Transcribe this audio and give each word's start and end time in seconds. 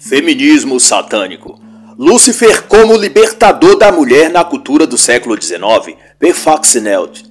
Feminismo 0.00 0.80
satânico. 0.80 1.60
Lúcifer 1.98 2.62
como 2.62 2.96
libertador 2.96 3.76
da 3.76 3.92
mulher 3.92 4.30
na 4.30 4.42
cultura 4.42 4.86
do 4.86 4.96
século 4.96 5.40
XIX, 5.40 5.94
Perfaxneld. 6.18 7.26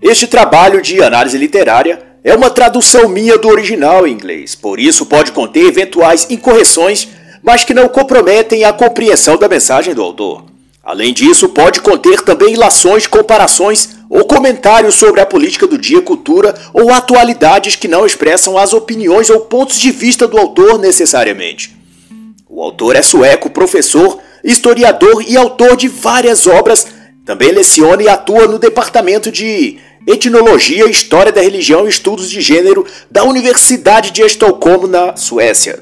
Este 0.00 0.28
trabalho 0.28 0.80
de 0.80 1.02
análise 1.02 1.36
literária 1.36 2.00
é 2.22 2.32
uma 2.32 2.48
tradução 2.48 3.08
minha 3.08 3.36
do 3.36 3.48
original 3.48 4.06
em 4.06 4.12
inglês, 4.12 4.54
por 4.54 4.78
isso 4.78 5.04
pode 5.06 5.32
conter 5.32 5.66
eventuais 5.66 6.28
incorreções, 6.30 7.08
mas 7.42 7.64
que 7.64 7.74
não 7.74 7.88
comprometem 7.88 8.64
a 8.64 8.72
compreensão 8.72 9.36
da 9.36 9.48
mensagem 9.48 9.92
do 9.92 10.02
autor. 10.02 10.44
Além 10.84 11.12
disso, 11.12 11.48
pode 11.48 11.80
conter 11.80 12.20
também 12.20 12.54
ilações, 12.54 13.08
comparações 13.08 13.96
ou 14.08 14.24
comentários 14.24 14.94
sobre 14.94 15.20
a 15.20 15.26
política 15.26 15.66
do 15.66 15.76
dia, 15.76 16.00
cultura 16.00 16.54
ou 16.72 16.92
atualidades 16.92 17.74
que 17.74 17.88
não 17.88 18.06
expressam 18.06 18.56
as 18.56 18.72
opiniões 18.72 19.28
ou 19.28 19.40
pontos 19.40 19.80
de 19.80 19.90
vista 19.90 20.28
do 20.28 20.38
autor 20.38 20.78
necessariamente. 20.78 21.75
O 22.56 22.62
autor 22.62 22.96
é 22.96 23.02
sueco, 23.02 23.50
professor, 23.50 24.18
historiador 24.42 25.22
e 25.28 25.36
autor 25.36 25.76
de 25.76 25.88
várias 25.88 26.46
obras. 26.46 26.86
Também 27.22 27.52
leciona 27.52 28.02
e 28.02 28.08
atua 28.08 28.46
no 28.46 28.58
departamento 28.58 29.30
de 29.30 29.76
Etnologia, 30.06 30.88
História 30.88 31.30
da 31.30 31.42
Religião 31.42 31.84
e 31.84 31.90
Estudos 31.90 32.30
de 32.30 32.40
Gênero 32.40 32.86
da 33.10 33.24
Universidade 33.24 34.10
de 34.10 34.22
Estocolmo, 34.22 34.86
na 34.86 35.16
Suécia. 35.16 35.80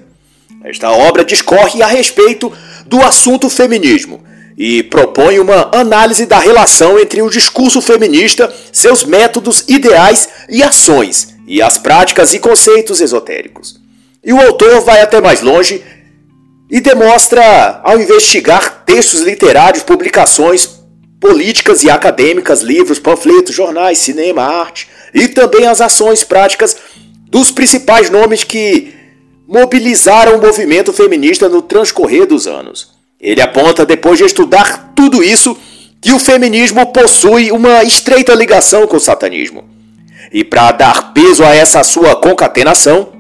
Esta 0.65 0.91
obra 0.91 1.25
discorre 1.25 1.81
a 1.81 1.87
respeito 1.87 2.53
do 2.85 3.01
assunto 3.03 3.49
feminismo 3.49 4.25
e 4.59 4.83
propõe 4.83 5.39
uma 5.39 5.71
análise 5.73 6.27
da 6.27 6.41
relação 6.41 6.99
entre 6.99 7.23
o 7.23 7.31
discurso 7.31 7.81
feminista, 7.81 8.53
seus 8.73 9.05
métodos, 9.05 9.65
ideais 9.69 10.29
e 10.49 10.61
ações, 10.61 11.37
e 11.47 11.63
as 11.63 11.79
práticas 11.79 12.35
e 12.35 12.41
conceitos 12.41 13.01
esotéricos. 13.01 13.81
E 14.25 14.33
o 14.33 14.41
autor 14.41 14.81
vai 14.81 15.03
até 15.03 15.21
mais 15.21 15.41
longe 15.43 15.85
e 16.71 16.81
demonstra, 16.81 17.81
ao 17.83 18.01
investigar 18.01 18.83
textos 18.85 19.21
literários, 19.21 19.83
publicações 19.83 20.83
políticas 21.21 21.83
e 21.83 21.91
acadêmicas, 21.91 22.61
livros, 22.61 22.99
panfletos, 22.99 23.55
jornais, 23.55 23.99
cinema, 23.99 24.43
arte 24.43 24.89
e 25.15 25.27
também 25.29 25.67
as 25.67 25.81
ações 25.81 26.23
práticas 26.23 26.77
dos 27.31 27.51
principais 27.51 28.11
nomes 28.11 28.45
que 28.45 28.93
mobilizaram 29.49 30.37
o 30.37 30.41
movimento 30.41 30.93
feminista 30.93 31.49
no 31.49 31.63
transcorrer 31.63 32.27
dos 32.27 32.47
anos. 32.47 32.93
Ele 33.19 33.41
aponta, 33.41 33.87
depois 33.87 34.19
de 34.19 34.25
estudar 34.25 34.93
tudo 34.95 35.23
isso, 35.23 35.57
que 36.01 36.13
o 36.13 36.19
feminismo 36.19 36.93
possui 36.93 37.51
uma 37.51 37.83
estreita 37.83 38.35
ligação 38.35 38.87
com 38.87 38.97
o 38.97 39.01
satanismo. 39.01 39.65
E 40.31 40.45
para 40.45 40.73
dar 40.73 41.15
peso 41.15 41.43
a 41.43 41.55
essa 41.55 41.83
sua 41.83 42.17
concatenação, 42.17 43.14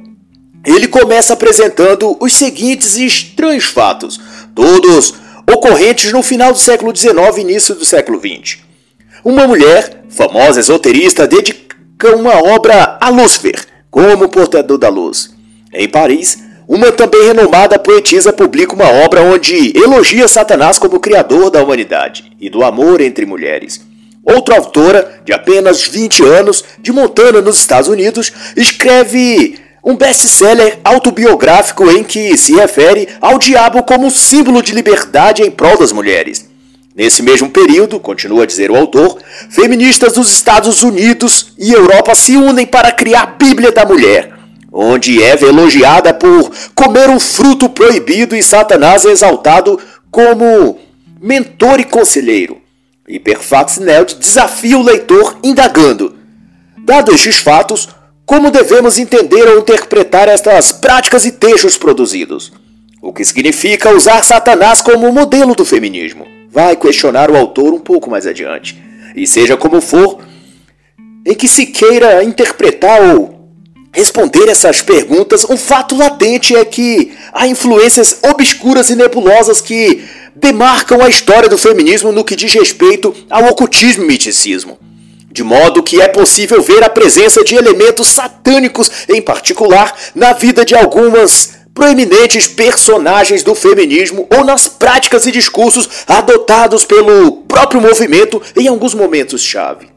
ele 0.66 0.88
começa 0.88 1.32
apresentando 1.32 2.16
os 2.20 2.34
seguintes 2.34 2.96
estranhos 2.96 3.64
fatos, 3.64 4.20
todos 4.54 5.14
ocorrentes 5.50 6.12
no 6.12 6.22
final 6.22 6.52
do 6.52 6.58
século 6.58 6.94
XIX 6.94 7.16
e 7.36 7.40
início 7.40 7.74
do 7.74 7.84
século 7.84 8.18
XX. 8.18 8.58
Uma 9.24 9.46
mulher, 9.46 10.04
famosa 10.08 10.60
esoterista, 10.60 11.26
dedica 11.26 12.14
uma 12.16 12.42
obra 12.54 12.98
a 13.00 13.08
Lúcifer, 13.08 13.64
como 13.90 14.28
portador 14.28 14.78
da 14.78 14.88
luz. 14.88 15.34
Em 15.72 15.88
Paris, 15.88 16.38
uma 16.66 16.90
também 16.90 17.26
renomada 17.26 17.78
poetisa 17.78 18.32
publica 18.32 18.74
uma 18.74 18.88
obra 18.88 19.22
onde 19.22 19.76
elogia 19.76 20.26
Satanás 20.26 20.78
como 20.78 21.00
criador 21.00 21.50
da 21.50 21.62
humanidade 21.62 22.32
e 22.40 22.48
do 22.48 22.64
amor 22.64 23.00
entre 23.00 23.26
mulheres. 23.26 23.80
Outra 24.24 24.56
autora, 24.56 25.20
de 25.24 25.32
apenas 25.34 25.86
20 25.86 26.24
anos, 26.24 26.64
de 26.80 26.90
Montana, 26.90 27.42
nos 27.42 27.58
Estados 27.58 27.88
Unidos, 27.88 28.32
escreve 28.56 29.58
um 29.84 29.94
best-seller 29.94 30.78
autobiográfico 30.82 31.90
em 31.90 32.02
que 32.02 32.36
se 32.38 32.54
refere 32.54 33.08
ao 33.20 33.38
diabo 33.38 33.82
como 33.82 34.10
símbolo 34.10 34.62
de 34.62 34.72
liberdade 34.72 35.42
em 35.42 35.50
prol 35.50 35.76
das 35.76 35.92
mulheres. 35.92 36.48
Nesse 36.94 37.22
mesmo 37.22 37.50
período, 37.50 38.00
continua 38.00 38.44
a 38.44 38.46
dizer 38.46 38.70
o 38.70 38.76
autor, 38.76 39.18
feministas 39.50 40.14
dos 40.14 40.30
Estados 40.30 40.82
Unidos 40.82 41.52
e 41.58 41.72
Europa 41.72 42.14
se 42.14 42.36
unem 42.36 42.64
para 42.64 42.92
criar 42.92 43.22
a 43.22 43.26
Bíblia 43.26 43.72
da 43.72 43.84
Mulher, 43.84 44.32
onde 44.72 45.22
Eva 45.22 45.44
é 45.44 45.48
elogiada 45.48 46.14
por 46.14 46.52
comer 46.74 47.10
um 47.10 47.18
fruto 47.18 47.68
proibido 47.68 48.34
e 48.36 48.42
Satanás 48.42 49.04
é 49.04 49.10
exaltado 49.10 49.78
como 50.10 50.78
mentor 51.20 51.80
e 51.80 51.84
conselheiro. 51.84 52.58
Hiperfax 53.08 53.78
Neld 53.78 54.14
desafia 54.14 54.78
o 54.78 54.82
leitor 54.82 55.36
indagando. 55.42 56.16
Dado 56.78 57.12
estes 57.12 57.38
fatos, 57.38 57.88
como 58.26 58.50
devemos 58.50 58.98
entender 58.98 59.46
ou 59.48 59.58
interpretar 59.58 60.28
estas 60.28 60.72
práticas 60.72 61.26
e 61.26 61.32
textos 61.32 61.76
produzidos? 61.76 62.52
O 63.02 63.12
que 63.12 63.24
significa 63.24 63.94
usar 63.94 64.22
Satanás 64.24 64.80
como 64.80 65.12
modelo 65.12 65.54
do 65.54 65.64
feminismo? 65.64 66.26
Vai 66.50 66.74
questionar 66.74 67.30
o 67.30 67.36
autor 67.36 67.74
um 67.74 67.78
pouco 67.78 68.08
mais 68.08 68.26
adiante. 68.26 68.82
E 69.14 69.26
seja 69.26 69.56
como 69.58 69.80
for, 69.80 70.20
em 71.26 71.34
que 71.34 71.46
se 71.46 71.66
queira 71.66 72.24
interpretar 72.24 73.14
ou 73.14 73.50
responder 73.92 74.48
essas 74.48 74.80
perguntas, 74.80 75.44
um 75.44 75.56
fato 75.56 75.94
latente 75.94 76.56
é 76.56 76.64
que 76.64 77.12
há 77.32 77.46
influências 77.46 78.20
obscuras 78.22 78.88
e 78.88 78.96
nebulosas 78.96 79.60
que 79.60 80.02
demarcam 80.34 81.02
a 81.02 81.08
história 81.10 81.48
do 81.48 81.58
feminismo 81.58 82.10
no 82.10 82.24
que 82.24 82.34
diz 82.34 82.54
respeito 82.54 83.14
ao 83.28 83.44
ocultismo 83.44 84.04
e 84.04 84.06
miticismo 84.06 84.78
de 85.34 85.42
modo 85.42 85.82
que 85.82 86.00
é 86.00 86.06
possível 86.06 86.62
ver 86.62 86.84
a 86.84 86.88
presença 86.88 87.42
de 87.42 87.56
elementos 87.56 88.06
satânicos, 88.06 88.88
em 89.08 89.20
particular, 89.20 89.92
na 90.14 90.32
vida 90.32 90.64
de 90.64 90.76
algumas 90.76 91.54
proeminentes 91.74 92.46
personagens 92.46 93.42
do 93.42 93.52
feminismo 93.52 94.28
ou 94.32 94.44
nas 94.44 94.68
práticas 94.68 95.26
e 95.26 95.32
discursos 95.32 95.88
adotados 96.06 96.84
pelo 96.84 97.38
próprio 97.48 97.80
movimento 97.80 98.40
em 98.54 98.68
alguns 98.68 98.94
momentos-chave. 98.94 99.88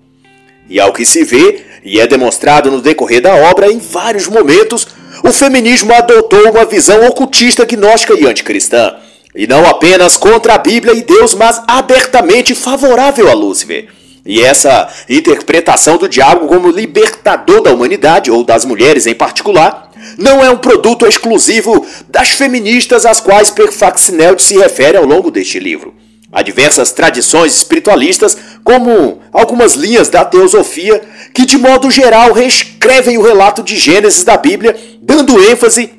E 0.67 0.79
ao 0.79 0.91
que 0.91 1.05
se 1.05 1.23
vê, 1.23 1.63
e 1.83 1.99
é 1.99 2.07
demonstrado 2.07 2.71
no 2.71 2.81
decorrer 2.81 3.21
da 3.21 3.35
obra, 3.35 3.71
em 3.71 3.77
vários 3.77 4.27
momentos, 4.27 4.87
o 5.23 5.31
feminismo 5.31 5.93
adotou 5.93 6.49
uma 6.49 6.65
visão 6.65 7.05
ocultista, 7.05 7.63
gnóstica 7.63 8.15
e 8.15 8.25
anticristã, 8.25 8.95
e 9.35 9.45
não 9.45 9.67
apenas 9.67 10.17
contra 10.17 10.55
a 10.55 10.57
Bíblia 10.57 10.95
e 10.95 11.03
Deus, 11.03 11.35
mas 11.35 11.61
abertamente 11.67 12.55
favorável 12.55 13.29
a 13.29 13.35
Lúcifer. 13.35 13.96
E 14.27 14.43
essa 14.43 14.89
interpretação 15.07 15.97
do 15.97 16.09
diabo 16.09 16.47
como 16.47 16.69
libertador 16.69 17.61
da 17.61 17.73
humanidade, 17.73 18.29
ou 18.29 18.43
das 18.43 18.65
mulheres 18.65 19.07
em 19.07 19.15
particular, 19.15 19.89
não 20.17 20.43
é 20.43 20.51
um 20.51 20.57
produto 20.57 21.07
exclusivo 21.07 21.85
das 22.09 22.31
feministas 22.31 23.05
às 23.05 23.21
quais 23.21 23.49
Perfaxineld 23.49 24.43
se 24.43 24.57
refere 24.57 24.97
ao 24.97 25.05
longo 25.05 25.31
deste 25.31 25.59
livro. 25.59 25.95
Há 26.29 26.41
diversas 26.41 26.91
tradições 26.91 27.55
espiritualistas, 27.55 28.37
como 28.65 29.21
algumas 29.31 29.75
linhas 29.75 30.09
da 30.09 30.25
teosofia, 30.25 31.01
que 31.33 31.45
de 31.45 31.57
modo 31.57 31.89
geral 31.89 32.33
reescrevem 32.33 33.17
o 33.17 33.23
relato 33.23 33.63
de 33.63 33.77
Gênesis 33.77 34.25
da 34.25 34.35
Bíblia, 34.35 34.75
dando 35.01 35.41
ênfase 35.49 35.96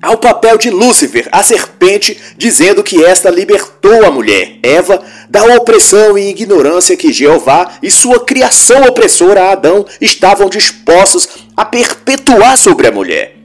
ao 0.00 0.18
papel 0.18 0.58
de 0.58 0.70
Lúcifer, 0.70 1.28
a 1.32 1.42
serpente, 1.42 2.18
dizendo 2.36 2.82
que 2.82 3.04
esta 3.04 3.30
libertou 3.30 4.04
a 4.04 4.10
mulher, 4.10 4.58
Eva, 4.62 5.02
da 5.28 5.44
opressão 5.56 6.16
e 6.18 6.28
ignorância 6.28 6.96
que 6.96 7.12
Jeová 7.12 7.72
e 7.82 7.90
sua 7.90 8.24
criação 8.24 8.82
opressora 8.82 9.50
Adão 9.50 9.84
estavam 10.00 10.48
dispostos 10.48 11.28
a 11.56 11.64
perpetuar 11.64 12.56
sobre 12.56 12.86
a 12.86 12.92
mulher. 12.92 13.36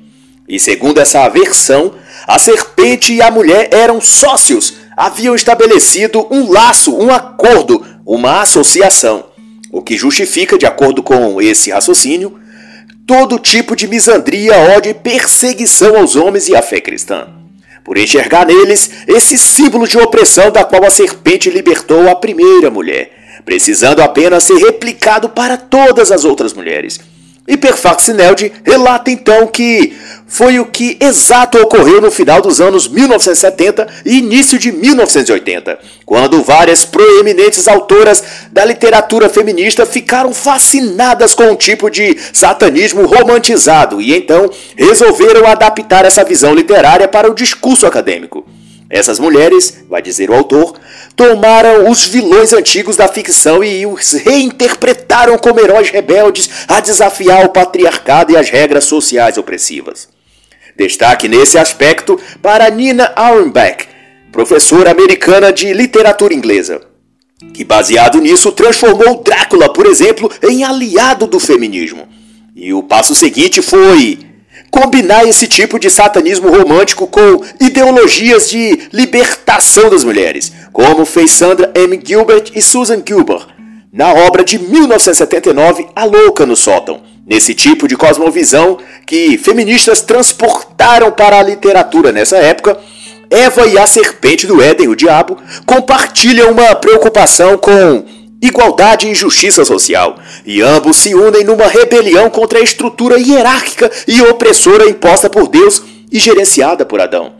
E 0.47 0.59
segundo 0.59 0.99
essa 0.99 1.27
versão, 1.29 1.93
a 2.27 2.37
serpente 2.37 3.13
e 3.13 3.21
a 3.21 3.31
mulher 3.31 3.69
eram 3.71 4.01
sócios, 4.01 4.73
haviam 4.97 5.33
estabelecido 5.33 6.27
um 6.29 6.51
laço, 6.51 6.95
um 6.95 7.09
acordo, 7.09 7.85
uma 8.05 8.41
associação, 8.41 9.25
o 9.71 9.81
que 9.81 9.97
justifica, 9.97 10.57
de 10.57 10.65
acordo 10.65 11.01
com 11.01 11.41
esse 11.41 11.71
raciocínio, 11.71 12.40
todo 13.05 13.39
tipo 13.39 13.75
de 13.75 13.87
misandria, 13.87 14.55
ódio 14.75 14.91
e 14.91 14.93
perseguição 14.93 15.97
aos 15.97 16.15
homens 16.15 16.47
e 16.47 16.55
à 16.55 16.61
fé 16.61 16.79
cristã. 16.79 17.27
Por 17.83 17.97
enxergar 17.97 18.45
neles 18.45 18.91
esse 19.07 19.37
símbolo 19.37 19.87
de 19.87 19.97
opressão 19.97 20.51
da 20.51 20.63
qual 20.63 20.85
a 20.85 20.89
serpente 20.89 21.49
libertou 21.49 22.09
a 22.09 22.15
primeira 22.15 22.69
mulher, 22.69 23.11
precisando 23.43 24.01
apenas 24.01 24.43
ser 24.43 24.57
replicado 24.57 25.29
para 25.29 25.57
todas 25.57 26.11
as 26.11 26.23
outras 26.23 26.53
mulheres. 26.53 26.99
Hiperfaxineld 27.47 28.51
relata 28.63 29.09
então 29.09 29.47
que 29.47 29.97
foi 30.31 30.59
o 30.59 30.65
que 30.65 30.97
exato 31.01 31.57
ocorreu 31.57 31.99
no 31.99 32.09
final 32.09 32.41
dos 32.41 32.61
anos 32.61 32.87
1970 32.87 33.85
e 34.05 34.19
início 34.19 34.57
de 34.57 34.71
1980, 34.71 35.77
quando 36.05 36.41
várias 36.41 36.85
proeminentes 36.85 37.67
autoras 37.67 38.23
da 38.49 38.63
literatura 38.63 39.27
feminista 39.27 39.85
ficaram 39.85 40.33
fascinadas 40.33 41.35
com 41.35 41.43
um 41.51 41.55
tipo 41.57 41.89
de 41.89 42.17
satanismo 42.31 43.05
romantizado 43.05 44.01
e 44.01 44.15
então 44.15 44.49
resolveram 44.77 45.45
adaptar 45.45 46.05
essa 46.05 46.23
visão 46.23 46.55
literária 46.55 47.09
para 47.09 47.29
o 47.29 47.35
discurso 47.35 47.85
acadêmico. 47.85 48.45
Essas 48.89 49.19
mulheres, 49.19 49.83
vai 49.89 50.01
dizer 50.01 50.29
o 50.29 50.33
autor, 50.33 50.75
tomaram 51.13 51.89
os 51.89 52.05
vilões 52.05 52.53
antigos 52.53 52.95
da 52.95 53.09
ficção 53.09 53.61
e 53.61 53.85
os 53.85 54.13
reinterpretaram 54.13 55.37
como 55.37 55.59
heróis 55.59 55.89
rebeldes 55.89 56.49
a 56.69 56.79
desafiar 56.79 57.45
o 57.45 57.49
patriarcado 57.49 58.31
e 58.31 58.37
as 58.37 58.49
regras 58.49 58.85
sociais 58.85 59.37
opressivas. 59.37 60.10
Destaque 60.81 61.27
nesse 61.27 61.59
aspecto 61.59 62.19
para 62.41 62.67
Nina 62.71 63.13
Auerbach, 63.15 63.87
professora 64.31 64.89
americana 64.89 65.53
de 65.53 65.71
literatura 65.73 66.33
inglesa, 66.33 66.81
que 67.53 67.63
baseado 67.63 68.19
nisso 68.19 68.51
transformou 68.51 69.21
Drácula, 69.21 69.71
por 69.71 69.85
exemplo, 69.85 70.27
em 70.41 70.63
aliado 70.63 71.27
do 71.27 71.39
feminismo. 71.39 72.07
E 72.55 72.73
o 72.73 72.81
passo 72.81 73.13
seguinte 73.13 73.61
foi 73.61 74.17
combinar 74.71 75.23
esse 75.27 75.47
tipo 75.47 75.77
de 75.77 75.87
satanismo 75.87 76.49
romântico 76.49 77.05
com 77.05 77.43
ideologias 77.59 78.49
de 78.49 78.89
libertação 78.91 79.87
das 79.87 80.03
mulheres, 80.03 80.51
como 80.73 81.05
fez 81.05 81.29
Sandra 81.29 81.71
M. 81.75 82.01
Gilbert 82.03 82.49
e 82.55 82.61
Susan 82.61 83.03
Gilbert 83.07 83.45
na 83.93 84.13
obra 84.13 84.43
de 84.43 84.57
1979 84.57 85.89
A 85.95 86.05
Louca 86.05 86.43
no 86.43 86.55
Sótão. 86.55 87.10
Nesse 87.25 87.53
tipo 87.53 87.87
de 87.87 87.95
cosmovisão 87.95 88.77
que 89.05 89.37
feministas 89.37 90.01
transportaram 90.01 91.11
para 91.11 91.39
a 91.39 91.43
literatura 91.43 92.11
nessa 92.11 92.37
época, 92.37 92.77
Eva 93.29 93.65
e 93.67 93.77
a 93.77 93.85
serpente 93.87 94.45
do 94.45 94.61
Éden, 94.61 94.89
o 94.89 94.95
diabo, 94.95 95.37
compartilham 95.65 96.51
uma 96.51 96.75
preocupação 96.75 97.57
com 97.57 98.03
igualdade 98.41 99.07
e 99.07 99.15
justiça 99.15 99.63
social, 99.63 100.17
e 100.45 100.61
ambos 100.61 100.97
se 100.97 101.13
unem 101.13 101.43
numa 101.43 101.67
rebelião 101.67 102.29
contra 102.29 102.59
a 102.59 102.63
estrutura 102.63 103.19
hierárquica 103.19 103.89
e 104.07 104.21
opressora 104.23 104.89
imposta 104.89 105.29
por 105.29 105.47
Deus 105.47 105.81
e 106.11 106.19
gerenciada 106.19 106.85
por 106.85 106.99
Adão. 106.99 107.33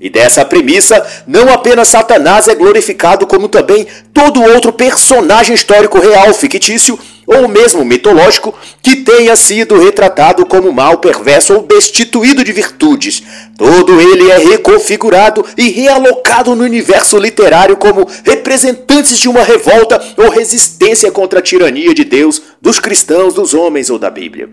E 0.00 0.08
dessa 0.08 0.44
premissa, 0.44 1.04
não 1.26 1.52
apenas 1.52 1.88
Satanás 1.88 2.46
é 2.46 2.54
glorificado, 2.54 3.26
como 3.26 3.48
também 3.48 3.86
todo 4.12 4.42
outro 4.42 4.72
personagem 4.72 5.54
histórico 5.54 5.98
real 5.98 6.32
fictício 6.32 6.98
ou 7.26 7.48
mesmo 7.48 7.84
mitológico 7.84 8.54
que 8.82 8.96
tenha 8.96 9.34
sido 9.36 9.78
retratado 9.78 10.44
como 10.46 10.72
mal, 10.72 10.98
perverso 10.98 11.54
ou 11.54 11.62
destituído 11.62 12.44
de 12.44 12.52
virtudes. 12.52 13.22
Todo 13.56 14.00
ele 14.00 14.30
é 14.30 14.38
reconfigurado 14.38 15.44
e 15.56 15.70
realocado 15.70 16.54
no 16.54 16.64
universo 16.64 17.18
literário 17.18 17.76
como 17.76 18.08
representantes 18.24 19.18
de 19.18 19.28
uma 19.28 19.42
revolta 19.42 20.00
ou 20.16 20.30
resistência 20.30 21.10
contra 21.10 21.38
a 21.38 21.42
tirania 21.42 21.94
de 21.94 22.04
Deus, 22.04 22.42
dos 22.60 22.78
cristãos, 22.78 23.34
dos 23.34 23.54
homens 23.54 23.90
ou 23.90 23.98
da 23.98 24.10
Bíblia. 24.10 24.48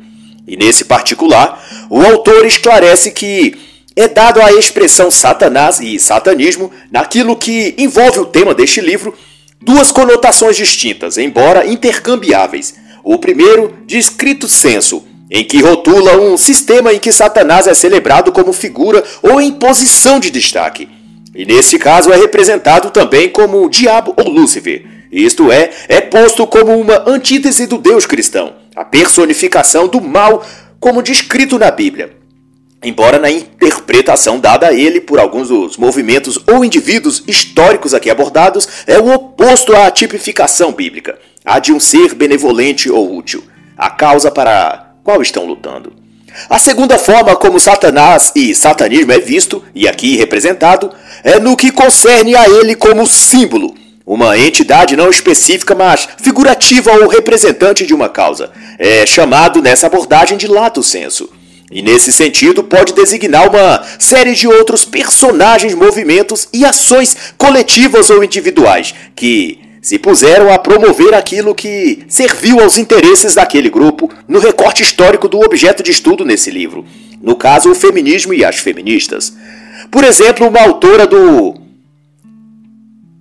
E 0.47 0.57
nesse 0.57 0.85
particular, 0.85 1.63
o 1.89 2.01
autor 2.01 2.45
esclarece 2.45 3.11
que 3.11 3.55
é 3.95 4.07
dado 4.07 4.41
a 4.41 4.53
expressão 4.53 5.11
Satanás 5.11 5.79
e 5.79 5.99
satanismo 5.99 6.71
naquilo 6.89 7.35
que 7.35 7.75
envolve 7.77 8.19
o 8.19 8.25
tema 8.25 8.53
deste 8.53 8.81
livro 8.81 9.13
duas 9.61 9.91
conotações 9.91 10.55
distintas, 10.55 11.17
embora 11.17 11.67
intercambiáveis. 11.67 12.75
O 13.03 13.17
primeiro, 13.17 13.77
de 13.85 13.97
escrito 13.97 14.47
senso, 14.47 15.03
em 15.29 15.43
que 15.43 15.61
rotula 15.61 16.17
um 16.17 16.37
sistema 16.37 16.93
em 16.93 16.99
que 16.99 17.11
Satanás 17.11 17.67
é 17.67 17.73
celebrado 17.73 18.31
como 18.31 18.51
figura 18.51 19.03
ou 19.21 19.39
em 19.39 19.51
posição 19.51 20.19
de 20.19 20.29
destaque. 20.29 20.89
E 21.33 21.45
nesse 21.45 21.79
caso 21.79 22.11
é 22.11 22.17
representado 22.17 22.89
também 22.89 23.29
como 23.29 23.63
o 23.63 23.69
diabo 23.69 24.13
ou 24.17 24.29
Lúcifer. 24.29 24.85
Isto 25.11 25.51
é, 25.51 25.69
é 25.87 26.01
posto 26.01 26.45
como 26.47 26.77
uma 26.79 27.09
antítese 27.09 27.67
do 27.67 27.77
Deus 27.77 28.05
cristão, 28.05 28.53
a 28.75 28.83
personificação 28.83 29.87
do 29.87 30.01
mal 30.01 30.45
como 30.79 31.01
descrito 31.01 31.59
na 31.59 31.69
Bíblia 31.71 32.20
embora 32.83 33.19
na 33.19 33.29
interpretação 33.29 34.39
dada 34.39 34.67
a 34.67 34.73
ele 34.73 34.99
por 34.99 35.19
alguns 35.19 35.49
dos 35.49 35.77
movimentos 35.77 36.39
ou 36.51 36.65
indivíduos 36.65 37.23
históricos 37.27 37.93
aqui 37.93 38.09
abordados 38.09 38.67
é 38.87 38.97
o 38.97 39.13
oposto 39.13 39.75
à 39.75 39.89
tipificação 39.91 40.71
bíblica, 40.71 41.19
a 41.45 41.59
de 41.59 41.71
um 41.71 41.79
ser 41.79 42.15
benevolente 42.15 42.89
ou 42.89 43.15
útil, 43.15 43.43
a 43.77 43.89
causa 43.89 44.31
para 44.31 44.67
a 44.67 44.77
qual 45.03 45.21
estão 45.21 45.45
lutando. 45.45 45.93
A 46.49 46.57
segunda 46.57 46.97
forma 46.97 47.35
como 47.35 47.59
Satanás 47.59 48.31
e 48.35 48.55
satanismo 48.55 49.11
é 49.11 49.19
visto, 49.19 49.63
e 49.75 49.87
aqui 49.87 50.15
representado, 50.15 50.91
é 51.23 51.39
no 51.39 51.57
que 51.57 51.71
concerne 51.71 52.35
a 52.35 52.47
ele 52.47 52.73
como 52.73 53.05
símbolo, 53.05 53.75
uma 54.05 54.37
entidade 54.37 54.95
não 54.95 55.09
específica, 55.09 55.75
mas 55.75 56.07
figurativa 56.21 56.91
ou 56.93 57.07
representante 57.07 57.85
de 57.85 57.93
uma 57.93 58.09
causa. 58.09 58.51
É 58.79 59.05
chamado 59.05 59.61
nessa 59.61 59.87
abordagem 59.87 60.37
de 60.37 60.47
lato 60.47 60.81
senso. 60.81 61.29
E 61.71 61.81
nesse 61.81 62.11
sentido, 62.11 62.63
pode 62.63 62.93
designar 62.93 63.49
uma 63.49 63.81
série 63.97 64.35
de 64.35 64.45
outros 64.47 64.83
personagens, 64.83 65.73
movimentos 65.73 66.49
e 66.51 66.65
ações 66.65 67.33
coletivas 67.37 68.09
ou 68.09 68.23
individuais 68.23 68.93
que 69.15 69.59
se 69.81 69.97
puseram 69.97 70.53
a 70.53 70.59
promover 70.59 71.13
aquilo 71.13 71.55
que 71.55 72.03
serviu 72.07 72.59
aos 72.59 72.77
interesses 72.77 73.35
daquele 73.35 73.69
grupo 73.69 74.11
no 74.27 74.39
recorte 74.39 74.83
histórico 74.83 75.27
do 75.27 75.39
objeto 75.39 75.81
de 75.81 75.89
estudo 75.89 76.23
nesse 76.23 76.51
livro, 76.51 76.85
no 77.21 77.35
caso, 77.35 77.71
o 77.71 77.75
feminismo 77.75 78.33
e 78.33 78.43
as 78.43 78.57
feministas. 78.57 79.33
Por 79.89 80.03
exemplo, 80.03 80.47
uma 80.47 80.61
autora 80.61 81.07
do. 81.07 81.55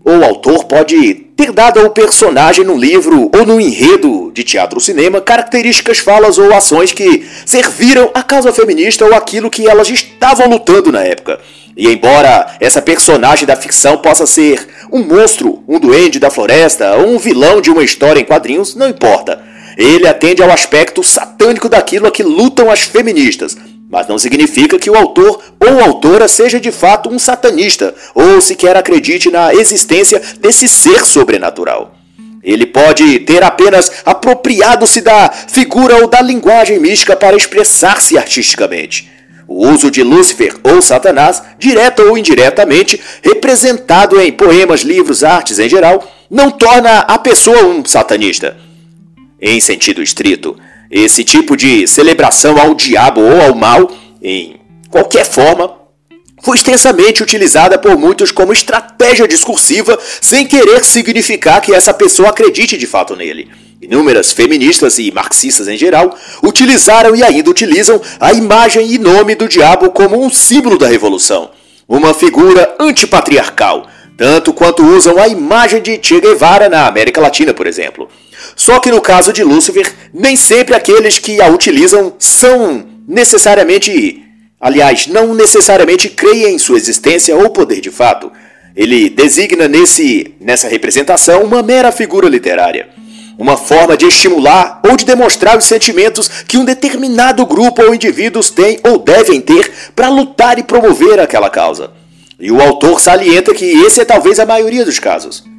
Ou 0.05 0.25
autor 0.25 0.65
pode 0.65 1.30
ter 1.41 1.53
dado 1.53 1.81
ao 1.81 1.89
personagem 1.89 2.67
no 2.67 2.77
livro 2.77 3.31
ou 3.35 3.47
no 3.47 3.59
enredo 3.59 4.31
de 4.35 4.45
teatro 4.45 4.77
ou 4.77 4.81
cinema 4.81 5.23
características, 5.23 5.99
falas 5.99 6.37
ou 6.37 6.53
ações 6.53 6.93
que 6.93 7.27
serviram 7.47 8.11
à 8.13 8.23
causa 8.23 8.53
feminista 8.53 9.07
ou 9.07 9.15
aquilo 9.15 9.49
que 9.49 9.67
elas 9.67 9.89
estavam 9.89 10.51
lutando 10.51 10.93
na 10.93 11.03
época. 11.03 11.41
E 11.75 11.89
embora 11.89 12.57
essa 12.61 12.83
personagem 12.83 13.47
da 13.47 13.57
ficção 13.57 13.97
possa 13.97 14.27
ser 14.27 14.69
um 14.93 15.03
monstro, 15.03 15.65
um 15.67 15.81
duende 15.81 16.19
da 16.19 16.29
floresta 16.29 16.95
ou 16.97 17.15
um 17.15 17.19
vilão 17.19 17.63
de 17.63 17.71
uma 17.71 17.83
história 17.83 18.21
em 18.21 18.25
quadrinhos, 18.25 18.75
não 18.75 18.91
importa. 18.91 19.43
Ele 19.79 20.07
atende 20.07 20.43
ao 20.43 20.51
aspecto 20.51 21.03
satânico 21.03 21.71
daquilo 21.71 22.07
a 22.07 22.11
que 22.11 22.23
lutam 22.23 22.71
as 22.71 22.81
feministas, 22.81 23.57
mas 23.91 24.07
não 24.07 24.19
significa 24.19 24.79
que 24.79 24.89
o 24.89 24.97
autor 24.97 25.43
ou 25.59 25.81
autora 25.81 26.29
seja 26.29 26.61
de 26.61 26.71
fato 26.71 27.11
um 27.11 27.19
satanista 27.19 27.93
ou 28.15 28.41
sequer 28.41 28.77
acredite 28.77 29.31
na 29.31 29.53
existência 29.53 30.23
desse 30.39 30.69
ser 30.69 31.05
sobrenatural. 31.05 31.97
Ele 32.43 32.65
pode 32.65 33.19
ter 33.21 33.43
apenas 33.43 33.91
apropriado-se 34.07 35.01
da 35.01 35.29
figura 35.31 35.97
ou 35.97 36.07
da 36.07 36.23
linguagem 36.23 36.79
mística 36.79 37.17
para 37.17 37.37
expressar-se 37.37 38.17
artisticamente. 38.17 39.11
O 39.47 39.67
uso 39.69 39.91
de 39.91 40.05
Lúcifer 40.05 40.55
ou 40.63 40.81
Satanás, 40.81 41.43
direta 41.59 42.05
ou 42.05 42.17
indiretamente, 42.17 43.01
representado 43.21 44.21
em 44.21 44.31
poemas, 44.31 44.83
livros, 44.83 45.25
artes 45.25 45.59
em 45.59 45.69
geral, 45.69 46.09
não 46.31 46.51
torna 46.51 47.01
a 47.01 47.19
pessoa 47.19 47.65
um 47.65 47.85
satanista. 47.85 48.57
Em 49.41 49.61
sentido 49.61 50.01
estrito, 50.01 50.57
esse 50.91 51.23
tipo 51.23 51.57
de 51.57 51.87
celebração 51.87 52.59
ao 52.59 52.75
diabo 52.75 53.21
ou 53.21 53.41
ao 53.41 53.55
mal, 53.55 53.91
em 54.21 54.61
qualquer 54.91 55.25
forma, 55.25 55.79
foi 56.43 56.57
extensamente 56.57 57.23
utilizada 57.23 57.79
por 57.79 57.97
muitos 57.97 58.33
como 58.33 58.53
estratégia 58.53 59.29
discursiva, 59.29 59.99
sem 60.21 60.47
querer 60.47 60.85
significar 60.85 61.61
que 61.61 61.75
essa 61.75 61.93
pessoa 61.93 62.31
acredite 62.31 62.77
de 62.77 62.87
fato 62.87 63.15
nele. 63.15 63.51
Inúmeras 63.81 64.33
feministas 64.33 64.99
e 64.99 65.11
marxistas 65.11 65.69
em 65.69 65.77
geral 65.77 66.15
utilizaram 66.43 67.15
e 67.15 67.23
ainda 67.23 67.49
utilizam 67.49 68.01
a 68.19 68.33
imagem 68.33 68.93
e 68.93 68.99
nome 68.99 69.35
do 69.35 69.49
diabo 69.49 69.91
como 69.91 70.23
um 70.23 70.31
símbolo 70.31 70.77
da 70.77 70.87
revolução, 70.87 71.51
uma 71.89 72.13
figura 72.13 72.75
antipatriarcal, 72.79 73.87
tanto 74.19 74.53
quanto 74.53 74.85
usam 74.85 75.19
a 75.19 75.29
imagem 75.29 75.81
de 75.81 75.99
Che 76.03 76.21
Guevara 76.21 76.69
na 76.69 76.87
América 76.87 77.23
Latina, 77.23 77.55
por 77.55 77.67
exemplo. 77.67 78.09
Só 78.61 78.79
que 78.79 78.91
no 78.91 79.01
caso 79.01 79.33
de 79.33 79.43
Lúcifer, 79.43 79.91
nem 80.13 80.37
sempre 80.37 80.75
aqueles 80.75 81.19
que 81.19 81.41
a 81.41 81.49
utilizam 81.49 82.13
são 82.19 82.85
necessariamente, 83.09 84.23
aliás, 84.61 85.07
não 85.07 85.35
necessariamente 85.35 86.11
creem 86.11 86.57
em 86.57 86.59
sua 86.59 86.77
existência 86.77 87.35
ou 87.35 87.49
poder 87.49 87.81
de 87.81 87.91
fato. 87.91 88.31
Ele 88.77 89.09
designa 89.09 89.67
nesse, 89.67 90.35
nessa 90.39 90.69
representação 90.69 91.43
uma 91.43 91.63
mera 91.63 91.91
figura 91.91 92.29
literária. 92.29 92.91
Uma 93.39 93.57
forma 93.57 93.97
de 93.97 94.05
estimular 94.05 94.83
ou 94.87 94.95
de 94.95 95.07
demonstrar 95.07 95.57
os 95.57 95.65
sentimentos 95.65 96.29
que 96.47 96.59
um 96.59 96.65
determinado 96.65 97.47
grupo 97.47 97.81
ou 97.81 97.95
indivíduos 97.95 98.51
têm 98.51 98.79
ou 98.85 98.99
devem 98.99 99.41
ter 99.41 99.73
para 99.97 100.11
lutar 100.11 100.59
e 100.59 100.63
promover 100.63 101.19
aquela 101.19 101.49
causa. 101.49 101.93
E 102.39 102.53
o 102.53 102.61
autor 102.61 103.01
salienta 103.01 103.55
que 103.55 103.65
esse 103.65 104.03
é 104.03 104.05
talvez 104.05 104.39
a 104.39 104.45
maioria 104.45 104.85
dos 104.85 104.99
casos. 104.99 105.50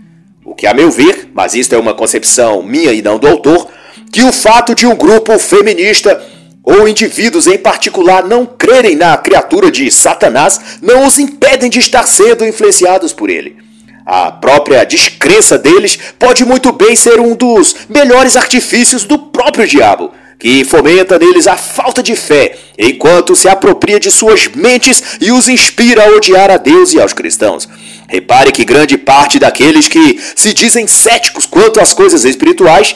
O 0.44 0.56
que, 0.56 0.66
a 0.66 0.74
meu 0.74 0.90
ver, 0.90 1.30
mas 1.34 1.54
isto 1.54 1.76
é 1.76 1.78
uma 1.78 1.94
concepção 1.94 2.64
minha 2.64 2.92
e 2.92 3.02
não 3.02 3.20
do 3.20 3.28
autor, 3.28 3.68
que 4.12 4.24
o 4.24 4.32
fato 4.32 4.74
de 4.74 4.88
um 4.88 4.96
grupo 4.96 5.38
feminista 5.38 6.22
ou 6.64 6.88
indivíduos 6.88 7.48
em 7.48 7.58
particular 7.58 8.24
não 8.24 8.46
crerem 8.46 8.96
na 8.96 9.16
criatura 9.18 9.72
de 9.72 9.90
Satanás 9.92 10.80
não 10.82 11.06
os 11.06 11.18
impedem 11.18 11.70
de 11.70 11.80
estar 11.80 12.04
sendo 12.04 12.46
influenciados 12.46 13.14
por 13.14 13.30
ele. 13.30 13.58
A 14.06 14.32
própria 14.32 14.84
descrença 14.84 15.58
deles 15.58 15.98
pode 16.18 16.44
muito 16.44 16.72
bem 16.72 16.96
ser 16.96 17.20
um 17.20 17.36
dos 17.36 17.76
melhores 17.88 18.36
artifícios 18.36 19.04
do 19.04 19.18
próprio 19.18 19.68
diabo, 19.68 20.12
que 20.40 20.64
fomenta 20.64 21.20
neles 21.20 21.46
a 21.46 21.56
falta 21.56 22.02
de 22.02 22.16
fé, 22.16 22.58
enquanto 22.78 23.36
se 23.36 23.48
apropria 23.48 24.00
de 24.00 24.10
suas 24.10 24.48
mentes 24.48 25.04
e 25.22 25.32
os 25.32 25.48
inspira 25.48 26.04
a 26.04 26.16
odiar 26.16 26.50
a 26.50 26.58
Deus 26.58 26.94
e 26.94 27.00
aos 27.00 27.14
cristãos. 27.14 27.70
Repare 28.08 28.52
que 28.52 28.66
grande 28.66 28.98
parte 28.98 29.38
daqueles 29.38 29.88
que 29.88 30.20
se 30.36 30.54
dizem 30.54 30.88
céticos 30.88 31.46
quanto 31.46 31.80
às 31.80 31.94
coisas 31.94 32.26
espirituais 32.26 32.96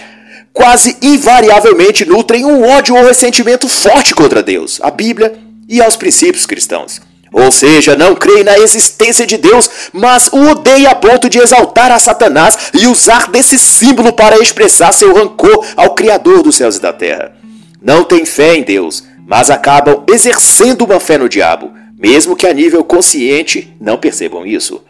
quase 0.52 0.98
invariavelmente 1.02 2.06
nutrem 2.06 2.46
um 2.46 2.64
ódio 2.64 2.96
ou 2.96 3.06
ressentimento 3.06 3.68
forte 3.68 4.16
contra 4.16 4.42
Deus, 4.42 4.80
a 4.82 4.90
Bíblia 4.90 5.38
e 5.68 5.82
aos 5.82 5.98
princípios 5.98 6.46
cristãos. 6.46 7.02
Ou 7.38 7.52
seja, 7.52 7.98
não 7.98 8.16
crê 8.16 8.46
na 8.46 8.58
existência 8.58 9.28
de 9.28 9.36
Deus, 9.36 9.70
mas 9.92 10.30
o 10.32 10.52
odeia 10.52 10.92
a 10.92 10.96
ponto 10.96 11.30
de 11.30 11.38
exaltar 11.38 11.92
a 11.92 12.00
Satanás 12.00 12.72
e 12.74 12.88
usar 12.88 13.28
desse 13.30 13.60
símbolo 13.60 14.14
para 14.14 14.38
expressar 14.38 14.94
seu 14.94 15.14
rancor 15.14 15.66
ao 15.76 15.94
Criador 15.94 16.42
dos 16.42 16.56
céus 16.56 16.78
e 16.78 16.82
da 16.82 16.94
terra. 16.94 17.34
Não 17.82 18.06
tem 18.06 18.24
fé 18.24 18.56
em 18.56 18.64
Deus, 18.64 19.04
mas 19.28 19.50
acabam 19.50 20.06
exercendo 20.08 20.86
uma 20.86 20.98
fé 20.98 21.18
no 21.18 21.28
diabo, 21.28 21.74
mesmo 22.00 22.38
que 22.38 22.48
a 22.48 22.54
nível 22.54 22.86
consciente 22.86 23.76
não 23.82 23.98
percebam 23.98 24.46
isso. 24.46 24.82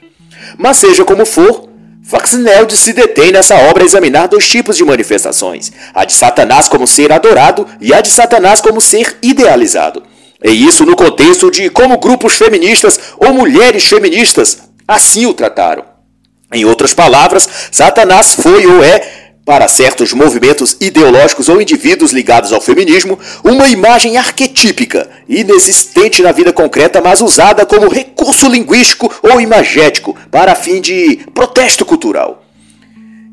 Mas 0.56 0.78
seja 0.78 1.04
como 1.04 1.26
for, 1.26 1.68
Faxineld 2.04 2.78
se 2.78 2.94
detém 2.94 3.32
nessa 3.32 3.56
obra 3.56 3.82
a 3.82 3.88
examinar 3.88 4.28
dois 4.28 4.48
tipos 4.48 4.78
de 4.78 4.86
manifestações: 4.86 5.72
a 5.96 6.06
de 6.06 6.14
Satanás 6.14 6.68
como 6.68 6.86
ser 6.86 7.12
adorado 7.12 7.66
e 7.82 7.92
a 7.92 8.02
de 8.02 8.10
Satanás 8.10 8.62
como 8.62 8.80
ser 8.80 9.18
idealizado. 9.24 10.04
E 10.46 10.66
isso 10.66 10.86
no 10.86 10.96
contexto 10.96 11.50
de 11.50 11.72
como 11.72 11.98
grupos 11.98 12.36
feministas 12.36 13.00
ou 13.18 13.34
mulheres 13.34 13.84
feministas 13.86 14.60
assim 14.88 15.26
o 15.26 15.34
trataram. 15.34 15.84
Em 16.54 16.64
outras 16.64 16.94
palavras, 16.94 17.50
Satanás 17.72 18.36
foi 18.36 18.68
ou 18.68 18.84
é 18.84 19.24
para 19.44 19.68
certos 19.68 20.14
movimentos 20.14 20.78
ideológicos 20.80 21.50
ou 21.50 21.60
indivíduos 21.60 22.12
ligados 22.12 22.54
ao 22.54 22.62
feminismo, 22.62 23.18
uma 23.44 23.68
imagem 23.68 24.18
arquetípica, 24.18 25.10
inexistente 25.28 26.22
na 26.22 26.32
vida 26.32 26.54
concreta, 26.54 27.02
mas 27.02 27.22
usada 27.22 27.66
como 27.66 27.88
recurso 27.88 28.48
linguístico 28.48 29.12
ou 29.24 29.42
imagético 29.42 30.16
para 30.30 30.56
fim 30.56 30.80
de 30.80 31.20
protesto 31.34 31.86
cultural. 31.86 32.44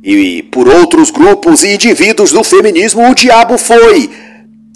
E 0.03 0.43
por 0.45 0.67
outros 0.67 1.11
grupos 1.11 1.63
e 1.63 1.75
indivíduos 1.75 2.33
do 2.33 2.43
feminismo, 2.43 3.09
o 3.09 3.15
diabo 3.15 3.57
foi 3.57 4.11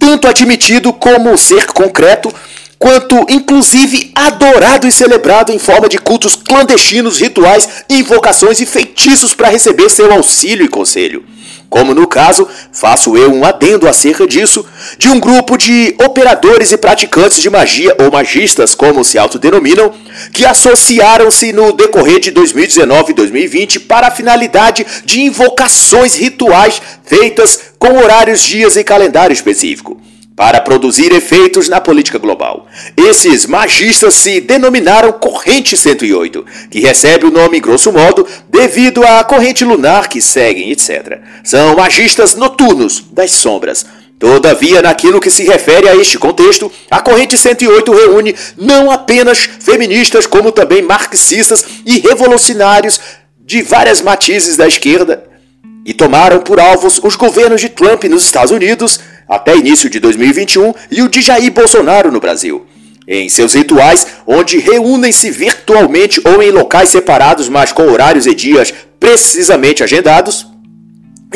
tanto 0.07 0.29
admitido 0.29 0.93
como 0.93 1.37
ser 1.37 1.67
concreto, 1.67 2.33
quanto 2.79 3.27
inclusive 3.29 4.13
adorado 4.15 4.87
e 4.87 4.93
celebrado 4.93 5.51
em 5.51 5.59
forma 5.59 5.89
de 5.89 5.99
cultos 5.99 6.37
clandestinos, 6.37 7.19
rituais, 7.19 7.69
invocações 7.91 8.61
e 8.61 8.67
feitiços 8.67 9.35
para 9.35 9.49
receber 9.49 9.91
seu 9.91 10.13
auxílio 10.13 10.65
e 10.65 10.69
conselho. 10.69 11.25
Como 11.69 11.93
no 11.93 12.07
caso, 12.07 12.47
faço 12.71 13.17
eu 13.17 13.35
um 13.35 13.45
adendo 13.45 13.89
acerca 13.89 14.25
disso, 14.29 14.65
de 14.97 15.09
um 15.09 15.19
grupo 15.19 15.57
de 15.57 15.97
operadores 15.99 16.71
e 16.71 16.77
praticantes 16.77 17.43
de 17.43 17.51
magia 17.51 17.97
ou 17.99 18.13
magistas, 18.13 18.77
como 18.77 19.03
se 19.03 19.19
autodenominam, 19.19 19.93
que 20.33 20.47
associaram-se 20.47 21.53
no 21.53 21.73
decorrer 21.73 22.21
de 22.21 22.31
2019 22.31 23.11
e 23.11 23.15
2020 23.15 23.81
para 23.81 24.07
a 24.07 24.13
finalidade 24.13 24.87
de 25.05 25.23
invocações 25.23 26.15
rituais 26.15 26.81
feitas 27.05 27.66
com 27.79 27.99
horários, 27.99 28.41
dias 28.43 28.77
e 28.77 28.85
calendário 28.85 29.35
específico 29.35 30.01
para 30.37 30.61
produzir 30.61 31.13
efeitos 31.13 31.67
na 31.67 31.81
política 31.81 32.19
global. 32.19 32.67
Esses 32.95 33.47
magistas 33.47 34.15
se 34.15 34.39
denominaram 34.39 35.13
Corrente 35.13 35.77
108, 35.77 36.45
que 36.71 36.79
recebe 36.79 37.25
o 37.25 37.31
nome, 37.31 37.59
grosso 37.59 37.91
modo, 37.91 38.27
devido 38.47 39.03
à 39.03 39.25
corrente 39.25 39.65
lunar 39.65 40.09
que 40.09 40.21
seguem, 40.21 40.71
etc. 40.71 41.21
São 41.43 41.75
magistas 41.75 42.35
noturnos 42.35 43.03
das 43.11 43.31
sombras. 43.31 43.87
Todavia, 44.19 44.83
naquilo 44.83 45.21
que 45.21 45.31
se 45.31 45.45
refere 45.45 45.89
a 45.89 45.97
este 45.97 46.19
contexto, 46.19 46.71
a 46.91 47.01
Corrente 47.01 47.37
108 47.37 47.93
reúne 47.93 48.35
não 48.57 48.91
apenas 48.91 49.39
feministas, 49.61 50.27
como 50.27 50.53
também 50.53 50.81
marxistas 50.81 51.65
e 51.85 51.99
revolucionários 52.01 52.99
de 53.45 53.63
várias 53.63 54.01
matizes 54.01 54.57
da 54.57 54.67
esquerda, 54.67 55.25
e 55.87 55.95
tomaram 55.95 56.41
por 56.41 56.59
alvos 56.59 57.01
os 57.03 57.15
governos 57.15 57.61
de 57.61 57.69
Trump 57.69 58.05
nos 58.05 58.25
Estados 58.25 58.51
Unidos 58.51 58.99
até 59.29 59.57
início 59.57 59.89
de 59.89 60.01
2021 60.01 60.75
e 60.91 61.03
o 61.03 61.09
de 61.09 61.23
Jair 61.23 61.53
Bolsonaro 61.53 62.11
no 62.11 62.21
Brasil. 62.21 62.67
Em 63.07 63.29
seus 63.29 63.55
rituais, 63.55 64.05
onde 64.27 64.59
reúnem-se 64.59 65.31
virtualmente 65.31 66.21
ou 66.25 66.43
em 66.43 66.51
locais 66.51 66.89
separados, 66.89 67.49
mas 67.49 67.71
com 67.71 67.85
horários 67.85 68.27
e 68.27 68.35
dias 68.35 68.75
precisamente 68.99 69.85
agendados, 69.85 70.47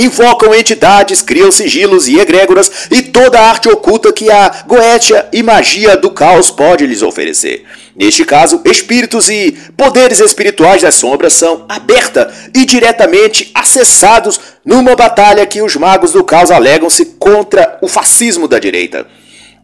invocam 0.03 0.55
entidades, 0.55 1.23
criam 1.23 1.51
sigilos 1.51 2.09
e 2.09 2.19
egrégoras 2.19 2.71
e 2.91 3.03
toda 3.03 3.39
a 3.39 3.49
arte 3.49 3.69
oculta 3.69 4.13
que 4.13 4.31
a 4.31 4.65
goétia 4.67 5.29
e 5.33 5.43
magia 5.43 5.97
do 5.97 6.11
caos 6.11 6.51
pode 6.51 6.87
lhes 6.87 7.03
oferecer. 7.03 7.65
Neste 7.95 8.25
caso, 8.25 8.63
espíritos 8.65 9.29
e 9.29 9.53
poderes 9.77 10.21
espirituais 10.21 10.83
das 10.83 10.95
sombras 10.95 11.33
são 11.33 11.67
aberta 11.69 12.33
e 12.55 12.65
diretamente 12.65 13.51
acessados 13.55 14.41
numa 14.65 14.97
batalha 14.97 15.45
que 15.47 15.61
os 15.61 15.77
magos 15.77 16.13
do 16.13 16.25
caos 16.25 16.51
alegam-se 16.51 17.05
contra 17.19 17.79
o 17.83 17.89
fascismo 17.89 18.49
da 18.49 18.59
direita. 18.59 19.07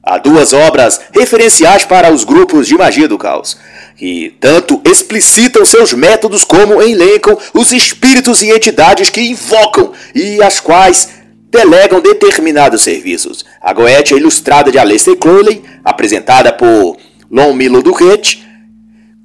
Há 0.03 0.19
duas 0.19 0.53
obras 0.53 1.01
referenciais 1.13 1.85
para 1.85 2.13
os 2.13 2.23
grupos 2.23 2.69
de 2.69 2.77
magia 2.77 3.09
do 3.09 3.19
caos, 3.19 3.57
que 3.97 4.35
tanto 4.39 4.81
explicitam 4.85 5.65
seus 5.65 5.93
métodos 5.93 6.45
como 6.45 6.83
elencam 6.83 7.37
os 7.55 7.73
espíritos 7.73 8.43
e 8.43 8.51
entidades 8.51 9.09
que 9.09 9.21
invocam 9.21 9.93
e 10.15 10.43
as 10.43 10.61
quais 10.61 11.09
delegam 11.51 12.01
determinados 12.01 12.83
serviços. 12.83 13.45
A 13.61 13.73
Goetia 13.73 14.17
Ilustrada 14.17 14.71
de 14.71 14.79
Aleister 14.79 15.17
Crowley, 15.17 15.63
apresentada 15.85 16.53
por 16.53 16.99
Lon 17.31 17.55
Milo 17.55 17.83
Duquette, 17.83 18.45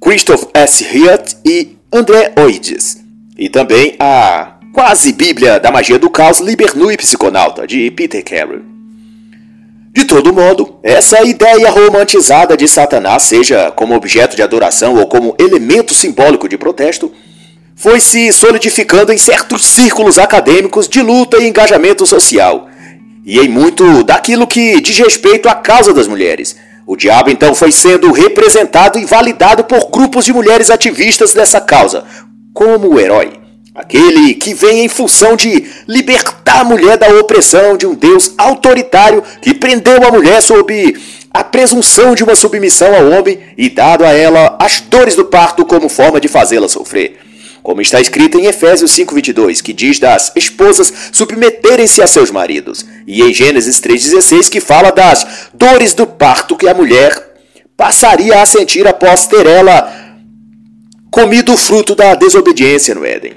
Christoph 0.00 0.44
S. 0.54 0.84
Hirt 0.84 1.34
e 1.44 1.76
André 1.92 2.32
Oides. 2.36 2.98
E 3.36 3.48
também 3.48 3.96
a 4.00 4.58
quase 4.72 5.12
Bíblia 5.12 5.60
da 5.60 5.70
Magia 5.70 5.98
do 5.98 6.08
Caos 6.08 6.40
Libernui 6.40 6.96
Psiconauta, 6.96 7.66
de 7.66 7.90
Peter 7.90 8.24
Carroll. 8.24 8.71
De 9.94 10.06
todo 10.06 10.32
modo, 10.32 10.78
essa 10.82 11.22
ideia 11.22 11.70
romantizada 11.70 12.56
de 12.56 12.66
Satanás, 12.66 13.24
seja 13.24 13.70
como 13.70 13.94
objeto 13.94 14.34
de 14.34 14.42
adoração 14.42 14.96
ou 14.96 15.06
como 15.06 15.36
elemento 15.38 15.92
simbólico 15.92 16.48
de 16.48 16.56
protesto, 16.56 17.12
foi 17.76 18.00
se 18.00 18.32
solidificando 18.32 19.12
em 19.12 19.18
certos 19.18 19.66
círculos 19.66 20.18
acadêmicos 20.18 20.88
de 20.88 21.02
luta 21.02 21.36
e 21.36 21.46
engajamento 21.46 22.06
social, 22.06 22.68
e 23.22 23.38
em 23.38 23.48
muito 23.48 24.02
daquilo 24.02 24.46
que 24.46 24.80
diz 24.80 24.98
respeito 24.98 25.46
à 25.46 25.54
causa 25.54 25.92
das 25.92 26.08
mulheres, 26.08 26.56
o 26.86 26.96
diabo 26.96 27.28
então 27.28 27.54
foi 27.54 27.70
sendo 27.70 28.10
representado 28.12 28.98
e 28.98 29.04
validado 29.04 29.64
por 29.64 29.90
grupos 29.90 30.24
de 30.24 30.32
mulheres 30.32 30.70
ativistas 30.70 31.34
dessa 31.34 31.60
causa, 31.60 32.04
como 32.54 32.94
o 32.94 32.98
herói. 32.98 33.41
Aquele 33.74 34.34
que 34.34 34.52
vem 34.52 34.84
em 34.84 34.88
função 34.88 35.34
de 35.34 35.64
libertar 35.88 36.60
a 36.60 36.64
mulher 36.64 36.98
da 36.98 37.08
opressão 37.18 37.76
de 37.76 37.86
um 37.86 37.94
Deus 37.94 38.34
autoritário 38.36 39.22
que 39.40 39.54
prendeu 39.54 40.06
a 40.06 40.10
mulher 40.10 40.42
sob 40.42 40.94
a 41.30 41.42
presunção 41.42 42.14
de 42.14 42.22
uma 42.22 42.34
submissão 42.34 42.94
ao 42.94 43.10
homem 43.10 43.38
e 43.56 43.70
dado 43.70 44.04
a 44.04 44.12
ela 44.12 44.56
as 44.58 44.80
dores 44.80 45.16
do 45.16 45.24
parto 45.24 45.64
como 45.64 45.88
forma 45.88 46.20
de 46.20 46.28
fazê-la 46.28 46.68
sofrer 46.68 47.18
como 47.62 47.80
está 47.80 48.00
escrito 48.00 48.38
em 48.38 48.46
Efésios 48.46 48.90
5:22, 48.90 49.62
que 49.62 49.72
diz 49.72 49.98
das 49.98 50.32
esposas 50.34 50.92
submeterem-se 51.12 52.02
a 52.02 52.06
seus 52.06 52.30
maridos, 52.30 52.84
e 53.06 53.22
em 53.22 53.32
Gênesis 53.32 53.80
3:16 53.80 54.48
que 54.48 54.60
fala 54.60 54.90
das 54.90 55.24
dores 55.54 55.94
do 55.94 56.06
parto 56.06 56.56
que 56.56 56.68
a 56.68 56.74
mulher 56.74 57.12
passaria 57.76 58.42
a 58.42 58.46
sentir 58.46 58.86
após 58.86 59.26
ter 59.26 59.46
ela 59.46 59.92
comido 61.10 61.52
o 61.52 61.56
fruto 61.56 61.94
da 61.94 62.14
desobediência 62.14 62.94
no 62.94 63.04
Éden. 63.04 63.34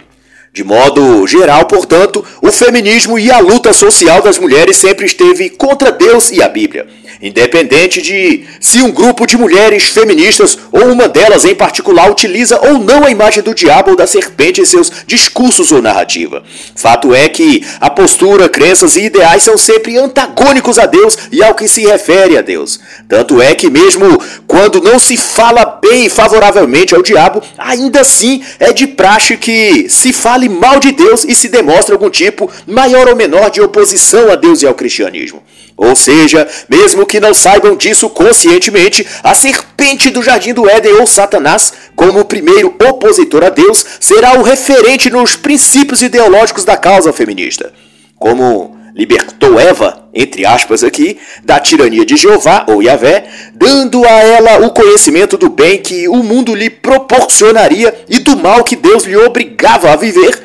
De 0.55 0.63
modo 0.63 1.27
geral, 1.27 1.65
portanto, 1.65 2.23
o 2.41 2.49
feminismo 2.49 3.19
e 3.19 3.29
a 3.29 3.39
luta 3.39 3.73
social 3.73 4.21
das 4.21 4.39
mulheres 4.39 4.77
sempre 4.77 5.05
esteve 5.05 5.49
contra 5.49 5.91
Deus 5.91 6.31
e 6.31 6.41
a 6.41 6.47
Bíblia 6.47 6.87
independente 7.21 8.01
de 8.01 8.45
se 8.59 8.81
um 8.81 8.91
grupo 8.91 9.25
de 9.25 9.37
mulheres 9.37 9.83
feministas 9.83 10.57
ou 10.71 10.91
uma 10.91 11.07
delas 11.07 11.45
em 11.45 11.55
particular 11.55 12.09
utiliza 12.09 12.59
ou 12.67 12.79
não 12.79 13.05
a 13.05 13.11
imagem 13.11 13.43
do 13.43 13.53
diabo 13.53 13.91
ou 13.91 13.97
da 13.97 14.07
serpente 14.07 14.61
em 14.61 14.65
seus 14.65 14.91
discursos 15.05 15.71
ou 15.71 15.81
narrativa. 15.81 16.43
Fato 16.75 17.13
é 17.13 17.27
que 17.27 17.65
a 17.79 17.89
postura, 17.89 18.49
crenças 18.49 18.95
e 18.95 19.05
ideais 19.05 19.43
são 19.43 19.57
sempre 19.57 19.97
antagônicos 19.97 20.77
a 20.77 20.85
Deus 20.85 21.17
e 21.31 21.43
ao 21.43 21.55
que 21.55 21.67
se 21.67 21.85
refere 21.85 22.37
a 22.37 22.41
Deus. 22.41 22.79
Tanto 23.07 23.41
é 23.41 23.53
que 23.53 23.69
mesmo 23.69 24.21
quando 24.47 24.81
não 24.81 24.99
se 24.99 25.17
fala 25.17 25.65
bem 25.65 26.05
e 26.05 26.09
favoravelmente 26.09 26.95
ao 26.95 27.01
diabo, 27.01 27.41
ainda 27.57 28.01
assim 28.01 28.43
é 28.59 28.73
de 28.73 28.87
praxe 28.87 29.37
que 29.37 29.87
se 29.89 30.11
fale 30.13 30.49
mal 30.49 30.79
de 30.79 30.91
Deus 30.91 31.23
e 31.23 31.35
se 31.35 31.49
demonstre 31.49 31.93
algum 31.93 32.09
tipo 32.09 32.49
maior 32.65 33.07
ou 33.07 33.15
menor 33.15 33.49
de 33.49 33.61
oposição 33.61 34.31
a 34.31 34.35
Deus 34.35 34.61
e 34.61 34.67
ao 34.67 34.73
cristianismo. 34.73 35.43
Ou 35.77 35.95
seja, 35.95 36.47
mesmo 36.69 37.05
que 37.05 37.19
não 37.19 37.33
saibam 37.33 37.75
disso 37.75 38.09
conscientemente, 38.09 39.05
a 39.21 39.33
serpente 39.33 40.09
do 40.09 40.23
jardim 40.23 40.53
do 40.53 40.69
Éden 40.69 40.93
ou 40.93 41.07
Satanás, 41.07 41.73
como 41.95 42.21
o 42.21 42.25
primeiro 42.25 42.73
opositor 42.87 43.43
a 43.43 43.49
Deus, 43.49 43.85
será 43.99 44.39
o 44.39 44.43
referente 44.43 45.09
nos 45.09 45.35
princípios 45.35 46.01
ideológicos 46.01 46.63
da 46.63 46.77
causa 46.77 47.11
feminista. 47.11 47.73
Como 48.17 48.75
libertou 48.95 49.59
Eva, 49.59 50.07
entre 50.13 50.45
aspas 50.45 50.81
aqui, 50.81 51.17
da 51.43 51.59
tirania 51.59 52.05
de 52.05 52.15
Jeová 52.15 52.65
ou 52.69 52.81
Yahvé, 52.81 53.25
dando 53.53 54.05
a 54.05 54.11
ela 54.11 54.65
o 54.65 54.71
conhecimento 54.71 55.37
do 55.37 55.49
bem 55.49 55.81
que 55.81 56.07
o 56.07 56.23
mundo 56.23 56.55
lhe 56.55 56.69
proporcionaria 56.69 57.93
e 58.07 58.19
do 58.19 58.37
mal 58.37 58.63
que 58.63 58.77
Deus 58.77 59.03
lhe 59.03 59.17
obrigava 59.17 59.91
a 59.91 59.97
viver, 59.97 60.41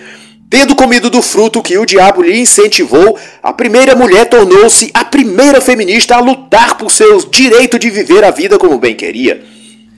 Tendo 0.51 0.75
comido 0.75 1.09
do 1.09 1.23
fruto 1.23 1.63
que 1.63 1.79
o 1.79 1.87
diabo 1.87 2.23
lhe 2.23 2.41
incentivou, 2.41 3.17
a 3.41 3.53
primeira 3.53 3.95
mulher 3.95 4.27
tornou-se 4.27 4.91
a 4.93 5.05
primeira 5.05 5.61
feminista 5.61 6.17
a 6.17 6.21
lutar 6.21 6.77
por 6.77 6.91
seu 6.91 7.21
direito 7.21 7.79
de 7.79 7.89
viver 7.89 8.25
a 8.25 8.33
vida 8.33 8.59
como 8.59 8.77
bem 8.77 8.97
queria, 8.97 9.45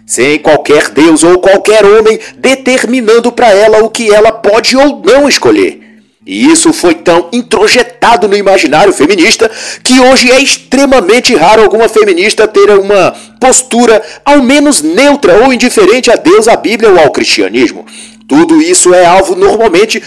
sem 0.05 0.39
qualquer 0.39 0.91
Deus 0.91 1.25
ou 1.25 1.39
qualquer 1.39 1.87
homem 1.87 2.21
determinando 2.37 3.33
para 3.33 3.51
ela 3.51 3.83
o 3.83 3.89
que 3.89 4.13
ela 4.13 4.31
pode 4.31 4.77
ou 4.77 5.03
não 5.03 5.27
escolher. 5.27 5.81
E 6.25 6.45
isso 6.45 6.71
foi 6.71 6.97
tão 6.97 7.31
introjetado 7.33 8.29
no 8.29 8.37
imaginário 8.37 8.93
feminista 8.93 9.51
que 9.83 10.01
hoje 10.01 10.31
é 10.31 10.39
extremamente 10.39 11.35
raro 11.35 11.63
alguma 11.63 11.89
feminista 11.89 12.47
ter 12.47 12.71
uma 12.79 13.13
postura 13.41 14.01
ao 14.23 14.43
menos 14.43 14.83
neutra 14.83 15.43
ou 15.43 15.53
indiferente 15.53 16.11
a 16.11 16.15
Deus, 16.15 16.47
à 16.47 16.57
Bíblia 16.57 16.91
ou 16.91 16.99
ao 16.99 17.11
cristianismo. 17.11 17.87
Tudo 18.29 18.63
isso 18.63 18.95
é 18.95 19.05
alvo 19.05 19.35
normalmente 19.35 20.03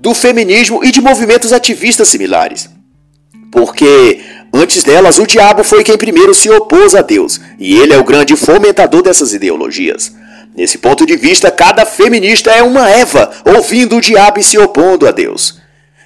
do 0.00 0.14
feminismo 0.14 0.84
e 0.84 0.90
de 0.90 1.00
movimentos 1.00 1.52
ativistas 1.52 2.08
similares. 2.08 2.68
Porque 3.50 4.20
antes 4.52 4.84
delas, 4.84 5.18
o 5.18 5.26
diabo 5.26 5.64
foi 5.64 5.82
quem 5.82 5.96
primeiro 5.96 6.34
se 6.34 6.48
opôs 6.50 6.94
a 6.94 7.02
Deus, 7.02 7.40
e 7.58 7.76
ele 7.76 7.92
é 7.92 7.98
o 7.98 8.04
grande 8.04 8.36
fomentador 8.36 9.02
dessas 9.02 9.32
ideologias. 9.32 10.12
Nesse 10.54 10.78
ponto 10.78 11.06
de 11.06 11.16
vista, 11.16 11.50
cada 11.50 11.84
feminista 11.84 12.50
é 12.50 12.62
uma 12.62 12.90
Eva, 12.90 13.30
ouvindo 13.56 13.96
o 13.96 14.00
diabo 14.00 14.40
e 14.40 14.42
se 14.42 14.58
opondo 14.58 15.06
a 15.06 15.10
Deus. 15.10 15.60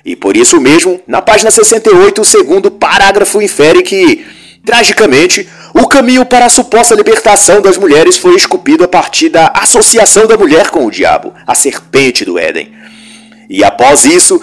E 0.04 0.16
por 0.16 0.36
isso 0.36 0.60
mesmo, 0.60 1.00
na 1.06 1.22
página 1.22 1.50
68, 1.50 2.20
o 2.20 2.24
segundo 2.24 2.70
parágrafo 2.70 3.40
infere 3.40 3.82
que, 3.82 4.24
tragicamente, 4.64 5.48
o 5.72 5.86
caminho 5.86 6.26
para 6.26 6.44
a 6.44 6.50
suposta 6.50 6.94
libertação 6.94 7.62
das 7.62 7.78
mulheres 7.78 8.18
foi 8.18 8.34
esculpido 8.34 8.84
a 8.84 8.88
partir 8.88 9.28
da 9.28 9.52
associação 9.54 10.26
da 10.26 10.36
mulher 10.36 10.70
com 10.70 10.84
o 10.84 10.90
diabo, 10.90 11.32
a 11.46 11.54
serpente 11.54 12.24
do 12.24 12.38
Éden. 12.38 12.81
E 13.52 13.62
após 13.62 14.06
isso, 14.06 14.40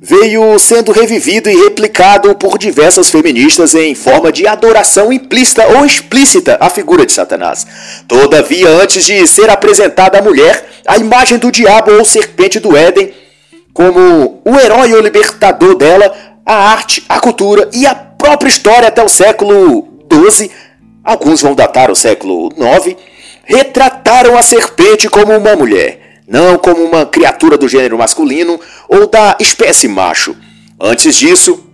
veio 0.00 0.58
sendo 0.58 0.90
revivido 0.90 1.50
e 1.50 1.64
replicado 1.64 2.34
por 2.34 2.56
diversas 2.56 3.10
feministas 3.10 3.74
em 3.74 3.94
forma 3.94 4.32
de 4.32 4.46
adoração 4.46 5.12
implícita 5.12 5.66
ou 5.76 5.84
explícita 5.84 6.56
à 6.58 6.70
figura 6.70 7.04
de 7.04 7.12
Satanás. 7.12 7.66
Todavia, 8.08 8.70
antes 8.70 9.04
de 9.04 9.26
ser 9.26 9.50
apresentada 9.50 10.18
à 10.18 10.22
mulher, 10.22 10.66
a 10.86 10.96
imagem 10.96 11.36
do 11.36 11.52
diabo 11.52 11.92
ou 11.92 12.06
serpente 12.06 12.58
do 12.58 12.74
Éden, 12.74 13.12
como 13.74 14.40
o 14.42 14.58
herói 14.58 14.94
ou 14.94 15.02
libertador 15.02 15.76
dela, 15.76 16.10
a 16.46 16.54
arte, 16.54 17.04
a 17.06 17.20
cultura 17.20 17.68
e 17.74 17.86
a 17.86 17.94
própria 17.94 18.48
história 18.48 18.88
até 18.88 19.04
o 19.04 19.10
século 19.10 19.86
XII, 20.10 20.50
alguns 21.04 21.42
vão 21.42 21.54
datar 21.54 21.90
o 21.90 21.94
século 21.94 22.48
IX, 22.56 22.96
retrataram 23.44 24.38
a 24.38 24.42
serpente 24.42 25.06
como 25.06 25.36
uma 25.36 25.54
mulher 25.54 26.07
não 26.28 26.58
como 26.58 26.84
uma 26.84 27.06
criatura 27.06 27.56
do 27.56 27.66
gênero 27.66 27.96
masculino 27.96 28.60
ou 28.86 29.06
da 29.08 29.36
espécie 29.40 29.88
macho. 29.88 30.36
Antes 30.78 31.16
disso, 31.16 31.64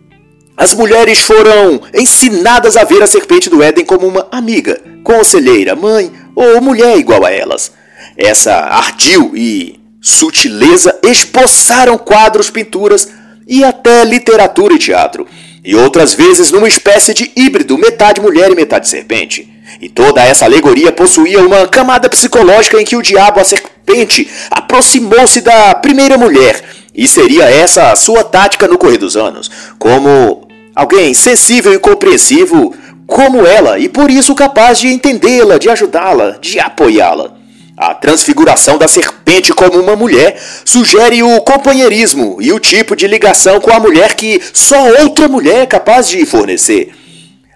as 0.57 0.73
mulheres 0.73 1.21
foram 1.21 1.81
ensinadas 1.93 2.77
a 2.77 2.85
ver 2.85 3.03
a 3.03 3.07
serpente 3.07 3.51
do 3.51 3.61
Éden 3.61 3.85
como 3.85 4.07
uma 4.07 4.29
amiga, 4.31 4.81
conselheira, 5.03 5.75
mãe 5.75 6.13
ou 6.37 6.61
mulher 6.61 6.97
igual 6.97 7.25
a 7.25 7.31
elas. 7.33 7.73
Essa 8.17 8.55
ardil 8.55 9.33
e 9.35 9.81
sutileza 10.01 11.01
esboçaram 11.03 11.99
quadros, 11.99 12.49
pinturas 12.49 13.09
e 13.49 13.65
até 13.65 14.05
literatura 14.05 14.75
e 14.75 14.79
teatro, 14.79 15.27
e 15.65 15.75
outras 15.75 16.13
vezes 16.13 16.53
numa 16.53 16.69
espécie 16.69 17.15
de 17.15 17.33
híbrido, 17.35 17.79
metade 17.79 18.21
mulher 18.21 18.51
e 18.51 18.55
metade 18.55 18.87
serpente. 18.87 19.49
E 19.81 19.89
toda 19.89 20.23
essa 20.23 20.45
alegoria 20.45 20.93
possuía 20.93 21.41
uma 21.41 21.67
camada 21.67 22.09
psicológica 22.09 22.81
em 22.81 22.85
que 22.85 22.97
o 22.97 23.03
diabo, 23.03 23.41
a 23.41 23.45
serpente, 23.45 24.29
aproximou-se 24.51 25.41
da 25.41 25.75
primeira 25.77 26.19
mulher. 26.19 26.63
E 26.95 27.09
seria 27.09 27.45
essa 27.45 27.91
a 27.91 27.97
sua 27.97 28.23
tática 28.23 28.69
no 28.69 28.79
correr 28.79 28.99
dos 28.99 29.17
anos, 29.17 29.51
como 29.79 30.47
alguém 30.75 31.15
sensível 31.15 31.73
e 31.73 31.79
compreensivo 31.79 32.75
como 33.07 33.45
ela, 33.47 33.79
e 33.79 33.89
por 33.89 34.11
isso 34.11 34.35
capaz 34.35 34.79
de 34.79 34.89
entendê-la, 34.89 35.59
de 35.59 35.69
ajudá-la, 35.69 36.37
de 36.41 36.61
apoiá-la. 36.61 37.44
A 37.77 37.93
transfiguração 37.93 38.79
da 38.79 38.87
serpente 38.87 39.53
como 39.53 39.81
uma 39.81 39.97
mulher 39.97 40.41
sugere 40.65 41.25
o 41.25 41.41
companheirismo 41.41 42.39
e 42.41 42.53
o 42.53 42.61
tipo 42.61 42.95
de 42.95 43.09
ligação 43.09 43.61
com 43.61 43.73
a 43.73 43.81
mulher 43.81 44.15
que 44.15 44.41
só 44.53 45.03
outra 45.03 45.27
mulher 45.27 45.63
é 45.63 45.67
capaz 45.67 46.09
de 46.09 46.25
fornecer. 46.25 46.95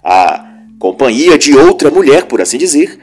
A 0.03 0.45
companhia 0.77 1.39
de 1.39 1.57
outra 1.57 1.89
mulher, 1.89 2.25
por 2.25 2.41
assim 2.41 2.59
dizer, 2.59 2.99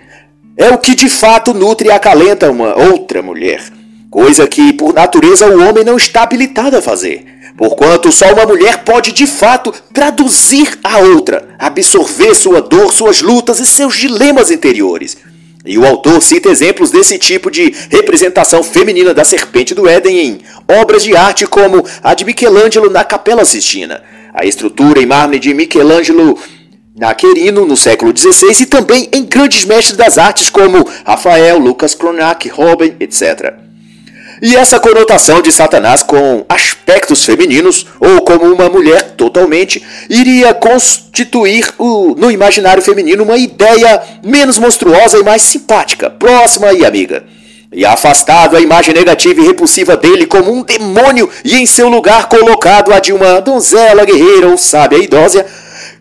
é 0.57 0.69
o 0.69 0.77
que 0.77 0.93
de 0.93 1.07
fato 1.07 1.53
nutre 1.53 1.87
e 1.87 1.91
acalenta 1.91 2.51
uma 2.51 2.77
outra 2.77 3.21
mulher, 3.21 3.63
coisa 4.11 4.45
que 4.45 4.73
por 4.73 4.93
natureza 4.93 5.47
o 5.47 5.69
homem 5.69 5.85
não 5.85 5.95
está 5.95 6.23
habilitado 6.23 6.75
a 6.75 6.81
fazer, 6.81 7.25
porquanto 7.57 8.11
só 8.11 8.33
uma 8.33 8.45
mulher 8.45 8.83
pode 8.83 9.13
de 9.13 9.25
fato 9.25 9.73
traduzir 9.93 10.79
a 10.83 10.97
outra, 10.97 11.55
absorver 11.57 12.35
sua 12.35 12.61
dor, 12.61 12.93
suas 12.93 13.21
lutas 13.21 13.61
e 13.61 13.65
seus 13.65 13.95
dilemas 13.95 14.51
interiores. 14.51 15.17
E 15.65 15.77
o 15.77 15.85
autor 15.85 16.21
cita 16.21 16.49
exemplos 16.49 16.91
desse 16.91 17.17
tipo 17.17 17.49
de 17.49 17.73
representação 17.89 18.61
feminina 18.61 19.13
da 19.13 19.23
serpente 19.23 19.73
do 19.73 19.87
Éden 19.87 20.19
em 20.19 20.39
obras 20.79 21.03
de 21.03 21.15
arte 21.15 21.47
como 21.47 21.83
a 22.03 22.13
de 22.13 22.23
Michelangelo 22.23 22.89
na 22.89 23.03
Capela 23.03 23.43
Sistina, 23.43 24.03
a 24.33 24.45
estrutura 24.45 25.01
em 25.01 25.05
mármore 25.07 25.39
de 25.39 25.53
Michelangelo 25.53 26.37
na 26.95 27.13
Querino, 27.13 27.65
no 27.65 27.75
século 27.75 28.15
XVI, 28.15 28.61
e 28.61 28.65
também 28.65 29.09
em 29.11 29.25
grandes 29.25 29.65
mestres 29.65 29.97
das 29.97 30.17
artes 30.17 30.49
como 30.49 30.87
Rafael, 31.05 31.57
Lucas 31.57 31.93
Cronach, 31.93 32.47
Robin, 32.47 32.95
etc. 32.99 33.64
E 34.41 34.55
essa 34.55 34.79
conotação 34.79 35.41
de 35.41 35.51
Satanás 35.51 36.03
com 36.03 36.45
aspectos 36.49 37.23
femininos, 37.23 37.85
ou 37.99 38.21
como 38.21 38.51
uma 38.53 38.69
mulher 38.69 39.11
totalmente, 39.11 39.81
iria 40.09 40.53
constituir 40.53 41.73
o, 41.77 42.15
no 42.17 42.29
imaginário 42.29 42.83
feminino 42.83 43.23
uma 43.23 43.37
ideia 43.37 44.01
menos 44.23 44.57
monstruosa 44.57 45.17
e 45.17 45.23
mais 45.23 45.41
simpática, 45.41 46.09
próxima 46.09 46.73
e 46.73 46.85
amiga. 46.85 47.23
E 47.71 47.85
afastado 47.85 48.55
a 48.55 48.61
imagem 48.61 48.93
negativa 48.93 49.41
e 49.41 49.45
repulsiva 49.45 49.97
dele 49.97 50.25
como 50.25 50.51
um 50.51 50.63
demônio, 50.63 51.29
e 51.43 51.55
em 51.55 51.65
seu 51.65 51.87
lugar 51.89 52.27
colocado 52.27 52.93
a 52.93 52.99
de 52.99 53.13
uma 53.13 53.39
donzela 53.39 54.05
guerreira 54.05 54.47
ou 54.47 54.57
sábia 54.57 54.97
idosa, 54.97 55.45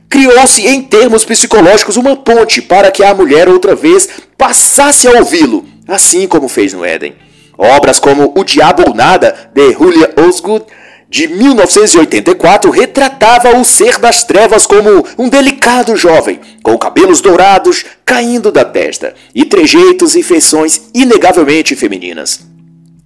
criou-se 0.09 0.67
em 0.67 0.83
termos 0.83 1.25
psicológicos 1.25 1.97
uma 1.97 2.17
ponte 2.17 2.63
para 2.63 2.91
que 2.91 3.03
a 3.03 3.15
mulher 3.15 3.49
outra 3.49 3.75
vez 3.75 4.09
passasse 4.37 5.09
a 5.09 5.13
ouvi-lo, 5.19 5.65
assim 5.89 6.29
como 6.29 6.49
fez 6.49 6.73
no 6.73 6.85
Éden. 6.85 7.24
Obras 7.57 7.99
como 7.99 8.33
O 8.37 8.45
Diabo 8.45 8.85
ou 8.89 8.95
Nada, 8.95 9.51
de 9.55 9.73
Julia 9.73 10.13
Osgood, 10.17 10.65
de 11.09 11.29
1984, 11.29 12.71
retratava 12.71 13.57
o 13.57 13.65
ser 13.65 13.99
das 13.99 14.25
trevas 14.25 14.67
como 14.67 15.07
um 15.17 15.29
delicado 15.29 15.97
jovem, 15.97 16.41
com 16.63 16.77
cabelos 16.77 17.21
dourados 17.21 17.85
caindo 18.05 18.51
da 18.51 18.65
testa, 18.65 19.15
e 19.33 19.45
trejeitos 19.45 20.17
e 20.17 20.23
feições 20.23 20.81
inegavelmente 20.93 21.77
femininas. 21.77 22.41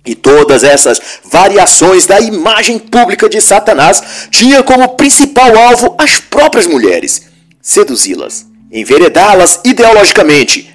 E 0.06 0.14
todas 0.14 0.64
essas 0.64 0.98
variações 1.30 2.06
da 2.06 2.18
imagem 2.18 2.78
pública 2.78 3.28
de 3.28 3.42
Satanás 3.42 4.02
tinha 4.30 4.62
como 4.62 4.96
principal 4.96 5.54
alvo 5.54 5.94
as 5.98 6.18
próprias 6.18 6.66
mulheres, 6.66 7.26
seduzi-las, 7.60 8.46
enveredá-las 8.72 9.60
ideologicamente 9.64 10.67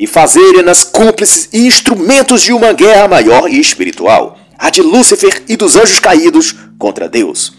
e 0.00 0.06
fazerem-nas 0.06 0.82
cúmplices 0.82 1.48
e 1.52 1.66
instrumentos 1.66 2.42
de 2.42 2.52
uma 2.52 2.72
guerra 2.72 3.06
maior 3.06 3.48
e 3.48 3.60
espiritual, 3.60 4.36
a 4.58 4.68
de 4.68 4.82
Lúcifer 4.82 5.44
e 5.48 5.56
dos 5.56 5.76
anjos 5.76 6.00
caídos 6.00 6.56
contra 6.76 7.08
Deus. 7.08 7.52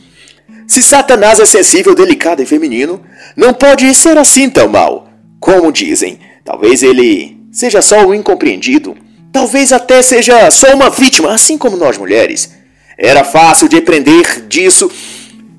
Se 0.68 0.84
Satanás 0.84 1.40
é 1.40 1.46
sensível, 1.46 1.96
delicado 1.96 2.42
e 2.42 2.46
feminino, 2.46 3.02
não 3.38 3.54
pode 3.54 3.94
ser 3.94 4.18
assim 4.18 4.50
tão 4.50 4.68
mal. 4.68 5.08
Como 5.40 5.72
dizem, 5.72 6.20
talvez 6.44 6.84
ele 6.84 7.38
seja 7.52 7.82
só 7.82 8.06
um 8.06 8.14
incompreendido 8.14 8.96
Talvez 9.32 9.72
até 9.72 10.02
seja 10.02 10.52
só 10.52 10.74
uma 10.74 10.90
vítima, 10.90 11.34
assim 11.34 11.58
como 11.58 11.78
nós 11.78 11.98
mulheres. 11.98 12.52
Era 12.98 13.24
fácil 13.24 13.70
de 13.70 13.78
aprender 13.78 14.46
disso 14.48 14.92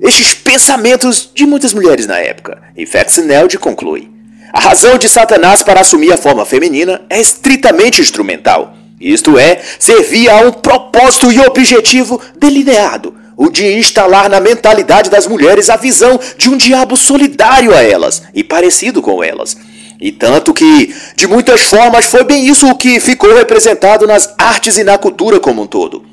estes 0.00 0.34
pensamentos 0.34 1.30
de 1.34 1.46
muitas 1.46 1.72
mulheres 1.72 2.06
na 2.06 2.18
época. 2.18 2.62
E 2.76 2.84
Faxinelde 2.84 3.58
conclui: 3.58 4.11
A 4.52 4.60
razão 4.60 4.98
de 4.98 5.08
Satanás 5.08 5.62
para 5.62 5.80
assumir 5.80 6.12
a 6.12 6.16
forma 6.16 6.44
feminina 6.44 7.00
é 7.08 7.20
estritamente 7.20 8.00
instrumental. 8.00 8.76
Isto 9.00 9.38
é, 9.38 9.60
servia 9.78 10.32
a 10.32 10.40
um 10.42 10.52
propósito 10.52 11.32
e 11.32 11.40
objetivo 11.40 12.20
delineado, 12.36 13.14
o 13.36 13.48
de 13.48 13.66
instalar 13.74 14.28
na 14.28 14.38
mentalidade 14.40 15.10
das 15.10 15.26
mulheres 15.26 15.70
a 15.70 15.76
visão 15.76 16.20
de 16.36 16.50
um 16.50 16.56
diabo 16.56 16.96
solidário 16.96 17.74
a 17.74 17.82
elas 17.82 18.22
e 18.34 18.44
parecido 18.44 19.00
com 19.00 19.24
elas 19.24 19.56
e 20.02 20.10
tanto 20.10 20.52
que, 20.52 20.92
de 21.14 21.28
muitas 21.28 21.60
formas, 21.60 22.06
foi 22.06 22.24
bem 22.24 22.48
isso 22.48 22.68
o 22.68 22.74
que 22.74 22.98
ficou 22.98 23.32
representado 23.36 24.04
nas 24.04 24.34
artes 24.36 24.76
e 24.76 24.82
na 24.82 24.98
cultura 24.98 25.38
como 25.38 25.62
um 25.62 25.66
todo. 25.66 26.04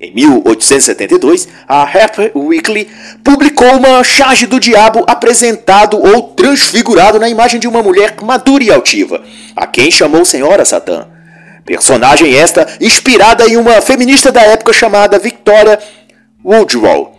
Em 0.00 0.14
1872, 0.14 1.48
a 1.66 1.82
Harper 1.82 2.30
Weekly 2.36 2.88
publicou 3.24 3.66
uma 3.76 4.04
charge 4.04 4.46
do 4.46 4.60
diabo 4.60 5.04
apresentado 5.08 5.98
ou 5.98 6.22
transfigurado 6.34 7.18
na 7.18 7.28
imagem 7.28 7.58
de 7.58 7.66
uma 7.66 7.82
mulher 7.82 8.14
madura 8.22 8.62
e 8.62 8.70
altiva, 8.70 9.24
a 9.56 9.66
quem 9.66 9.90
chamou 9.90 10.24
Senhora 10.24 10.64
Satã. 10.64 11.08
Personagem 11.64 12.32
esta 12.36 12.64
inspirada 12.80 13.44
em 13.48 13.56
uma 13.56 13.80
feminista 13.80 14.30
da 14.30 14.40
época 14.40 14.72
chamada 14.72 15.18
Victoria 15.18 15.80
Woodrow. 16.44 17.18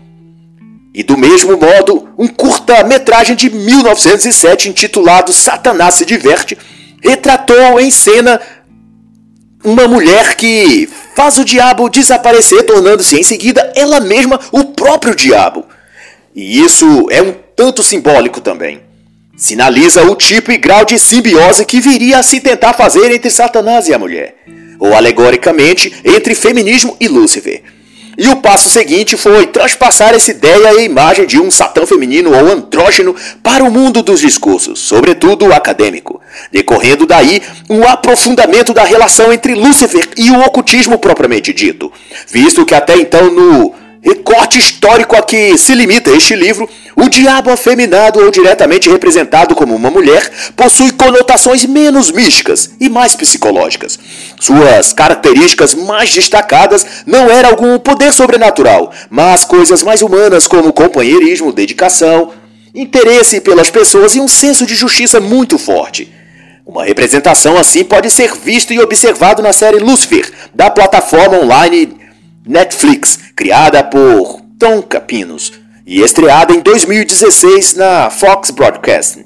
E 0.93 1.03
do 1.03 1.17
mesmo 1.17 1.57
modo, 1.57 2.07
um 2.17 2.27
curta-metragem 2.27 3.35
de 3.35 3.49
1907 3.49 4.69
intitulado 4.69 5.33
Satanás 5.33 5.95
se 5.95 6.05
diverte 6.05 6.57
retratou 7.03 7.79
em 7.79 7.91
cena 7.91 8.39
uma 9.63 9.87
mulher 9.87 10.35
que 10.35 10.89
faz 11.19 11.37
o 11.37 11.43
diabo 11.43 11.89
desaparecer, 11.89 12.63
tornando-se 12.63 13.19
em 13.19 13.23
seguida 13.23 13.73
ela 13.75 13.99
mesma 13.99 14.39
o 14.53 14.63
próprio 14.63 15.13
diabo. 15.13 15.65
E 16.33 16.61
isso 16.63 17.07
é 17.11 17.21
um 17.21 17.35
tanto 17.53 17.83
simbólico 17.83 18.39
também. 18.39 18.79
Sinaliza 19.35 20.01
o 20.03 20.15
tipo 20.15 20.49
e 20.49 20.55
grau 20.57 20.85
de 20.85 20.97
simbiose 20.97 21.65
que 21.65 21.81
viria 21.81 22.19
a 22.19 22.23
se 22.23 22.39
tentar 22.39 22.71
fazer 22.71 23.11
entre 23.11 23.29
Satanás 23.29 23.89
e 23.89 23.93
a 23.93 23.99
mulher, 23.99 24.37
ou 24.79 24.93
alegoricamente 24.93 25.93
entre 26.05 26.33
feminismo 26.33 26.95
e 27.01 27.09
Lúcifer. 27.09 27.63
E 28.21 28.27
o 28.27 28.35
passo 28.35 28.69
seguinte 28.69 29.15
foi 29.15 29.47
transpassar 29.47 30.13
essa 30.13 30.31
ideia 30.31 30.73
e 30.73 30.83
imagem 30.83 31.25
de 31.25 31.39
um 31.39 31.49
satã 31.49 31.85
feminino 31.85 32.31
ou 32.35 32.51
andrógeno 32.51 33.15
para 33.41 33.63
o 33.63 33.71
mundo 33.71 34.03
dos 34.03 34.19
discursos, 34.19 34.77
sobretudo 34.77 35.53
acadêmico, 35.53 36.19
decorrendo 36.51 37.05
daí 37.05 37.41
um 37.69 37.87
aprofundamento 37.87 38.73
da 38.73 38.83
relação 38.83 39.31
entre 39.31 39.55
Lúcifer 39.55 40.05
e 40.17 40.31
o 40.31 40.41
ocultismo 40.41 40.99
propriamente 40.99 41.53
dito, 41.53 41.89
visto 42.27 42.65
que 42.65 42.75
até 42.75 42.97
então 42.97 43.31
no 43.31 43.73
recorte 44.01 44.57
histórico 44.57 45.15
a 45.15 45.21
que 45.21 45.57
se 45.57 45.73
limita 45.73 46.09
este 46.11 46.35
livro, 46.35 46.69
o 46.95 47.09
diabo 47.09 47.49
afeminado 47.49 48.19
ou 48.19 48.31
diretamente 48.31 48.89
representado 48.89 49.55
como 49.55 49.75
uma 49.75 49.89
mulher 49.89 50.29
possui 50.55 50.91
conotações 50.91 51.65
menos 51.65 52.11
místicas 52.11 52.71
e 52.79 52.89
mais 52.89 53.15
psicológicas. 53.15 53.99
Suas 54.39 54.93
características 54.93 55.73
mais 55.73 56.13
destacadas 56.13 56.85
não 57.05 57.29
eram 57.29 57.49
algum 57.49 57.77
poder 57.79 58.13
sobrenatural, 58.13 58.91
mas 59.09 59.45
coisas 59.45 59.83
mais 59.83 60.01
humanas 60.01 60.47
como 60.47 60.73
companheirismo, 60.73 61.51
dedicação, 61.51 62.31
interesse 62.73 63.41
pelas 63.41 63.69
pessoas 63.69 64.15
e 64.15 64.19
um 64.19 64.27
senso 64.27 64.65
de 64.65 64.75
justiça 64.75 65.19
muito 65.19 65.57
forte. 65.57 66.13
Uma 66.65 66.85
representação 66.85 67.57
assim 67.57 67.83
pode 67.83 68.11
ser 68.11 68.31
visto 68.35 68.71
e 68.71 68.79
observado 68.79 69.41
na 69.41 69.51
série 69.51 69.79
Lucifer, 69.79 70.31
da 70.53 70.69
plataforma 70.69 71.39
online 71.39 71.97
Netflix, 72.45 73.19
criada 73.35 73.83
por 73.83 74.41
Tom 74.57 74.81
Capinos 74.81 75.53
e 75.85 76.01
estreada 76.01 76.53
em 76.53 76.59
2016 76.59 77.75
na 77.75 78.09
Fox 78.09 78.51
Broadcasting. 78.51 79.25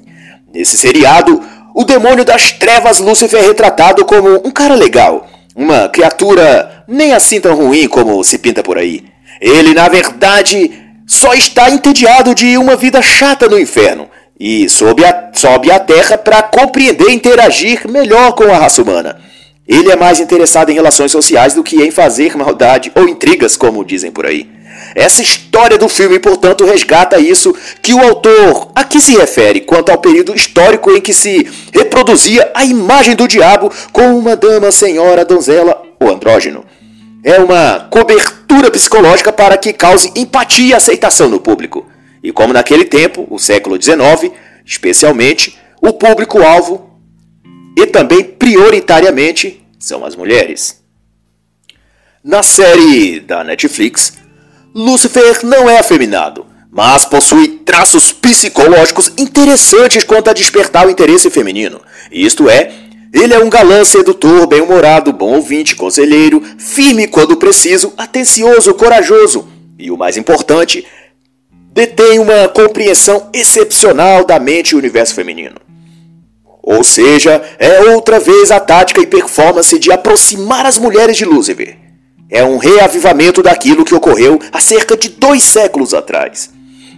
Nesse 0.52 0.76
seriado, 0.76 1.42
o 1.74 1.84
demônio 1.84 2.24
das 2.24 2.52
trevas 2.52 2.98
Lúcifer 2.98 3.42
é 3.42 3.46
retratado 3.46 4.04
como 4.04 4.46
um 4.46 4.50
cara 4.50 4.74
legal, 4.74 5.28
uma 5.54 5.88
criatura 5.88 6.84
nem 6.86 7.12
assim 7.12 7.40
tão 7.40 7.54
ruim 7.54 7.88
como 7.88 8.22
se 8.22 8.38
pinta 8.38 8.62
por 8.62 8.78
aí. 8.78 9.04
Ele, 9.40 9.74
na 9.74 9.88
verdade, 9.88 10.70
só 11.06 11.34
está 11.34 11.70
entediado 11.70 12.34
de 12.34 12.56
uma 12.56 12.76
vida 12.76 13.02
chata 13.02 13.48
no 13.48 13.58
inferno 13.58 14.08
e 14.38 14.68
sobe 14.68 15.04
a, 15.04 15.30
sobe 15.32 15.70
à 15.70 15.78
terra 15.78 16.16
para 16.16 16.42
compreender 16.42 17.08
e 17.08 17.14
interagir 17.14 17.88
melhor 17.88 18.32
com 18.32 18.44
a 18.44 18.58
raça 18.58 18.82
humana. 18.82 19.20
Ele 19.66 19.90
é 19.90 19.96
mais 19.96 20.20
interessado 20.20 20.70
em 20.70 20.74
relações 20.74 21.10
sociais 21.10 21.54
do 21.54 21.62
que 21.62 21.82
em 21.82 21.90
fazer 21.90 22.36
maldade 22.36 22.92
ou 22.94 23.08
intrigas, 23.08 23.56
como 23.56 23.84
dizem 23.84 24.10
por 24.10 24.26
aí. 24.26 24.48
Essa 24.94 25.22
história 25.22 25.78
do 25.78 25.88
filme, 25.88 26.18
portanto, 26.18 26.64
resgata 26.64 27.18
isso 27.18 27.54
que 27.80 27.94
o 27.94 28.00
autor 28.00 28.70
aqui 28.74 29.00
se 29.00 29.16
refere 29.16 29.60
quanto 29.60 29.90
ao 29.90 29.98
período 29.98 30.34
histórico 30.34 30.90
em 30.90 31.00
que 31.00 31.14
se 31.14 31.48
reproduzia 31.72 32.50
a 32.54 32.64
imagem 32.64 33.16
do 33.16 33.26
diabo 33.26 33.72
com 33.92 34.18
uma 34.18 34.36
dama, 34.36 34.70
senhora, 34.70 35.24
donzela 35.24 35.82
ou 35.98 36.10
andrógeno. 36.10 36.64
É 37.22 37.38
uma 37.38 37.88
cobertura 37.90 38.70
psicológica 38.70 39.32
para 39.32 39.56
que 39.56 39.72
cause 39.72 40.12
empatia 40.14 40.66
e 40.66 40.74
aceitação 40.74 41.28
no 41.28 41.40
público. 41.40 41.86
E 42.22 42.30
como 42.30 42.52
naquele 42.52 42.84
tempo, 42.84 43.26
o 43.30 43.38
século 43.38 43.80
XIX, 43.80 44.32
especialmente, 44.64 45.58
o 45.80 45.92
público-alvo 45.92 46.93
e 47.76 47.86
também 47.86 48.24
prioritariamente 48.24 49.64
são 49.78 50.04
as 50.04 50.16
mulheres. 50.16 50.82
Na 52.22 52.42
série 52.42 53.20
da 53.20 53.44
Netflix, 53.44 54.14
Lucifer 54.74 55.44
não 55.44 55.68
é 55.68 55.78
afeminado, 55.78 56.46
mas 56.70 57.04
possui 57.04 57.60
traços 57.64 58.12
psicológicos 58.12 59.12
interessantes 59.18 60.02
quanto 60.04 60.30
a 60.30 60.32
despertar 60.32 60.86
o 60.86 60.90
interesse 60.90 61.30
feminino. 61.30 61.80
Isto 62.10 62.48
é, 62.48 62.72
ele 63.12 63.32
é 63.32 63.38
um 63.38 63.48
galã 63.48 63.84
sedutor, 63.84 64.46
bem-humorado, 64.46 65.12
bom 65.12 65.34
ouvinte, 65.34 65.76
conselheiro, 65.76 66.42
firme 66.58 67.06
quando 67.06 67.36
preciso, 67.36 67.92
atencioso, 67.96 68.74
corajoso 68.74 69.48
e, 69.78 69.90
o 69.90 69.96
mais 69.96 70.16
importante, 70.16 70.84
detém 71.72 72.18
uma 72.18 72.48
compreensão 72.48 73.28
excepcional 73.32 74.24
da 74.24 74.40
mente 74.40 74.70
e 74.70 74.76
universo 74.76 75.14
feminino. 75.14 75.63
Ou 76.66 76.82
seja, 76.82 77.42
é 77.58 77.90
outra 77.90 78.18
vez 78.18 78.50
a 78.50 78.58
tática 78.58 79.00
e 79.00 79.06
performance 79.06 79.78
de 79.78 79.92
aproximar 79.92 80.64
as 80.64 80.78
mulheres 80.78 81.14
de 81.14 81.26
Lúcifer. 81.26 81.76
É 82.30 82.42
um 82.42 82.56
reavivamento 82.56 83.42
daquilo 83.42 83.84
que 83.84 83.94
ocorreu 83.94 84.40
há 84.50 84.58
cerca 84.58 84.96
de 84.96 85.10
dois 85.10 85.42
séculos 85.42 85.92
atrás. 85.92 86.50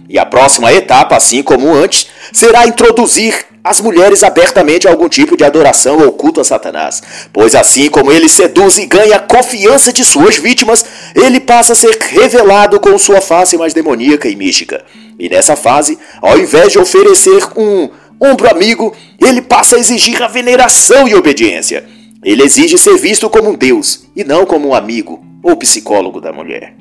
E 0.07 0.17
a 0.17 0.25
próxima 0.25 0.71
etapa, 0.71 1.17
assim 1.17 1.43
como 1.43 1.73
antes, 1.73 2.07
será 2.31 2.65
introduzir 2.65 3.45
as 3.61 3.81
mulheres 3.81 4.23
abertamente 4.23 4.87
a 4.87 4.91
algum 4.91 5.09
tipo 5.09 5.35
de 5.35 5.43
adoração 5.43 5.99
ou 5.99 6.13
culto 6.13 6.39
a 6.39 6.45
Satanás. 6.45 7.03
Pois 7.33 7.53
assim 7.53 7.89
como 7.89 8.09
ele 8.09 8.29
seduz 8.29 8.77
e 8.77 8.85
ganha 8.85 9.17
a 9.17 9.19
confiança 9.19 9.91
de 9.91 10.05
suas 10.05 10.37
vítimas, 10.37 10.85
ele 11.13 11.41
passa 11.41 11.73
a 11.73 11.75
ser 11.75 11.97
revelado 11.99 12.79
com 12.79 12.97
sua 12.97 13.19
face 13.19 13.57
mais 13.57 13.73
demoníaca 13.73 14.29
e 14.29 14.35
mística. 14.37 14.85
E 15.19 15.27
nessa 15.27 15.57
fase, 15.57 15.99
ao 16.21 16.39
invés 16.39 16.71
de 16.71 16.79
oferecer 16.79 17.43
um 17.57 17.89
ombro 18.19 18.49
amigo, 18.49 18.95
ele 19.19 19.41
passa 19.41 19.75
a 19.75 19.79
exigir 19.79 20.21
a 20.21 20.27
veneração 20.27 21.07
e 21.07 21.15
obediência. 21.15 21.85
Ele 22.23 22.43
exige 22.43 22.77
ser 22.77 22.97
visto 22.97 23.29
como 23.29 23.49
um 23.49 23.55
Deus 23.55 24.05
e 24.15 24.23
não 24.23 24.45
como 24.45 24.69
um 24.69 24.73
amigo 24.73 25.23
ou 25.43 25.55
psicólogo 25.55 26.19
da 26.19 26.33
mulher. 26.33 26.73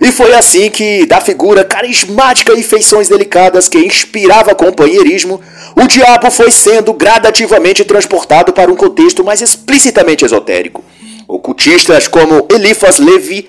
E 0.00 0.12
foi 0.12 0.34
assim 0.34 0.70
que, 0.70 1.06
da 1.06 1.20
figura 1.20 1.64
carismática 1.64 2.52
e 2.52 2.62
feições 2.62 3.08
delicadas 3.08 3.68
que 3.68 3.78
inspirava 3.78 4.54
companheirismo, 4.54 5.40
o 5.74 5.86
diabo 5.86 6.30
foi 6.30 6.50
sendo 6.50 6.92
gradativamente 6.92 7.84
transportado 7.84 8.52
para 8.52 8.70
um 8.70 8.76
contexto 8.76 9.24
mais 9.24 9.40
explicitamente 9.40 10.24
esotérico. 10.24 10.84
Ocultistas 11.26 12.08
como 12.08 12.46
Eliphas 12.50 12.98
Levi 12.98 13.48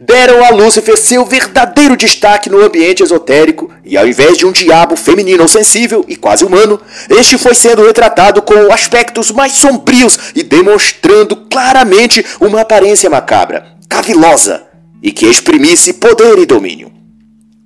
deram 0.00 0.42
a 0.42 0.48
Lúcifer 0.48 0.96
seu 0.96 1.26
verdadeiro 1.26 1.94
destaque 1.94 2.48
no 2.48 2.64
ambiente 2.64 3.02
esotérico, 3.02 3.70
e 3.84 3.98
ao 3.98 4.08
invés 4.08 4.38
de 4.38 4.46
um 4.46 4.52
diabo 4.52 4.96
feminino 4.96 5.46
sensível 5.46 6.04
e 6.08 6.16
quase 6.16 6.44
humano, 6.44 6.80
este 7.10 7.36
foi 7.36 7.54
sendo 7.54 7.84
retratado 7.84 8.40
com 8.40 8.72
aspectos 8.72 9.30
mais 9.30 9.52
sombrios 9.52 10.18
e 10.34 10.42
demonstrando 10.42 11.36
claramente 11.36 12.24
uma 12.40 12.62
aparência 12.62 13.10
macabra, 13.10 13.66
cavilosa 13.88 14.64
e 15.02 15.12
que 15.12 15.26
exprimisse 15.26 15.92
poder 15.94 16.38
e 16.38 16.46
domínio. 16.46 16.90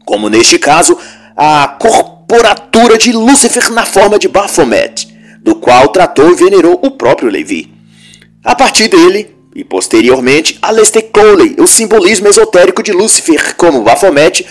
Como 0.04 0.28
neste 0.28 0.58
caso, 0.58 0.98
a 1.36 1.68
corporatura 1.68 2.98
de 2.98 3.12
Lúcifer 3.12 3.72
na 3.72 3.86
forma 3.86 4.18
de 4.18 4.28
Baphomet, 4.28 5.08
do 5.40 5.54
qual 5.54 5.88
tratou 5.88 6.30
e 6.30 6.34
venerou 6.34 6.80
o 6.82 6.90
próprio 6.90 7.30
Levi. 7.30 7.72
A 8.42 8.54
partir 8.54 8.88
dele, 8.88 9.33
e 9.54 9.62
posteriormente 9.62 10.58
Aleister 10.60 11.10
Crowley, 11.12 11.54
o 11.58 11.66
simbolismo 11.66 12.28
esotérico 12.28 12.82
de 12.82 12.92
Lúcifer 12.92 13.54
como 13.56 13.82
Baphomet, 13.82 14.44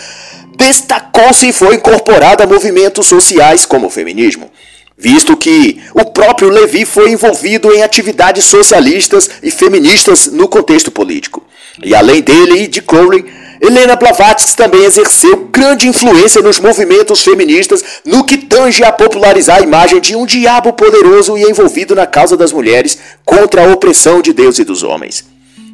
destacou-se 0.56 1.48
e 1.48 1.54
foi 1.54 1.76
incorporado 1.76 2.42
a 2.42 2.48
movimentos 2.48 3.08
sociais 3.08 3.66
como 3.66 3.88
o 3.88 3.90
feminismo, 3.90 4.50
visto 4.98 5.36
que 5.36 5.82
o 5.94 6.06
próprio 6.06 6.50
Levi 6.50 6.86
foi 6.86 7.12
envolvido 7.12 7.74
em 7.74 7.84
atividades 7.84 8.46
socialistas 8.46 9.30
e 9.42 9.52
feministas 9.52 10.28
no 10.28 10.48
contexto 10.48 10.92
político. 10.92 11.44
E 11.84 11.94
além 11.96 12.22
dele 12.22 12.64
e 12.64 12.68
de 12.68 12.82
Crowley, 12.82 13.26
Helena 13.66 13.96
Blavatsky 13.96 14.58
também 14.58 14.84
exerceu 14.84 15.48
grande 15.50 15.88
influência 15.88 16.42
nos 16.42 16.60
movimentos 16.60 17.24
feministas 17.24 17.82
no 18.04 18.26
que 18.26 18.38
tange 18.38 18.84
a 18.84 18.92
popularizar 18.92 19.60
a 19.60 19.62
imagem 19.62 20.02
de 20.02 20.18
um 20.18 20.26
diabo 20.26 20.74
poderoso 20.74 21.38
e 21.38 21.44
envolvido 21.44 21.96
na 21.96 22.06
causa 22.06 22.36
das 22.36 22.52
mulheres 22.52 23.00
contra 23.24 23.64
a 23.64 23.72
opressão 23.72 24.22
de 24.22 24.34
Deus 24.34 24.60
e 24.60 24.66
dos 24.66 24.84
homens. 24.84 25.24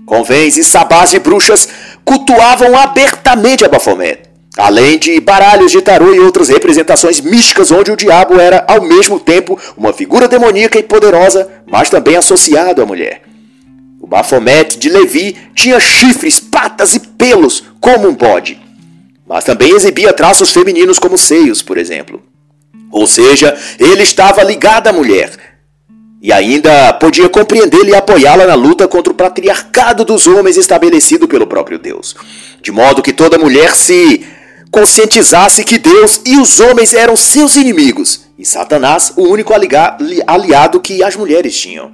Convens 0.05 0.55
e 0.55 0.63
sabás 0.63 1.09
de 1.09 1.17
bruxas 1.17 1.67
cultuavam 2.05 2.77
abertamente 2.77 3.65
a 3.65 3.67
Baphomet, 3.67 4.19
além 4.55 4.99
de 4.99 5.19
baralhos 5.19 5.71
de 5.71 5.81
tarô 5.81 6.13
e 6.13 6.19
outras 6.19 6.49
representações 6.49 7.19
místicas 7.19 7.71
onde 7.71 7.91
o 7.91 7.97
diabo 7.97 8.39
era 8.39 8.65
ao 8.67 8.83
mesmo 8.83 9.19
tempo 9.19 9.59
uma 9.75 9.93
figura 9.93 10.27
demoníaca 10.27 10.77
e 10.77 10.83
poderosa, 10.83 11.49
mas 11.65 11.89
também 11.89 12.15
associado 12.15 12.83
à 12.83 12.85
mulher. 12.85 13.29
Baphomet 14.09 14.79
de 14.79 14.89
Levi 14.89 15.37
tinha 15.53 15.79
chifres, 15.79 16.39
patas 16.39 16.95
e 16.95 16.99
pelos, 17.19 17.63
como 17.79 18.07
um 18.07 18.15
bode. 18.15 18.59
Mas 19.27 19.43
também 19.43 19.75
exibia 19.75 20.11
traços 20.11 20.49
femininos 20.49 20.97
como 20.97 21.17
seios, 21.17 21.61
por 21.61 21.77
exemplo. 21.77 22.23
Ou 22.91 23.05
seja, 23.05 23.55
ele 23.79 24.01
estava 24.01 24.41
ligado 24.41 24.87
à 24.87 24.93
mulher. 24.93 25.29
e 26.21 26.33
ainda 26.33 26.91
podia 26.93 27.29
compreendê-la 27.29 27.89
e 27.91 27.95
apoiá-la 27.95 28.45
na 28.45 28.55
luta 28.55 28.87
contra 28.89 29.13
o 29.13 29.15
patriarcado 29.15 30.03
dos 30.03 30.27
homens 30.27 30.57
estabelecido 30.57 31.27
pelo 31.27 31.47
próprio 31.47 31.79
Deus. 31.79 32.15
De 32.61 32.71
modo 32.71 33.01
que 33.01 33.13
toda 33.13 33.37
mulher 33.37 33.73
se 33.73 34.25
conscientizasse 34.69 35.63
que 35.63 35.77
Deus 35.77 36.21
e 36.25 36.35
os 36.37 36.59
homens 36.59 36.93
eram 36.93 37.15
seus 37.15 37.55
inimigos 37.55 38.25
e 38.37 38.45
Satanás 38.45 39.13
o 39.15 39.23
único 39.23 39.53
aliado 39.53 40.79
que 40.79 41.03
as 41.03 41.15
mulheres 41.15 41.57
tinham. 41.57 41.91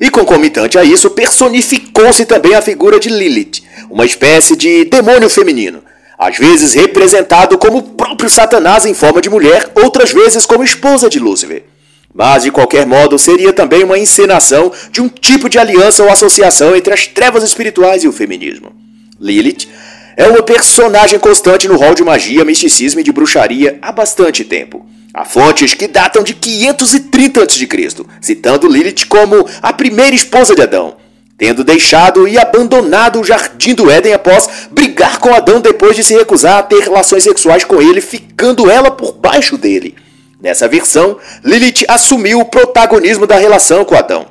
E 0.00 0.10
concomitante 0.10 0.78
a 0.78 0.84
isso, 0.84 1.10
personificou-se 1.10 2.24
também 2.26 2.54
a 2.54 2.62
figura 2.62 2.98
de 2.98 3.08
Lilith, 3.08 3.62
uma 3.90 4.04
espécie 4.04 4.56
de 4.56 4.84
demônio 4.84 5.30
feminino, 5.30 5.82
às 6.18 6.36
vezes 6.36 6.74
representado 6.74 7.56
como 7.58 7.78
o 7.78 7.82
próprio 7.82 8.28
Satanás 8.28 8.86
em 8.86 8.94
forma 8.94 9.20
de 9.20 9.30
mulher, 9.30 9.70
outras 9.74 10.12
vezes 10.12 10.46
como 10.46 10.64
esposa 10.64 11.08
de 11.08 11.18
Lúcifer. 11.18 11.64
Mas, 12.12 12.44
de 12.44 12.52
qualquer 12.52 12.86
modo, 12.86 13.18
seria 13.18 13.52
também 13.52 13.82
uma 13.82 13.98
encenação 13.98 14.70
de 14.90 15.00
um 15.00 15.08
tipo 15.08 15.48
de 15.48 15.58
aliança 15.58 16.02
ou 16.02 16.10
associação 16.10 16.76
entre 16.76 16.94
as 16.94 17.08
trevas 17.08 17.42
espirituais 17.42 18.04
e 18.04 18.08
o 18.08 18.12
feminismo. 18.12 18.72
Lilith 19.20 19.66
é 20.16 20.26
uma 20.28 20.42
personagem 20.42 21.18
constante 21.18 21.68
no 21.68 21.76
rol 21.76 21.94
de 21.94 22.04
magia, 22.04 22.44
misticismo 22.44 23.00
e 23.00 23.02
de 23.02 23.12
bruxaria 23.12 23.78
há 23.82 23.90
bastante 23.90 24.44
tempo. 24.44 24.86
Há 25.12 25.24
fontes 25.24 25.74
que 25.74 25.86
datam 25.86 26.22
de 26.22 26.34
530 26.34 27.42
a.C., 27.42 28.04
citando 28.20 28.68
Lilith 28.68 29.06
como 29.08 29.46
a 29.62 29.72
primeira 29.72 30.14
esposa 30.14 30.54
de 30.54 30.62
Adão, 30.62 30.96
tendo 31.38 31.62
deixado 31.62 32.26
e 32.26 32.38
abandonado 32.38 33.20
o 33.20 33.24
jardim 33.24 33.74
do 33.74 33.90
Éden 33.90 34.12
após 34.12 34.68
brigar 34.70 35.18
com 35.18 35.34
Adão 35.34 35.60
depois 35.60 35.94
de 35.96 36.02
se 36.02 36.14
recusar 36.14 36.58
a 36.58 36.62
ter 36.62 36.80
relações 36.80 37.22
sexuais 37.22 37.64
com 37.64 37.80
ele, 37.80 38.00
ficando 38.00 38.70
ela 38.70 38.90
por 38.90 39.12
baixo 39.12 39.56
dele. 39.56 39.94
Nessa 40.40 40.68
versão, 40.68 41.16
Lilith 41.44 41.84
assumiu 41.88 42.40
o 42.40 42.44
protagonismo 42.44 43.26
da 43.26 43.36
relação 43.36 43.84
com 43.84 43.94
Adão, 43.94 44.26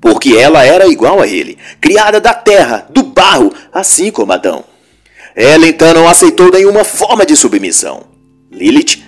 porque 0.00 0.36
ela 0.36 0.64
era 0.64 0.86
igual 0.86 1.20
a 1.20 1.26
ele, 1.26 1.58
criada 1.80 2.20
da 2.20 2.32
terra, 2.32 2.86
do 2.90 3.02
barro, 3.02 3.52
assim 3.72 4.10
como 4.10 4.32
Adão. 4.32 4.64
Ela 5.34 5.66
então 5.66 5.92
não 5.92 6.08
aceitou 6.08 6.50
nenhuma 6.50 6.84
forma 6.84 7.26
de 7.26 7.36
submissão. 7.36 8.04
Lilith 8.52 9.02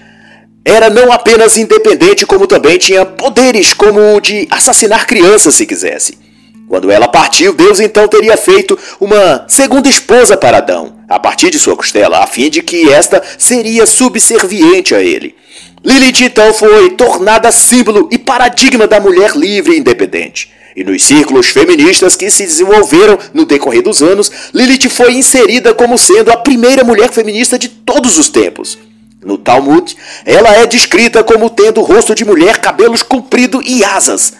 era 0.64 0.90
não 0.90 1.12
apenas 1.12 1.56
independente, 1.56 2.26
como 2.26 2.46
também 2.46 2.76
tinha 2.76 3.06
poderes 3.06 3.72
como 3.72 4.16
o 4.16 4.20
de 4.20 4.48
assassinar 4.50 5.06
crianças 5.06 5.54
se 5.54 5.64
quisesse. 5.64 6.18
Quando 6.68 6.90
ela 6.90 7.06
partiu, 7.06 7.52
Deus 7.52 7.78
então 7.78 8.08
teria 8.08 8.36
feito 8.36 8.76
uma 9.00 9.44
segunda 9.46 9.88
esposa 9.88 10.36
para 10.36 10.58
Adão, 10.58 10.98
a 11.08 11.20
partir 11.20 11.50
de 11.50 11.60
sua 11.60 11.76
costela, 11.76 12.18
a 12.18 12.26
fim 12.26 12.50
de 12.50 12.60
que 12.60 12.90
esta 12.90 13.22
seria 13.38 13.86
subserviente 13.86 14.92
a 14.92 15.00
ele. 15.00 15.36
Lilith 15.84 16.24
então 16.24 16.52
foi 16.52 16.90
tornada 16.90 17.52
símbolo 17.52 18.08
e 18.10 18.18
paradigma 18.18 18.88
da 18.88 18.98
mulher 18.98 19.36
livre 19.36 19.74
e 19.74 19.78
independente. 19.78 20.50
E 20.76 20.84
nos 20.84 21.04
círculos 21.04 21.46
feministas 21.46 22.16
que 22.16 22.30
se 22.30 22.42
desenvolveram 22.42 23.18
no 23.32 23.46
decorrer 23.46 23.82
dos 23.82 24.02
anos, 24.02 24.30
Lilith 24.52 24.90
foi 24.90 25.14
inserida 25.14 25.72
como 25.72 25.96
sendo 25.96 26.30
a 26.30 26.36
primeira 26.36 26.84
mulher 26.84 27.10
feminista 27.10 27.58
de 27.58 27.68
todos 27.68 28.18
os 28.18 28.28
tempos. 28.28 28.78
No 29.24 29.38
Talmud, 29.38 29.96
ela 30.24 30.50
é 30.50 30.66
descrita 30.66 31.24
como 31.24 31.48
tendo 31.48 31.80
rosto 31.80 32.14
de 32.14 32.26
mulher, 32.26 32.58
cabelos 32.58 33.02
compridos 33.02 33.62
e 33.66 33.82
asas. 33.82 34.34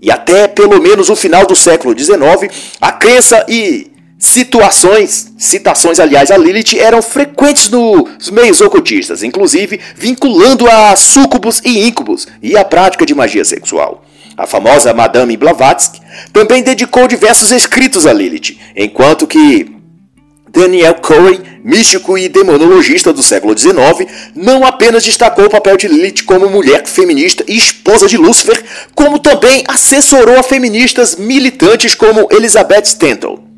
E 0.00 0.10
até 0.10 0.48
pelo 0.48 0.80
menos 0.80 1.10
o 1.10 1.16
final 1.16 1.46
do 1.46 1.54
século 1.54 1.96
XIX, 1.96 2.50
a 2.80 2.90
crença 2.90 3.44
e 3.48 3.92
Situações, 4.16 5.32
citações 5.36 6.00
aliás 6.00 6.30
a 6.30 6.36
Lilith 6.38 6.78
eram 6.78 7.02
frequentes 7.02 7.68
nos 7.68 8.30
meios 8.30 8.60
ocultistas, 8.60 9.22
inclusive 9.22 9.78
vinculando 9.96 10.66
a 10.66 10.96
súcubos 10.96 11.60
e 11.64 11.86
íncubos 11.86 12.26
e 12.40 12.56
a 12.56 12.64
prática 12.64 13.04
de 13.04 13.14
magia 13.14 13.44
sexual. 13.44 14.03
A 14.36 14.46
famosa 14.46 14.92
Madame 14.92 15.36
Blavatsky 15.36 16.00
também 16.32 16.62
dedicou 16.62 17.06
diversos 17.06 17.52
escritos 17.52 18.06
a 18.06 18.12
Lilith, 18.12 18.58
enquanto 18.76 19.26
que 19.26 19.72
Daniel 20.48 20.94
Corey, 20.94 21.40
místico 21.64 22.18
e 22.18 22.28
demonologista 22.28 23.12
do 23.12 23.22
século 23.22 23.56
XIX, 23.56 24.10
não 24.34 24.64
apenas 24.64 25.04
destacou 25.04 25.46
o 25.46 25.50
papel 25.50 25.76
de 25.76 25.88
Lilith 25.88 26.24
como 26.24 26.48
mulher 26.48 26.86
feminista 26.86 27.44
e 27.48 27.56
esposa 27.56 28.06
de 28.06 28.16
Lúcifer, 28.16 28.62
como 28.94 29.18
também 29.18 29.64
assessorou 29.68 30.38
a 30.38 30.42
feministas 30.42 31.16
militantes 31.16 31.94
como 31.94 32.28
Elizabeth 32.30 32.82
Stanton 32.82 33.54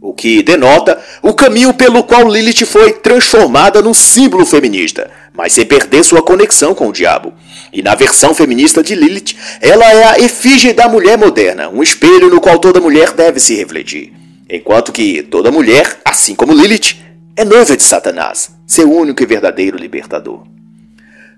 o 0.00 0.12
que 0.12 0.42
denota 0.42 0.98
o 1.22 1.34
caminho 1.34 1.74
pelo 1.74 2.04
qual 2.04 2.28
Lilith 2.28 2.64
foi 2.64 2.92
transformada 2.92 3.82
num 3.82 3.94
símbolo 3.94 4.46
feminista, 4.46 5.10
mas 5.38 5.52
sem 5.52 5.64
perder 5.64 6.02
sua 6.02 6.20
conexão 6.20 6.74
com 6.74 6.88
o 6.88 6.92
diabo. 6.92 7.32
E 7.72 7.80
na 7.80 7.94
versão 7.94 8.34
feminista 8.34 8.82
de 8.82 8.96
Lilith, 8.96 9.36
ela 9.60 9.84
é 9.84 10.04
a 10.04 10.18
efígie 10.18 10.72
da 10.72 10.88
mulher 10.88 11.16
moderna, 11.16 11.68
um 11.68 11.80
espelho 11.80 12.28
no 12.28 12.40
qual 12.40 12.58
toda 12.58 12.80
mulher 12.80 13.12
deve 13.12 13.38
se 13.38 13.54
refletir. 13.54 14.12
Enquanto 14.50 14.90
que 14.90 15.22
toda 15.22 15.52
mulher, 15.52 16.00
assim 16.04 16.34
como 16.34 16.52
Lilith, 16.52 16.96
é 17.36 17.44
noiva 17.44 17.76
de 17.76 17.84
Satanás, 17.84 18.50
seu 18.66 18.92
único 18.92 19.22
e 19.22 19.26
verdadeiro 19.26 19.78
libertador. 19.78 20.42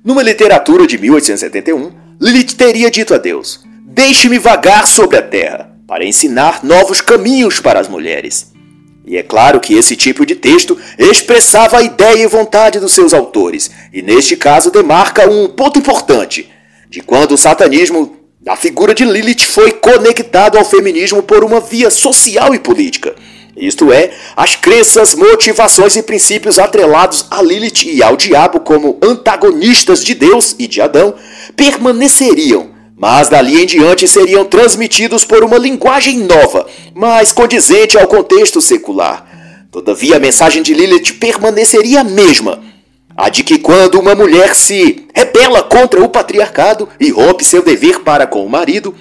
Numa 0.02 0.22
literatura 0.22 0.86
de 0.86 0.96
1871, 0.96 1.92
Lilith 2.18 2.54
teria 2.56 2.90
dito 2.90 3.12
a 3.12 3.18
Deus: 3.18 3.60
Deixe-me 3.84 4.38
vagar 4.38 4.86
sobre 4.86 5.18
a 5.18 5.22
terra, 5.22 5.72
para 5.86 6.06
ensinar 6.06 6.64
novos 6.64 7.02
caminhos 7.02 7.60
para 7.60 7.78
as 7.78 7.88
mulheres. 7.88 8.49
E 9.10 9.16
é 9.16 9.24
claro 9.24 9.58
que 9.58 9.74
esse 9.74 9.96
tipo 9.96 10.24
de 10.24 10.36
texto 10.36 10.78
expressava 10.96 11.78
a 11.78 11.82
ideia 11.82 12.22
e 12.22 12.28
vontade 12.28 12.78
dos 12.78 12.92
seus 12.92 13.12
autores, 13.12 13.68
e 13.92 14.00
neste 14.02 14.36
caso 14.36 14.70
demarca 14.70 15.28
um 15.28 15.48
ponto 15.48 15.80
importante 15.80 16.48
de 16.88 17.00
quando 17.00 17.32
o 17.32 17.36
satanismo 17.36 18.16
da 18.40 18.54
figura 18.54 18.94
de 18.94 19.04
Lilith 19.04 19.42
foi 19.42 19.72
conectado 19.72 20.56
ao 20.56 20.64
feminismo 20.64 21.24
por 21.24 21.42
uma 21.42 21.58
via 21.58 21.90
social 21.90 22.54
e 22.54 22.60
política. 22.60 23.16
Isto 23.56 23.92
é, 23.92 24.12
as 24.36 24.54
crenças, 24.54 25.12
motivações 25.12 25.96
e 25.96 26.04
princípios 26.04 26.56
atrelados 26.60 27.26
a 27.32 27.42
Lilith 27.42 27.86
e 27.86 28.04
ao 28.04 28.16
diabo 28.16 28.60
como 28.60 28.96
antagonistas 29.02 30.04
de 30.04 30.14
Deus 30.14 30.54
e 30.56 30.68
de 30.68 30.80
Adão 30.80 31.16
permaneceriam 31.56 32.70
mas 33.00 33.30
dali 33.30 33.62
em 33.62 33.66
diante 33.66 34.06
seriam 34.06 34.44
transmitidos 34.44 35.24
por 35.24 35.42
uma 35.42 35.56
linguagem 35.56 36.18
nova, 36.18 36.66
mais 36.94 37.32
condizente 37.32 37.96
ao 37.96 38.06
contexto 38.06 38.60
secular. 38.60 39.26
Todavia, 39.72 40.16
a 40.16 40.20
mensagem 40.20 40.62
de 40.62 40.74
Lilith 40.74 41.14
permaneceria 41.14 42.02
a 42.02 42.04
mesma, 42.04 42.62
a 43.16 43.30
de 43.30 43.42
que 43.42 43.58
quando 43.58 43.98
uma 43.98 44.14
mulher 44.14 44.54
se 44.54 45.06
rebela 45.14 45.62
contra 45.62 46.04
o 46.04 46.10
patriarcado 46.10 46.90
e 47.00 47.08
rompe 47.08 47.42
seu 47.42 47.62
dever 47.62 48.00
para 48.00 48.26
com 48.26 48.44
o 48.44 48.50
marido, 48.50 48.94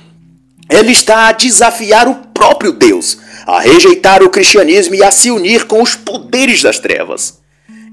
ela 0.70 0.90
está 0.90 1.28
a 1.28 1.34
desafiar 1.34 2.08
o 2.08 2.16
próprio 2.34 2.72
Deus, 2.72 3.18
a 3.46 3.60
rejeitar 3.60 4.24
o 4.24 4.30
cristianismo 4.30 4.96
e 4.96 5.04
a 5.04 5.12
se 5.12 5.30
unir 5.30 5.66
com 5.66 5.82
os 5.82 5.96
poderes 5.96 6.62
das 6.62 6.80
trevas. 6.80 7.39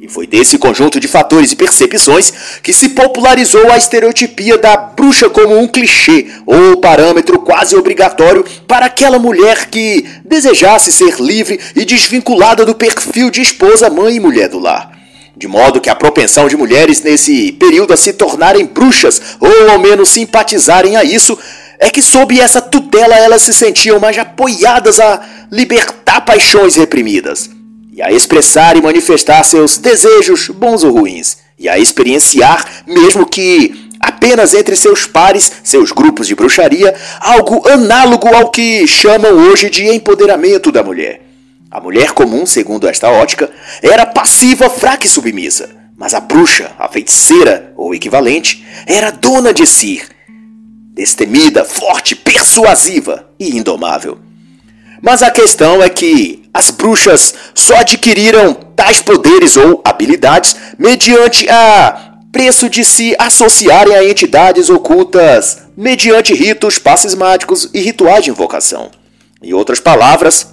E 0.06 0.08
foi 0.08 0.24
desse 0.24 0.56
conjunto 0.56 1.00
de 1.00 1.08
fatores 1.08 1.50
e 1.50 1.56
percepções 1.56 2.32
que 2.62 2.72
se 2.72 2.90
popularizou 2.90 3.72
a 3.72 3.76
estereotipia 3.76 4.56
da 4.56 4.76
bruxa 4.76 5.28
como 5.28 5.58
um 5.58 5.66
clichê 5.66 6.26
ou 6.46 6.76
parâmetro 6.76 7.40
quase 7.40 7.74
obrigatório 7.74 8.44
para 8.68 8.86
aquela 8.86 9.18
mulher 9.18 9.66
que 9.66 10.06
desejasse 10.24 10.92
ser 10.92 11.16
livre 11.20 11.58
e 11.74 11.84
desvinculada 11.84 12.64
do 12.64 12.72
perfil 12.72 13.30
de 13.30 13.42
esposa, 13.42 13.90
mãe 13.90 14.14
e 14.14 14.20
mulher 14.20 14.48
do 14.48 14.60
lar. 14.60 14.96
De 15.36 15.48
modo 15.48 15.80
que 15.80 15.90
a 15.90 15.96
propensão 15.96 16.46
de 16.46 16.56
mulheres 16.56 17.02
nesse 17.02 17.50
período 17.50 17.92
a 17.92 17.96
se 17.96 18.12
tornarem 18.12 18.64
bruxas 18.64 19.20
ou 19.40 19.70
ao 19.70 19.80
menos 19.80 20.10
simpatizarem 20.10 20.96
a 20.96 21.02
isso 21.02 21.36
é 21.80 21.90
que 21.90 22.00
sob 22.00 22.38
essa 22.38 22.62
tutela 22.62 23.16
elas 23.16 23.42
se 23.42 23.52
sentiam 23.52 23.98
mais 23.98 24.16
apoiadas 24.16 25.00
a 25.00 25.20
libertar 25.50 26.20
paixões 26.20 26.76
reprimidas 26.76 27.55
e 27.96 28.02
a 28.02 28.12
expressar 28.12 28.76
e 28.76 28.82
manifestar 28.82 29.42
seus 29.42 29.78
desejos, 29.78 30.50
bons 30.50 30.84
ou 30.84 30.92
ruins, 30.92 31.38
e 31.58 31.66
a 31.66 31.78
experienciar, 31.78 32.84
mesmo 32.86 33.24
que 33.24 33.88
apenas 33.98 34.52
entre 34.52 34.76
seus 34.76 35.06
pares, 35.06 35.50
seus 35.64 35.92
grupos 35.92 36.26
de 36.26 36.34
bruxaria, 36.34 36.94
algo 37.18 37.66
análogo 37.66 38.28
ao 38.28 38.50
que 38.50 38.86
chamam 38.86 39.32
hoje 39.32 39.70
de 39.70 39.88
empoderamento 39.88 40.70
da 40.70 40.84
mulher. 40.84 41.22
A 41.70 41.80
mulher 41.80 42.12
comum, 42.12 42.44
segundo 42.44 42.86
esta 42.86 43.08
ótica, 43.08 43.50
era 43.80 44.04
passiva, 44.04 44.68
fraca 44.68 45.06
e 45.06 45.10
submissa, 45.10 45.70
mas 45.96 46.12
a 46.12 46.20
bruxa, 46.20 46.72
a 46.78 46.88
feiticeira 46.88 47.72
ou 47.78 47.94
equivalente, 47.94 48.62
era 48.86 49.10
dona 49.10 49.54
de 49.54 49.66
si, 49.66 50.02
destemida, 50.92 51.64
forte, 51.64 52.14
persuasiva 52.14 53.30
e 53.40 53.56
indomável. 53.56 54.18
Mas 55.00 55.22
a 55.22 55.30
questão 55.30 55.82
é 55.82 55.88
que 55.88 56.45
as 56.56 56.70
bruxas 56.70 57.34
só 57.54 57.76
adquiriram 57.76 58.54
tais 58.54 59.02
poderes 59.02 59.58
ou 59.58 59.82
habilidades 59.84 60.56
mediante 60.78 61.46
a 61.50 62.14
preço 62.32 62.70
de 62.70 62.82
se 62.82 63.14
associarem 63.18 63.94
a 63.94 64.02
entidades 64.02 64.70
ocultas 64.70 65.58
mediante 65.76 66.32
ritos 66.32 66.78
passismáticos 66.78 67.68
e 67.74 67.80
rituais 67.80 68.24
de 68.24 68.30
invocação. 68.30 68.90
Em 69.42 69.52
outras 69.52 69.80
palavras, 69.80 70.46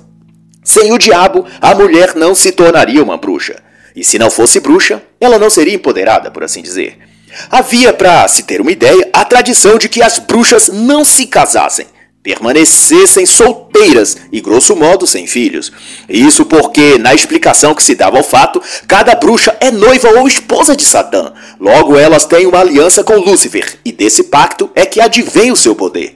sem 0.61 0.91
o 0.91 0.97
diabo, 0.97 1.45
a 1.61 1.73
mulher 1.73 2.15
não 2.15 2.35
se 2.35 2.51
tornaria 2.51 3.01
uma 3.01 3.15
bruxa. 3.15 3.63
E 3.95 4.03
se 4.03 4.19
não 4.19 4.29
fosse 4.29 4.59
bruxa, 4.59 5.01
ela 5.21 5.39
não 5.39 5.49
seria 5.49 5.75
empoderada, 5.75 6.29
por 6.29 6.43
assim 6.43 6.61
dizer. 6.61 6.99
Havia, 7.49 7.93
para 7.93 8.27
se 8.27 8.43
ter 8.43 8.59
uma 8.59 8.73
ideia, 8.73 9.09
a 9.13 9.23
tradição 9.23 9.77
de 9.77 9.87
que 9.87 10.03
as 10.03 10.19
bruxas 10.19 10.67
não 10.67 11.05
se 11.05 11.27
casassem, 11.27 11.85
permanecessem 12.23 13.25
solteiras 13.25 14.15
e, 14.31 14.39
grosso 14.39 14.75
modo, 14.77 15.05
sem 15.05 15.27
filhos. 15.27 15.73
Isso 16.07 16.45
porque, 16.45 16.97
na 16.97 17.13
explicação 17.13 17.75
que 17.75 17.83
se 17.83 17.93
dava 17.93 18.17
ao 18.17 18.23
fato, 18.23 18.61
cada 18.87 19.13
bruxa 19.13 19.55
é 19.59 19.69
noiva 19.69 20.09
ou 20.17 20.25
esposa 20.25 20.73
de 20.73 20.85
Satã. 20.85 21.33
Logo, 21.59 21.99
elas 21.99 22.25
têm 22.25 22.47
uma 22.47 22.59
aliança 22.59 23.03
com 23.03 23.17
Lúcifer, 23.17 23.77
e 23.83 23.91
desse 23.91 24.23
pacto 24.23 24.71
é 24.73 24.85
que 24.85 25.01
advém 25.01 25.51
o 25.51 25.55
seu 25.57 25.75
poder. 25.75 26.15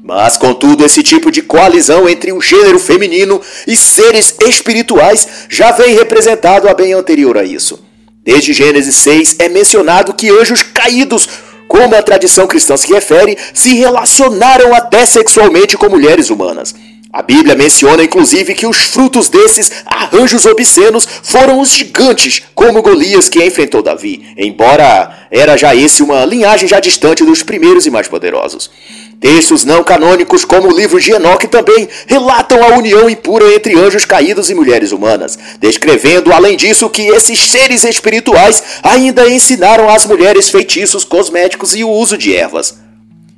Mas, 0.00 0.36
contudo, 0.36 0.86
esse 0.86 1.02
tipo 1.02 1.30
de 1.30 1.42
coalizão 1.42 2.08
entre 2.08 2.32
o 2.32 2.40
gênero 2.40 2.78
feminino 2.78 3.42
e 3.66 3.76
seres 3.76 4.36
espirituais 4.46 5.26
já 5.50 5.72
vem 5.72 5.96
representado 5.96 6.68
a 6.68 6.72
bem 6.72 6.92
anterior 6.92 7.36
a 7.36 7.42
isso. 7.42 7.84
Desde 8.22 8.52
Gênesis 8.52 8.94
6 8.96 9.36
é 9.38 9.48
mencionado 9.48 10.14
que 10.14 10.30
anjos 10.30 10.62
caídos 10.62 11.28
como 11.68 11.94
a 11.94 12.02
tradição 12.02 12.46
cristã 12.46 12.76
se 12.76 12.92
refere, 12.92 13.36
se 13.52 13.74
relacionaram 13.74 14.74
até 14.74 15.04
sexualmente 15.04 15.76
com 15.76 15.88
mulheres 15.88 16.30
humanas. 16.30 16.74
A 17.10 17.22
Bíblia 17.22 17.54
menciona 17.54 18.04
inclusive 18.04 18.54
que 18.54 18.66
os 18.66 18.76
frutos 18.76 19.30
desses 19.30 19.72
arranjos 19.86 20.44
obscenos 20.44 21.08
foram 21.22 21.58
os 21.58 21.70
gigantes, 21.70 22.42
como 22.54 22.82
Golias 22.82 23.30
que 23.30 23.42
enfrentou 23.42 23.82
Davi, 23.82 24.34
embora 24.36 25.26
era 25.30 25.56
já 25.56 25.74
esse 25.74 26.02
uma 26.02 26.22
linhagem 26.26 26.68
já 26.68 26.78
distante 26.78 27.24
dos 27.24 27.42
primeiros 27.42 27.86
e 27.86 27.90
mais 27.90 28.08
poderosos. 28.08 28.70
Textos 29.18 29.64
não 29.64 29.82
canônicos, 29.82 30.44
como 30.44 30.68
o 30.68 30.76
livro 30.76 31.00
de 31.00 31.10
Enoque, 31.10 31.48
também 31.48 31.88
relatam 32.06 32.62
a 32.62 32.76
união 32.76 33.08
impura 33.08 33.54
entre 33.54 33.76
anjos 33.76 34.04
caídos 34.04 34.50
e 34.50 34.54
mulheres 34.54 34.92
humanas, 34.92 35.38
descrevendo, 35.58 36.30
além 36.30 36.58
disso, 36.58 36.90
que 36.90 37.08
esses 37.08 37.40
seres 37.40 37.84
espirituais 37.84 38.62
ainda 38.82 39.28
ensinaram 39.28 39.88
às 39.88 40.04
mulheres 40.04 40.50
feitiços 40.50 41.04
cosméticos 41.04 41.74
e 41.74 41.82
o 41.82 41.90
uso 41.90 42.18
de 42.18 42.36
ervas. 42.36 42.78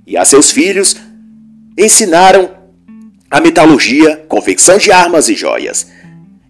E 0.06 0.16
a 0.16 0.24
seus 0.24 0.50
filhos 0.50 0.96
ensinaram 1.78 2.59
a 3.30 3.40
metalurgia, 3.40 4.24
confecção 4.28 4.76
de 4.76 4.90
armas 4.90 5.28
e 5.28 5.34
joias. 5.34 5.86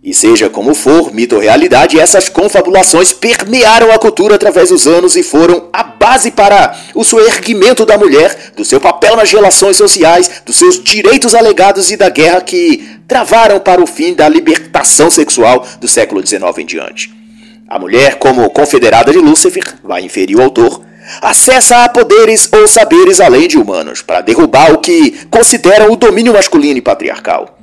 E 0.02 0.14
seja 0.14 0.48
como 0.48 0.74
for, 0.74 1.12
mito 1.12 1.34
ou 1.34 1.42
realidade, 1.42 2.00
essas 2.00 2.30
confabulações 2.30 3.12
permearam 3.12 3.92
a 3.92 3.98
cultura 3.98 4.36
através 4.36 4.70
dos 4.70 4.86
anos 4.86 5.14
e 5.14 5.22
foram 5.22 5.68
a 5.74 5.82
base 5.82 6.30
para 6.30 6.74
o 6.94 7.04
suerguimento 7.04 7.84
da 7.84 7.98
mulher, 7.98 8.52
do 8.56 8.64
seu 8.64 8.80
papel 8.80 9.14
nas 9.14 9.30
relações 9.30 9.76
sociais, 9.76 10.42
dos 10.46 10.56
seus 10.56 10.82
direitos 10.82 11.34
alegados 11.34 11.90
e 11.90 11.98
da 11.98 12.08
guerra 12.08 12.40
que 12.40 12.82
travaram 13.06 13.60
para 13.60 13.82
o 13.82 13.86
fim 13.86 14.14
da 14.14 14.26
libertação 14.26 15.10
sexual 15.10 15.66
do 15.78 15.86
século 15.86 16.26
XIX 16.26 16.44
em 16.56 16.64
diante. 16.64 17.12
A 17.68 17.78
mulher, 17.78 18.14
como 18.14 18.48
confederada 18.48 19.12
de 19.12 19.18
Lúcifer, 19.18 19.64
vai 19.84 20.02
inferir 20.02 20.38
o 20.38 20.42
autor, 20.42 20.82
acessa 21.20 21.84
a 21.84 21.88
poderes 21.88 22.48
ou 22.52 22.66
saberes 22.66 23.20
além 23.20 23.48
de 23.48 23.58
humanos 23.58 24.02
para 24.02 24.20
derrubar 24.20 24.72
o 24.72 24.78
que 24.78 25.26
consideram 25.30 25.90
o 25.90 25.96
domínio 25.96 26.32
masculino 26.32 26.78
e 26.78 26.82
patriarcal. 26.82 27.58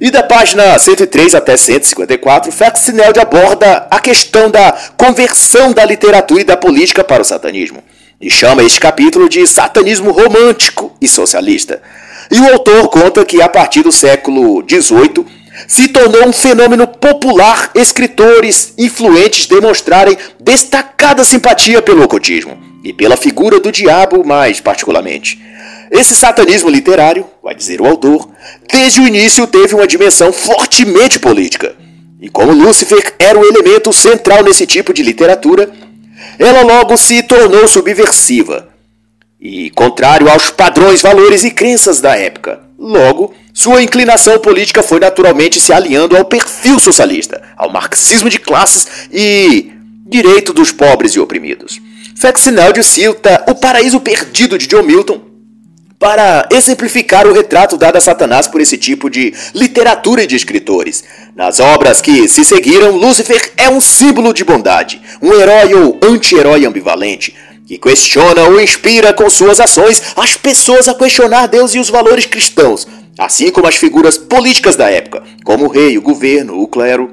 E 0.00 0.10
da 0.10 0.22
página 0.22 0.78
103 0.78 1.34
até 1.34 1.56
154, 1.56 2.50
Faxineld 2.50 3.18
aborda 3.18 3.86
a 3.90 4.00
questão 4.00 4.50
da 4.50 4.76
conversão 4.96 5.72
da 5.72 5.84
literatura 5.84 6.40
e 6.40 6.44
da 6.44 6.56
política 6.56 7.04
para 7.04 7.22
o 7.22 7.24
satanismo, 7.24 7.82
e 8.20 8.28
chama 8.28 8.62
este 8.64 8.80
capítulo 8.80 9.28
de 9.28 9.46
Satanismo 9.46 10.10
Romântico 10.10 10.92
e 11.00 11.06
Socialista. 11.06 11.80
E 12.30 12.40
o 12.40 12.52
autor 12.52 12.88
conta 12.88 13.24
que 13.24 13.40
a 13.40 13.48
partir 13.48 13.82
do 13.82 13.92
século 13.92 14.64
XVIII 14.68 15.24
se 15.68 15.88
tornou 15.88 16.26
um 16.26 16.32
fenômeno 16.32 16.88
popular 16.88 17.70
escritores 17.74 18.74
influentes 18.76 19.46
demonstrarem 19.46 20.18
destacada 20.40 21.22
simpatia 21.22 21.80
pelo 21.80 22.02
ocultismo 22.02 22.63
e 22.84 22.92
pela 22.92 23.16
figura 23.16 23.58
do 23.58 23.72
diabo 23.72 24.24
mais 24.24 24.60
particularmente. 24.60 25.42
Esse 25.90 26.14
satanismo 26.14 26.68
literário, 26.68 27.26
vai 27.42 27.54
dizer 27.54 27.80
o 27.80 27.86
autor, 27.86 28.28
desde 28.70 29.00
o 29.00 29.08
início 29.08 29.46
teve 29.46 29.74
uma 29.74 29.86
dimensão 29.86 30.32
fortemente 30.32 31.18
política. 31.18 31.74
E 32.20 32.28
como 32.28 32.52
Lúcifer 32.52 33.14
era 33.18 33.38
o 33.38 33.44
elemento 33.44 33.92
central 33.92 34.42
nesse 34.42 34.66
tipo 34.66 34.92
de 34.92 35.02
literatura, 35.02 35.72
ela 36.38 36.62
logo 36.62 36.96
se 36.96 37.22
tornou 37.22 37.66
subversiva 37.66 38.68
e 39.40 39.70
contrário 39.70 40.30
aos 40.30 40.50
padrões, 40.50 41.02
valores 41.02 41.44
e 41.44 41.50
crenças 41.50 42.00
da 42.00 42.16
época. 42.16 42.60
Logo, 42.78 43.34
sua 43.52 43.82
inclinação 43.82 44.38
política 44.38 44.82
foi 44.82 44.98
naturalmente 44.98 45.60
se 45.60 45.72
alinhando 45.72 46.16
ao 46.16 46.24
perfil 46.24 46.78
socialista, 46.78 47.42
ao 47.56 47.70
marxismo 47.70 48.30
de 48.30 48.38
classes 48.38 49.08
e 49.12 49.70
direito 50.06 50.52
dos 50.52 50.72
pobres 50.72 51.12
e 51.12 51.20
oprimidos. 51.20 51.80
Faxinaldi 52.16 52.82
cita 52.82 53.44
O 53.48 53.54
Paraíso 53.54 54.00
Perdido 54.00 54.56
de 54.56 54.66
John 54.66 54.82
Milton 54.82 55.20
para 55.98 56.48
exemplificar 56.52 57.26
o 57.26 57.32
retrato 57.32 57.76
dado 57.76 57.96
a 57.96 58.00
Satanás 58.00 58.46
por 58.46 58.60
esse 58.60 58.76
tipo 58.76 59.08
de 59.08 59.32
literatura 59.54 60.22
e 60.22 60.26
de 60.26 60.36
escritores. 60.36 61.02
Nas 61.34 61.60
obras 61.60 62.00
que 62.00 62.28
se 62.28 62.44
seguiram, 62.44 62.96
Lúcifer 62.96 63.52
é 63.56 63.70
um 63.70 63.80
símbolo 63.80 64.34
de 64.34 64.44
bondade, 64.44 65.00
um 65.22 65.32
herói 65.32 65.74
ou 65.74 65.98
anti-herói 66.02 66.66
ambivalente, 66.66 67.34
que 67.66 67.78
questiona 67.78 68.44
ou 68.44 68.60
inspira 68.60 69.12
com 69.12 69.30
suas 69.30 69.60
ações 69.60 70.02
as 70.16 70.36
pessoas 70.36 70.88
a 70.88 70.94
questionar 70.94 71.46
Deus 71.46 71.74
e 71.74 71.78
os 71.78 71.88
valores 71.88 72.26
cristãos, 72.26 72.86
assim 73.18 73.50
como 73.50 73.66
as 73.66 73.76
figuras 73.76 74.18
políticas 74.18 74.76
da 74.76 74.90
época, 74.90 75.22
como 75.42 75.64
o 75.64 75.68
rei, 75.68 75.96
o 75.96 76.02
governo, 76.02 76.60
o 76.60 76.66
clero. 76.68 77.10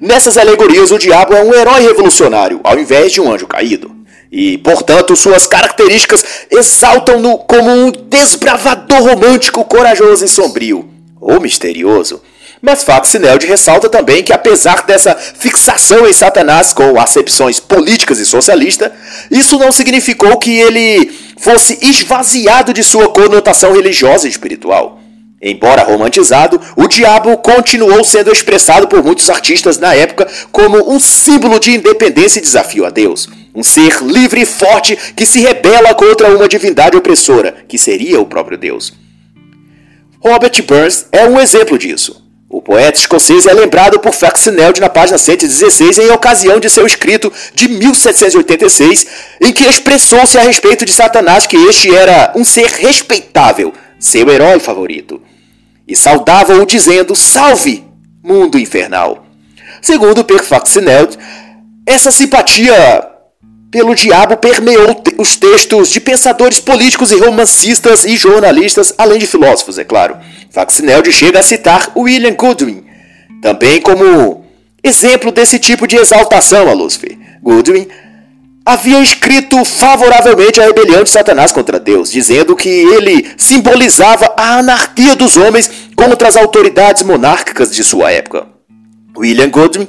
Nessas 0.00 0.38
alegorias, 0.38 0.90
o 0.90 0.98
diabo 0.98 1.34
é 1.34 1.44
um 1.44 1.54
herói 1.54 1.82
revolucionário, 1.82 2.60
ao 2.64 2.78
invés 2.78 3.12
de 3.12 3.20
um 3.20 3.30
anjo 3.30 3.46
caído 3.46 3.95
e, 4.38 4.58
portanto, 4.58 5.16
suas 5.16 5.46
características 5.46 6.22
exaltam-no 6.50 7.38
como 7.38 7.70
um 7.70 7.90
desbravador 7.90 9.02
romântico, 9.02 9.64
corajoso 9.64 10.26
e 10.26 10.28
sombrio, 10.28 10.86
ou 11.18 11.40
misterioso. 11.40 12.20
Mas 12.60 12.84
Faxineld 12.84 13.46
ressalta 13.46 13.88
também 13.88 14.22
que, 14.22 14.34
apesar 14.34 14.84
dessa 14.84 15.14
fixação 15.14 16.06
em 16.06 16.12
Satanás 16.12 16.74
com 16.74 17.00
acepções 17.00 17.58
políticas 17.58 18.18
e 18.18 18.26
socialistas, 18.26 18.92
isso 19.30 19.58
não 19.58 19.72
significou 19.72 20.36
que 20.36 20.60
ele 20.60 21.10
fosse 21.38 21.78
esvaziado 21.80 22.74
de 22.74 22.84
sua 22.84 23.08
conotação 23.08 23.72
religiosa 23.72 24.26
e 24.26 24.30
espiritual. 24.30 25.00
Embora 25.40 25.82
romantizado, 25.82 26.60
o 26.76 26.86
diabo 26.86 27.38
continuou 27.38 28.04
sendo 28.04 28.30
expressado 28.30 28.86
por 28.86 29.02
muitos 29.02 29.30
artistas 29.30 29.78
na 29.78 29.94
época 29.94 30.28
como 30.52 30.92
um 30.92 31.00
símbolo 31.00 31.58
de 31.58 31.74
independência 31.74 32.38
e 32.38 32.42
desafio 32.42 32.84
a 32.84 32.90
Deus. 32.90 33.28
Um 33.56 33.62
ser 33.62 34.02
livre 34.02 34.42
e 34.42 34.46
forte 34.46 34.94
que 35.16 35.24
se 35.24 35.40
rebela 35.40 35.94
contra 35.94 36.28
uma 36.36 36.46
divindade 36.46 36.94
opressora, 36.94 37.64
que 37.66 37.78
seria 37.78 38.20
o 38.20 38.26
próprio 38.26 38.58
Deus. 38.58 38.92
Robert 40.20 40.62
Burns 40.62 41.06
é 41.10 41.26
um 41.26 41.40
exemplo 41.40 41.78
disso. 41.78 42.22
O 42.50 42.60
poeta 42.60 42.98
escocês 42.98 43.46
é 43.46 43.54
lembrado 43.54 43.98
por 43.98 44.12
Faxineld 44.12 44.78
na 44.78 44.90
página 44.90 45.16
116 45.16 45.98
em 45.98 46.10
ocasião 46.10 46.60
de 46.60 46.68
seu 46.68 46.86
escrito 46.86 47.32
de 47.54 47.66
1786, 47.66 49.06
em 49.40 49.52
que 49.52 49.64
expressou-se 49.64 50.36
a 50.38 50.42
respeito 50.42 50.84
de 50.84 50.92
Satanás 50.92 51.46
que 51.46 51.56
este 51.56 51.94
era 51.94 52.32
um 52.36 52.44
ser 52.44 52.66
respeitável, 52.66 53.72
seu 53.98 54.28
herói 54.30 54.60
favorito, 54.60 55.20
e 55.88 55.96
saudava-o 55.96 56.66
dizendo: 56.66 57.16
Salve, 57.16 57.84
mundo 58.22 58.58
infernal! 58.58 59.26
Segundo 59.80 60.24
Per 60.24 60.42
Faxineld, 60.44 61.18
essa 61.86 62.10
simpatia 62.10 63.15
pelo 63.70 63.94
diabo 63.94 64.36
permeou 64.36 65.02
os 65.18 65.36
textos 65.36 65.90
de 65.90 66.00
pensadores 66.00 66.60
políticos 66.60 67.10
e 67.10 67.16
romancistas 67.16 68.04
e 68.04 68.16
jornalistas, 68.16 68.94
além 68.96 69.18
de 69.18 69.26
filósofos, 69.26 69.78
é 69.78 69.84
claro. 69.84 70.16
Faxinelde 70.50 71.12
chega 71.12 71.40
a 71.40 71.42
citar 71.42 71.90
William 71.96 72.34
Goodwin, 72.34 72.84
também 73.42 73.80
como 73.80 74.44
exemplo 74.82 75.32
desse 75.32 75.58
tipo 75.58 75.86
de 75.86 75.96
exaltação 75.96 76.68
a 76.68 76.72
Lúcifer. 76.72 77.18
Goodwin 77.42 77.88
havia 78.64 79.00
escrito 79.00 79.64
favoravelmente 79.64 80.60
a 80.60 80.64
rebelião 80.64 81.04
de 81.04 81.10
Satanás 81.10 81.52
contra 81.52 81.78
Deus, 81.78 82.10
dizendo 82.10 82.56
que 82.56 82.68
ele 82.68 83.30
simbolizava 83.36 84.32
a 84.36 84.58
anarquia 84.58 85.14
dos 85.14 85.36
homens 85.36 85.70
contra 85.94 86.28
as 86.28 86.36
autoridades 86.36 87.02
monárquicas 87.02 87.74
de 87.74 87.84
sua 87.84 88.10
época. 88.10 88.46
William 89.16 89.48
Goodwin 89.48 89.88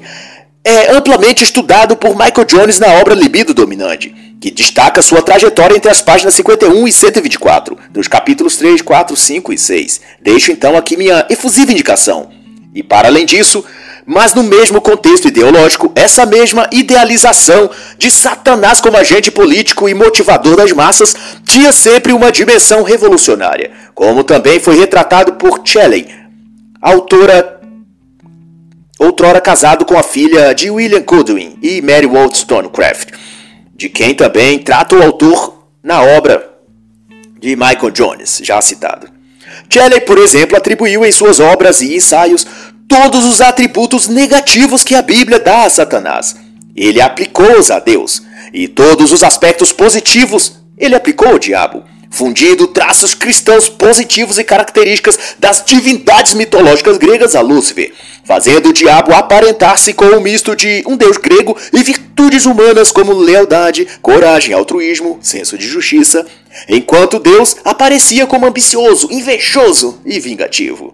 é 0.67 0.91
amplamente 0.91 1.45
estudado 1.45 1.95
por 1.95 2.09
Michael 2.09 2.43
Jones 2.45 2.77
na 2.77 2.87
obra 2.95 3.15
Libido 3.15 3.53
Dominante, 3.53 4.13
que 4.37 4.51
destaca 4.51 5.01
sua 5.01 5.21
trajetória 5.21 5.77
entre 5.77 5.89
as 5.89 6.01
páginas 6.01 6.33
51 6.33 6.85
e 6.85 6.91
124, 6.91 7.77
dos 7.89 8.09
capítulos 8.09 8.57
3, 8.57 8.81
4, 8.81 9.15
5 9.15 9.53
e 9.53 9.57
6. 9.57 10.01
Deixo 10.21 10.51
então 10.51 10.75
aqui 10.75 10.97
minha 10.97 11.25
efusiva 11.29 11.71
indicação. 11.71 12.31
E 12.75 12.83
para 12.83 13.07
além 13.07 13.25
disso, 13.25 13.63
mas 14.05 14.33
no 14.33 14.43
mesmo 14.43 14.81
contexto 14.81 15.29
ideológico, 15.29 15.89
essa 15.95 16.25
mesma 16.25 16.67
idealização 16.69 17.69
de 17.97 18.11
Satanás 18.11 18.81
como 18.81 18.97
agente 18.97 19.31
político 19.31 19.87
e 19.87 19.93
motivador 19.93 20.57
das 20.57 20.73
massas 20.73 21.15
tinha 21.45 21.71
sempre 21.71 22.11
uma 22.11 22.29
dimensão 22.29 22.83
revolucionária, 22.83 23.71
como 23.95 24.21
também 24.21 24.59
foi 24.59 24.77
retratado 24.77 25.35
por 25.35 25.61
Shelley, 25.63 26.09
autora 26.81 27.57
outrora 28.99 29.39
casado 29.39 29.85
com 29.85 29.97
a 29.97 30.03
filha 30.03 30.53
de 30.53 30.69
William 30.69 31.01
Goodwin 31.01 31.57
e 31.61 31.81
Mary 31.81 32.05
Wollstonecraft. 32.05 33.09
de 33.75 33.89
quem 33.89 34.15
também 34.15 34.57
trata 34.57 34.95
o 34.95 35.03
autor 35.03 35.67
na 35.83 36.01
obra 36.01 36.51
de 37.39 37.55
Michael 37.55 37.91
Jones, 37.91 38.41
já 38.43 38.59
citado. 38.59 39.07
Shelley, 39.69 40.01
por 40.01 40.17
exemplo, 40.17 40.57
atribuiu 40.57 41.05
em 41.05 41.11
suas 41.11 41.39
obras 41.39 41.81
e 41.81 41.95
ensaios 41.95 42.47
todos 42.87 43.23
os 43.23 43.39
atributos 43.39 44.07
negativos 44.07 44.83
que 44.83 44.95
a 44.95 45.01
Bíblia 45.03 45.37
dá 45.39 45.65
a 45.65 45.69
Satanás. 45.69 46.35
Ele 46.75 46.99
aplicou-os 46.99 47.69
a 47.69 47.79
Deus, 47.79 48.23
e 48.51 48.67
todos 48.67 49.11
os 49.11 49.23
aspectos 49.23 49.71
positivos 49.71 50.59
ele 50.75 50.95
aplicou 50.95 51.27
ao 51.27 51.39
diabo, 51.39 51.83
fundindo 52.09 52.67
traços 52.67 53.13
cristãos 53.13 53.69
positivos 53.69 54.37
e 54.37 54.43
características 54.43 55.35
das 55.39 55.63
divindades 55.65 56.33
mitológicas 56.33 56.97
gregas 56.97 57.35
a 57.35 57.41
Lúcifer, 57.41 57.93
fazendo 58.23 58.69
o 58.69 58.73
diabo 58.73 59.13
aparentar-se 59.13 59.93
com 59.93 60.05
um 60.05 60.21
misto 60.21 60.55
de 60.55 60.83
um 60.87 60.97
deus 60.97 61.17
grego 61.17 61.57
e 61.73 61.83
virtudes 61.83 62.45
humanas 62.45 62.91
como 62.91 63.13
lealdade, 63.13 63.87
coragem, 64.01 64.53
altruísmo, 64.53 65.19
senso 65.21 65.57
de 65.57 65.67
justiça, 65.67 66.25
enquanto 66.67 67.19
Deus 67.19 67.57
aparecia 67.63 68.25
como 68.25 68.45
ambicioso, 68.45 69.07
invejoso 69.11 70.01
e 70.05 70.19
vingativo. 70.19 70.93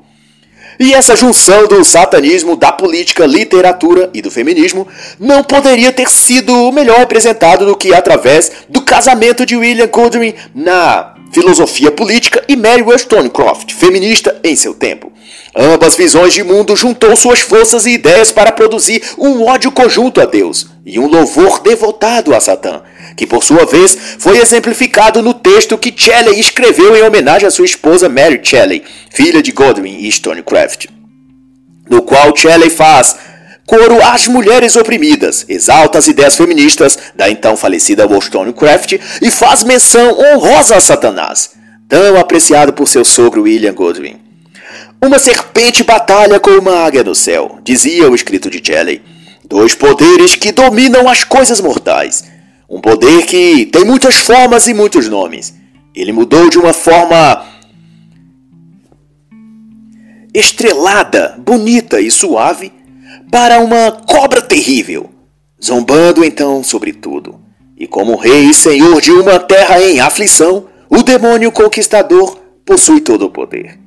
E 0.80 0.94
essa 0.94 1.16
junção 1.16 1.68
do 1.68 1.84
satanismo, 1.84 2.56
da 2.56 2.72
política, 2.72 3.26
literatura 3.26 4.10
e 4.14 4.22
do 4.22 4.32
feminismo 4.32 4.88
não 5.20 5.44
poderia 5.44 5.92
ter 5.92 6.10
sido 6.10 6.72
melhor 6.72 7.00
representado 7.00 7.66
do 7.66 7.76
que 7.76 7.94
através 7.94 8.52
do 8.70 8.82
casamento 8.82 9.46
de 9.46 9.56
William 9.56 9.88
Goodwin 9.88 10.34
na 10.54 11.14
filosofia 11.32 11.92
política 11.92 12.44
e 12.48 12.56
Mary 12.56 12.84
Wollstonecraft, 12.84 13.74
feminista 13.74 14.40
em 14.44 14.56
seu 14.56 14.74
tempo. 14.74 15.12
Ambas 15.56 15.96
visões 15.96 16.34
de 16.34 16.44
mundo 16.44 16.76
juntou 16.76 17.16
suas 17.16 17.40
forças 17.40 17.86
e 17.86 17.92
ideias 17.92 18.32
para 18.32 18.52
produzir 18.52 19.02
um 19.18 19.44
ódio 19.46 19.72
conjunto 19.72 20.22
a 20.22 20.26
Deus 20.26 20.68
e 20.86 21.00
um 21.00 21.08
louvor 21.08 21.60
devotado 21.60 22.36
a 22.36 22.40
Satã, 22.40 22.82
que 23.16 23.28
por 23.28 23.44
sua 23.44 23.66
vez 23.66 23.98
foi 24.20 24.38
exemplificado 24.38 25.22
no 25.22 25.34
texto 25.34 25.78
que 25.78 25.94
Shelley 25.96 26.40
escreveu 26.40 26.96
em 26.96 27.04
homenagem 27.04 27.48
à 27.48 27.52
sua 27.52 27.66
esposa 27.66 28.10
Mary 28.10 28.40
Shelley, 28.42 28.84
filha 29.10 29.42
de 29.42 29.52
Godwin 29.52 29.98
e 30.00 30.12
Stonecraft, 30.12 30.88
no 31.90 32.02
qual 32.02 32.36
Shelley 32.36 32.70
faz 32.70 33.16
coro 33.66 34.04
às 34.04 34.28
mulheres 34.28 34.76
oprimidas, 34.76 35.46
exalta 35.48 35.98
as 35.98 36.08
ideias 36.08 36.36
feministas 36.36 36.98
da 37.16 37.30
então 37.30 37.56
falecida 37.56 38.06
Wollstonecraft 38.06 38.94
e 39.22 39.32
faz 39.32 39.64
menção 39.64 40.20
honrosa 40.20 40.76
a 40.76 40.82
Satanás, 40.82 41.52
tão 41.88 42.20
apreciado 42.20 42.74
por 42.74 42.88
seu 42.88 43.06
sogro 43.06 43.44
William 43.44 43.74
Godwin. 43.74 44.20
Uma 45.02 45.20
serpente 45.20 45.84
batalha 45.84 46.40
com 46.40 46.52
uma 46.52 46.86
águia 46.86 47.04
no 47.04 47.14
céu, 47.14 47.60
dizia 47.64 48.10
o 48.10 48.16
escrito 48.16 48.50
de 48.50 48.62
Shelley. 48.66 49.02
Dois 49.46 49.76
poderes 49.76 50.36
que 50.36 50.52
dominam 50.52 51.10
as 51.10 51.26
coisas 51.26 51.60
mortais. 51.60 52.24
Um 52.74 52.82
poder 52.82 53.28
que 53.28 53.68
tem 53.68 53.86
muitas 53.86 54.16
formas 54.16 54.68
e 54.68 54.74
muitos 54.74 55.08
nomes. 55.08 55.54
Ele 55.94 56.12
mudou 56.12 56.50
de 56.50 56.58
uma 56.58 56.74
forma 56.74 57.46
estrelada, 60.34 61.36
bonita 61.38 62.02
e 62.02 62.10
suave 62.10 62.74
para 63.30 63.60
uma 63.60 63.92
cobra 63.92 64.42
terrível, 64.42 65.08
zombando 65.64 66.26
então 66.26 66.64
sobre 66.64 66.94
tudo. 66.94 67.40
E 67.78 67.86
como 67.86 68.16
rei 68.16 68.46
e 68.46 68.54
senhor 68.56 69.00
de 69.00 69.12
uma 69.12 69.38
terra 69.38 69.80
em 69.80 70.00
aflição, 70.00 70.66
o 70.90 71.04
demônio 71.04 71.52
conquistador 71.52 72.40
possui 72.66 73.02
todo 73.02 73.28
o 73.28 73.30
poder. 73.30 73.83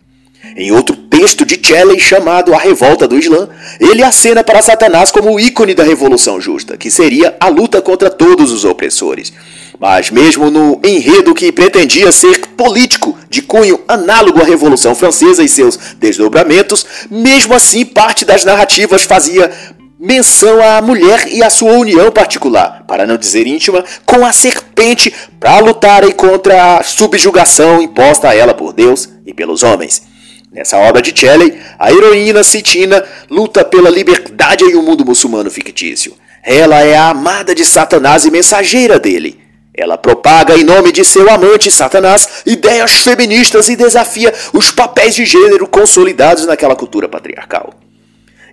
Em 0.56 0.72
outro 0.72 0.96
texto 0.96 1.44
de 1.44 1.60
Shelley 1.62 2.00
chamado 2.00 2.54
A 2.54 2.58
Revolta 2.58 3.06
do 3.06 3.18
Islã, 3.18 3.46
ele 3.78 4.02
acena 4.02 4.42
para 4.42 4.62
Satanás 4.62 5.12
como 5.12 5.34
o 5.34 5.38
ícone 5.38 5.74
da 5.74 5.84
revolução 5.84 6.40
justa, 6.40 6.78
que 6.78 6.90
seria 6.90 7.36
a 7.38 7.48
luta 7.48 7.82
contra 7.82 8.08
todos 8.08 8.50
os 8.52 8.64
opressores. 8.64 9.34
Mas 9.78 10.10
mesmo 10.10 10.50
no 10.50 10.80
enredo 10.82 11.34
que 11.34 11.52
pretendia 11.52 12.10
ser 12.10 12.38
político 12.56 13.14
de 13.28 13.42
cunho 13.42 13.82
análogo 13.86 14.40
à 14.40 14.44
Revolução 14.44 14.94
Francesa 14.94 15.44
e 15.44 15.48
seus 15.48 15.76
desdobramentos, 15.98 16.86
mesmo 17.10 17.52
assim 17.52 17.84
parte 17.84 18.24
das 18.24 18.42
narrativas 18.42 19.02
fazia 19.02 19.52
menção 20.00 20.62
à 20.62 20.80
mulher 20.80 21.28
e 21.30 21.42
à 21.42 21.50
sua 21.50 21.72
união 21.72 22.10
particular, 22.10 22.82
para 22.88 23.06
não 23.06 23.18
dizer 23.18 23.46
íntima, 23.46 23.84
com 24.06 24.24
a 24.24 24.32
serpente 24.32 25.12
para 25.38 25.58
lutarem 25.58 26.12
contra 26.12 26.78
a 26.78 26.82
subjugação 26.82 27.82
imposta 27.82 28.30
a 28.30 28.34
ela 28.34 28.54
por 28.54 28.72
Deus 28.72 29.06
e 29.26 29.34
pelos 29.34 29.62
homens. 29.62 30.15
Nessa 30.52 30.78
obra 30.78 31.02
de 31.02 31.12
Shelley, 31.18 31.58
a 31.78 31.90
heroína 31.90 32.42
Citina 32.44 33.04
luta 33.28 33.64
pela 33.64 33.90
liberdade 33.90 34.64
em 34.64 34.76
um 34.76 34.82
mundo 34.82 35.04
muçulmano 35.04 35.50
fictício. 35.50 36.14
Ela 36.42 36.82
é 36.82 36.96
a 36.96 37.08
amada 37.08 37.54
de 37.54 37.64
Satanás 37.64 38.24
e 38.24 38.30
mensageira 38.30 38.98
dele. 38.98 39.40
Ela 39.74 39.98
propaga 39.98 40.56
em 40.56 40.64
nome 40.64 40.92
de 40.92 41.04
seu 41.04 41.28
amante 41.28 41.70
Satanás 41.70 42.42
ideias 42.46 43.02
feministas 43.02 43.68
e 43.68 43.76
desafia 43.76 44.32
os 44.52 44.70
papéis 44.70 45.14
de 45.14 45.26
gênero 45.26 45.66
consolidados 45.66 46.46
naquela 46.46 46.76
cultura 46.76 47.08
patriarcal. 47.08 47.74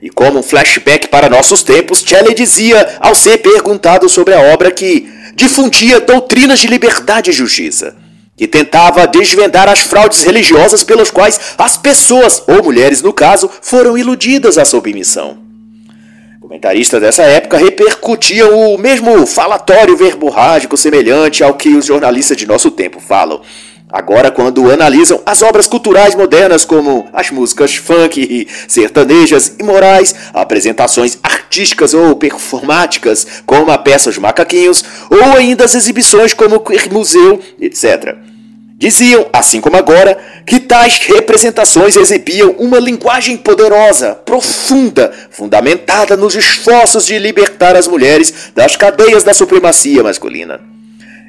E 0.01 0.09
como 0.09 0.39
um 0.39 0.43
flashback 0.43 1.07
para 1.07 1.29
nossos 1.29 1.63
tempos, 1.63 2.03
Shelley 2.05 2.33
dizia 2.33 2.97
ao 2.99 3.15
ser 3.15 3.37
perguntado 3.37 4.09
sobre 4.09 4.33
a 4.33 4.53
obra 4.53 4.69
que 4.71 5.07
difundia 5.35 6.01
doutrinas 6.01 6.59
de 6.59 6.67
liberdade 6.67 7.29
e 7.29 7.33
justiça 7.33 8.02
que 8.35 8.47
tentava 8.47 9.05
desvendar 9.05 9.69
as 9.69 9.79
fraudes 9.79 10.23
religiosas 10.23 10.83
pelas 10.83 11.11
quais 11.11 11.39
as 11.57 11.77
pessoas, 11.77 12.43
ou 12.47 12.63
mulheres 12.63 13.01
no 13.01 13.13
caso, 13.13 13.49
foram 13.61 13.97
iludidas 13.97 14.57
à 14.57 14.65
submissão. 14.65 15.37
Comentaristas 16.41 17.01
dessa 17.01 17.23
época 17.23 17.57
repercutiam 17.57 18.73
o 18.73 18.77
mesmo 18.77 19.25
falatório 19.25 19.95
verborrágico 19.95 20.75
semelhante 20.75 21.43
ao 21.43 21.53
que 21.53 21.69
os 21.69 21.85
jornalistas 21.85 22.35
de 22.35 22.45
nosso 22.45 22.69
tempo 22.69 22.99
falam. 22.99 23.41
Agora, 23.93 24.31
quando 24.31 24.71
analisam 24.71 25.21
as 25.23 25.43
obras 25.43 25.67
culturais 25.67 26.15
modernas, 26.15 26.65
como 26.65 27.07
as 27.13 27.29
músicas 27.29 27.75
funk, 27.75 28.47
sertanejas 28.67 29.53
e 29.59 29.63
morais, 29.63 30.15
apresentações 30.33 31.19
artísticas 31.21 31.93
ou 31.93 32.15
performáticas, 32.15 33.27
como 33.45 33.69
a 33.69 33.77
peça 33.77 34.09
Os 34.09 34.17
Macaquinhos, 34.17 34.83
ou 35.11 35.37
ainda 35.37 35.65
as 35.65 35.75
exibições 35.75 36.33
como 36.33 36.55
o 36.55 36.91
Museu, 36.91 37.39
etc. 37.61 38.15
Diziam, 38.79 39.27
assim 39.31 39.61
como 39.61 39.77
agora, 39.77 40.17
que 40.43 40.59
tais 40.59 40.97
representações 40.97 41.95
exibiam 41.95 42.55
uma 42.57 42.79
linguagem 42.79 43.37
poderosa, 43.37 44.15
profunda, 44.25 45.13
fundamentada 45.29 46.17
nos 46.17 46.33
esforços 46.33 47.05
de 47.05 47.19
libertar 47.19 47.75
as 47.75 47.87
mulheres 47.87 48.51
das 48.55 48.75
cadeias 48.75 49.23
da 49.23 49.35
supremacia 49.35 50.01
masculina. 50.01 50.59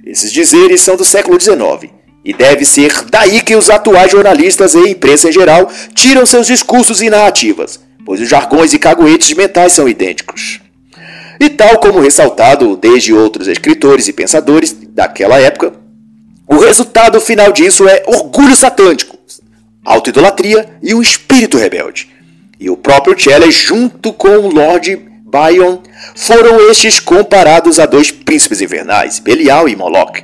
Esses 0.02 0.32
dizeres 0.32 0.80
são 0.80 0.96
do 0.96 1.04
século 1.04 1.38
XIX 1.38 1.93
e 2.24 2.32
deve 2.32 2.64
ser 2.64 3.04
daí 3.10 3.40
que 3.40 3.54
os 3.54 3.68
atuais 3.68 4.10
jornalistas 4.10 4.74
e 4.74 4.90
imprensa 4.90 5.28
em 5.28 5.32
geral 5.32 5.70
tiram 5.94 6.24
seus 6.24 6.46
discursos 6.46 7.02
e 7.02 7.10
narrativas, 7.10 7.78
pois 8.04 8.20
os 8.20 8.28
jargões 8.28 8.72
e 8.72 8.78
caguetes 8.78 9.36
mentais 9.36 9.72
são 9.72 9.88
idênticos. 9.88 10.60
E 11.38 11.50
tal 11.50 11.78
como 11.78 12.00
ressaltado 12.00 12.76
desde 12.76 13.12
outros 13.12 13.46
escritores 13.48 14.08
e 14.08 14.12
pensadores 14.12 14.74
daquela 14.90 15.38
época, 15.38 15.74
o 16.46 16.56
resultado 16.56 17.20
final 17.20 17.52
disso 17.52 17.86
é 17.88 18.02
orgulho 18.06 18.56
satânico, 18.56 19.18
autoidolatria 19.84 20.66
e 20.82 20.94
um 20.94 21.02
espírito 21.02 21.58
rebelde. 21.58 22.08
E 22.58 22.70
o 22.70 22.76
próprio 22.76 23.18
Shelley, 23.18 23.50
junto 23.50 24.12
com 24.12 24.28
o 24.28 24.48
Lord 24.48 24.96
Byron, 25.24 25.82
foram 26.14 26.70
estes 26.70 27.00
comparados 27.00 27.78
a 27.78 27.86
dois 27.86 28.10
príncipes 28.10 28.60
invernais, 28.60 29.18
Belial 29.18 29.68
e 29.68 29.74
Moloch, 29.74 30.22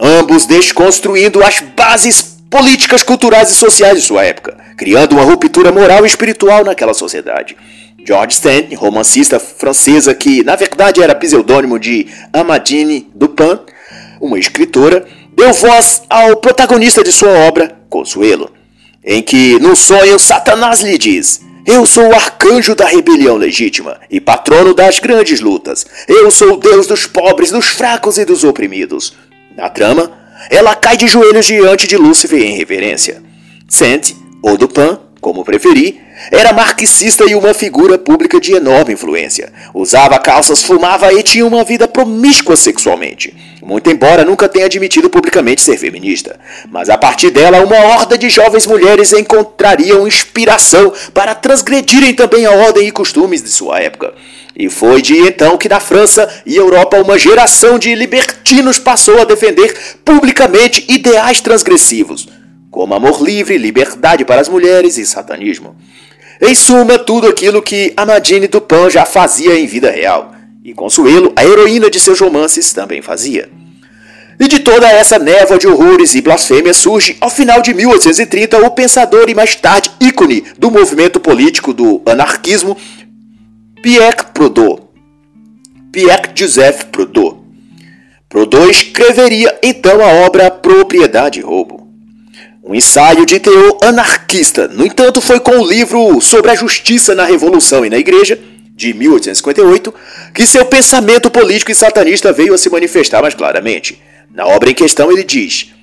ambos 0.00 0.46
desconstruindo 0.46 1.42
as 1.42 1.60
bases 1.60 2.34
políticas, 2.50 3.02
culturais 3.02 3.50
e 3.50 3.54
sociais 3.54 3.98
de 3.98 4.06
sua 4.06 4.24
época, 4.24 4.56
criando 4.76 5.12
uma 5.12 5.24
ruptura 5.24 5.72
moral 5.72 6.04
e 6.04 6.08
espiritual 6.08 6.64
naquela 6.64 6.94
sociedade. 6.94 7.56
George 8.06 8.36
Sand, 8.36 8.74
romancista 8.76 9.40
francesa 9.40 10.14
que 10.14 10.44
na 10.44 10.56
verdade 10.56 11.02
era 11.02 11.14
pseudônimo 11.14 11.78
de 11.78 12.06
Amadine 12.32 13.10
Dupin, 13.14 13.58
uma 14.20 14.38
escritora, 14.38 15.06
deu 15.34 15.52
voz 15.52 16.02
ao 16.08 16.36
protagonista 16.36 17.02
de 17.02 17.12
sua 17.12 17.30
obra, 17.30 17.76
Consuelo, 17.88 18.52
em 19.04 19.22
que 19.22 19.58
no 19.58 19.74
sonho 19.74 20.18
Satanás 20.18 20.80
lhe 20.80 20.98
diz: 20.98 21.40
eu 21.66 21.86
sou 21.86 22.08
o 22.08 22.14
arcanjo 22.14 22.74
da 22.74 22.86
rebelião 22.86 23.36
legítima 23.36 23.98
e 24.10 24.20
patrono 24.20 24.74
das 24.74 24.98
grandes 24.98 25.40
lutas. 25.40 25.86
Eu 26.06 26.30
sou 26.30 26.52
o 26.52 26.56
Deus 26.58 26.86
dos 26.86 27.06
pobres, 27.06 27.50
dos 27.50 27.64
fracos 27.64 28.18
e 28.18 28.24
dos 28.26 28.44
oprimidos. 28.44 29.14
Na 29.56 29.68
trama, 29.68 30.10
ela 30.50 30.74
cai 30.74 30.96
de 30.96 31.06
joelhos 31.06 31.46
diante 31.46 31.86
de 31.86 31.96
Lúcifer 31.96 32.42
em 32.42 32.56
reverência. 32.56 33.22
Saint, 33.68 34.12
ou 34.42 34.56
Dupin, 34.56 34.98
como 35.20 35.44
preferir, 35.44 36.00
era 36.30 36.52
marxista 36.52 37.24
e 37.24 37.34
uma 37.34 37.54
figura 37.54 37.98
pública 37.98 38.40
de 38.40 38.52
enorme 38.52 38.94
influência. 38.94 39.52
Usava 39.72 40.18
calças, 40.18 40.62
fumava 40.62 41.12
e 41.12 41.22
tinha 41.22 41.46
uma 41.46 41.64
vida 41.64 41.88
promíscua 41.88 42.56
sexualmente. 42.56 43.34
Muito 43.62 43.90
embora 43.90 44.24
nunca 44.24 44.48
tenha 44.48 44.66
admitido 44.66 45.08
publicamente 45.08 45.62
ser 45.62 45.78
feminista. 45.78 46.38
Mas 46.70 46.90
a 46.90 46.98
partir 46.98 47.30
dela, 47.30 47.64
uma 47.64 47.76
horda 47.76 48.18
de 48.18 48.28
jovens 48.28 48.66
mulheres 48.66 49.12
encontrariam 49.12 50.06
inspiração 50.06 50.92
para 51.12 51.34
transgredirem 51.34 52.12
também 52.14 52.44
a 52.44 52.50
ordem 52.50 52.86
e 52.86 52.92
costumes 52.92 53.42
de 53.42 53.48
sua 53.48 53.80
época. 53.80 54.14
E 54.56 54.70
foi 54.70 55.02
de 55.02 55.18
então 55.18 55.58
que 55.58 55.68
na 55.68 55.80
França 55.80 56.28
e 56.46 56.56
Europa 56.56 56.96
uma 56.98 57.18
geração 57.18 57.78
de 57.78 57.94
libertinos 57.94 58.78
passou 58.78 59.20
a 59.20 59.24
defender 59.24 59.74
publicamente 60.04 60.84
ideais 60.88 61.40
transgressivos, 61.40 62.28
como 62.70 62.94
amor 62.94 63.20
livre, 63.20 63.58
liberdade 63.58 64.24
para 64.24 64.40
as 64.40 64.48
mulheres 64.48 64.96
e 64.96 65.04
satanismo. 65.04 65.74
Em 66.40 66.54
suma, 66.54 66.98
tudo 66.98 67.26
aquilo 67.26 67.62
que 67.62 67.92
Amadine 67.96 68.46
Dupin 68.46 68.90
já 68.90 69.04
fazia 69.04 69.58
em 69.58 69.66
vida 69.66 69.90
real, 69.90 70.32
e 70.64 70.72
Consuelo, 70.72 71.32
a 71.36 71.44
heroína 71.44 71.90
de 71.90 72.00
seus 72.00 72.20
romances, 72.20 72.72
também 72.72 73.02
fazia. 73.02 73.48
E 74.38 74.48
de 74.48 74.60
toda 74.60 74.88
essa 74.88 75.18
névoa 75.18 75.58
de 75.58 75.68
horrores 75.68 76.14
e 76.14 76.20
blasfêmias 76.20 76.76
surge, 76.78 77.16
ao 77.20 77.30
final 77.30 77.62
de 77.62 77.72
1830, 77.72 78.58
o 78.58 78.70
pensador 78.70 79.28
e 79.28 79.34
mais 79.34 79.54
tarde 79.54 79.90
ícone 80.00 80.44
do 80.58 80.70
movimento 80.70 81.20
político 81.20 81.72
do 81.72 82.02
anarquismo, 82.04 82.76
Pierre 83.84 84.32
Proudhon. 84.32 84.78
Pierre 85.92 86.32
Joseph 86.34 86.84
Proudhon. 86.84 87.44
Proudhon 88.30 88.70
escreveria 88.70 89.58
então 89.62 90.02
a 90.02 90.24
obra 90.24 90.50
Propriedade 90.50 91.40
e 91.40 91.42
Roubo. 91.42 91.86
Um 92.64 92.74
ensaio 92.74 93.26
de 93.26 93.38
teor 93.38 93.76
anarquista, 93.82 94.68
no 94.68 94.86
entanto, 94.86 95.20
foi 95.20 95.38
com 95.38 95.58
o 95.58 95.68
livro 95.68 96.18
Sobre 96.22 96.50
a 96.50 96.54
Justiça 96.54 97.14
na 97.14 97.26
Revolução 97.26 97.84
e 97.84 97.90
na 97.90 97.98
Igreja, 97.98 98.38
de 98.74 98.94
1858, 98.94 99.94
que 100.32 100.46
seu 100.46 100.64
pensamento 100.64 101.30
político 101.30 101.70
e 101.70 101.74
satanista 101.74 102.32
veio 102.32 102.54
a 102.54 102.58
se 102.58 102.70
manifestar 102.70 103.20
mais 103.20 103.34
claramente. 103.34 104.00
Na 104.34 104.46
obra 104.46 104.70
em 104.70 104.74
questão, 104.74 105.12
ele 105.12 105.24
diz: 105.24 105.74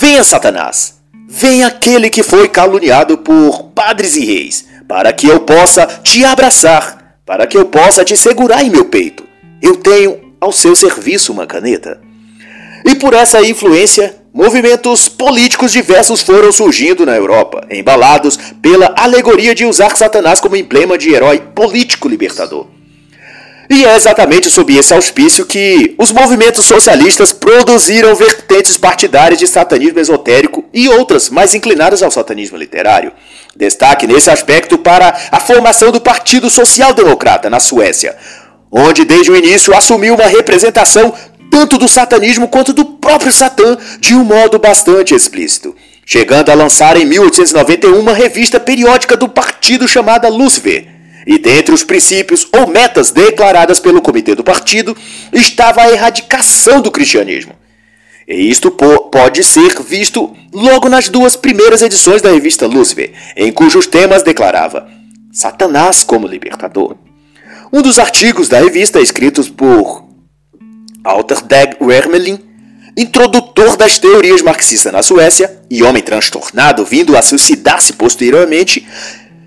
Venha, 0.00 0.24
Satanás, 0.24 1.02
venha 1.28 1.66
aquele 1.66 2.08
que 2.08 2.22
foi 2.22 2.48
caluniado 2.48 3.18
por 3.18 3.64
padres 3.74 4.16
e 4.16 4.24
reis, 4.24 4.64
para 4.88 5.12
que 5.12 5.26
eu 5.26 5.40
possa 5.40 5.84
te 6.02 6.24
abraçar 6.24 7.01
para 7.24 7.46
que 7.46 7.56
eu 7.56 7.66
possa 7.66 8.04
te 8.04 8.16
segurar 8.16 8.64
em 8.64 8.70
meu 8.70 8.84
peito. 8.84 9.24
Eu 9.60 9.76
tenho 9.76 10.34
ao 10.40 10.52
seu 10.52 10.74
serviço 10.74 11.32
uma 11.32 11.46
caneta. 11.46 12.00
E 12.84 12.96
por 12.96 13.14
essa 13.14 13.40
influência, 13.42 14.16
movimentos 14.34 15.08
políticos 15.08 15.70
diversos 15.70 16.20
foram 16.20 16.50
surgindo 16.50 17.06
na 17.06 17.16
Europa, 17.16 17.64
embalados 17.70 18.36
pela 18.60 18.92
alegoria 18.96 19.54
de 19.54 19.64
usar 19.64 19.96
Satanás 19.96 20.40
como 20.40 20.56
emblema 20.56 20.98
de 20.98 21.12
herói 21.14 21.40
político 21.54 22.08
libertador. 22.08 22.66
E 23.74 23.86
é 23.86 23.96
exatamente 23.96 24.50
sob 24.50 24.76
esse 24.76 24.92
auspício 24.92 25.46
que 25.46 25.94
os 25.96 26.12
movimentos 26.12 26.66
socialistas 26.66 27.32
produziram 27.32 28.14
vertentes 28.14 28.76
partidárias 28.76 29.38
de 29.38 29.46
satanismo 29.46 29.98
esotérico 29.98 30.62
e 30.74 30.90
outras 30.90 31.30
mais 31.30 31.54
inclinadas 31.54 32.02
ao 32.02 32.10
satanismo 32.10 32.58
literário. 32.58 33.12
Destaque 33.56 34.06
nesse 34.06 34.28
aspecto 34.28 34.76
para 34.76 35.18
a 35.32 35.40
formação 35.40 35.90
do 35.90 36.02
Partido 36.02 36.50
Social 36.50 36.92
Democrata 36.92 37.48
na 37.48 37.58
Suécia, 37.58 38.14
onde 38.70 39.06
desde 39.06 39.30
o 39.30 39.36
início 39.36 39.74
assumiu 39.74 40.16
uma 40.16 40.26
representação 40.26 41.14
tanto 41.50 41.78
do 41.78 41.88
satanismo 41.88 42.48
quanto 42.48 42.74
do 42.74 42.84
próprio 42.84 43.32
Satã 43.32 43.78
de 43.98 44.14
um 44.14 44.22
modo 44.22 44.58
bastante 44.58 45.14
explícito, 45.14 45.74
chegando 46.04 46.50
a 46.50 46.54
lançar 46.54 46.98
em 46.98 47.06
1891 47.06 47.98
uma 47.98 48.12
revista 48.12 48.60
periódica 48.60 49.16
do 49.16 49.30
partido 49.30 49.88
chamada 49.88 50.28
Lúcifer. 50.28 50.91
E 51.26 51.38
dentre 51.38 51.74
os 51.74 51.84
princípios 51.84 52.46
ou 52.52 52.66
metas 52.66 53.10
declaradas 53.10 53.78
pelo 53.78 54.02
comitê 54.02 54.34
do 54.34 54.44
partido 54.44 54.96
estava 55.32 55.82
a 55.82 55.90
erradicação 55.90 56.80
do 56.80 56.90
cristianismo. 56.90 57.54
E 58.26 58.50
isto 58.50 58.70
pode 58.70 59.42
ser 59.42 59.80
visto 59.82 60.34
logo 60.52 60.88
nas 60.88 61.08
duas 61.08 61.36
primeiras 61.36 61.82
edições 61.82 62.22
da 62.22 62.30
revista 62.30 62.66
Lúcifer, 62.66 63.12
em 63.36 63.50
cujos 63.52 63.86
temas 63.86 64.22
declarava 64.22 64.88
Satanás 65.32 66.04
como 66.04 66.26
libertador. 66.26 66.96
Um 67.72 67.82
dos 67.82 67.98
artigos 67.98 68.48
da 68.48 68.60
revista, 68.60 69.00
escritos 69.00 69.48
por 69.48 70.04
Alter 71.02 71.42
Dag 71.42 71.76
Wermelin, 71.80 72.38
introdutor 72.96 73.76
das 73.76 73.98
teorias 73.98 74.42
marxistas 74.42 74.92
na 74.92 75.02
Suécia 75.02 75.60
e 75.70 75.82
homem 75.82 76.02
transtornado 76.02 76.84
vindo 76.84 77.16
a 77.16 77.22
suicidar-se 77.22 77.94
posteriormente, 77.94 78.86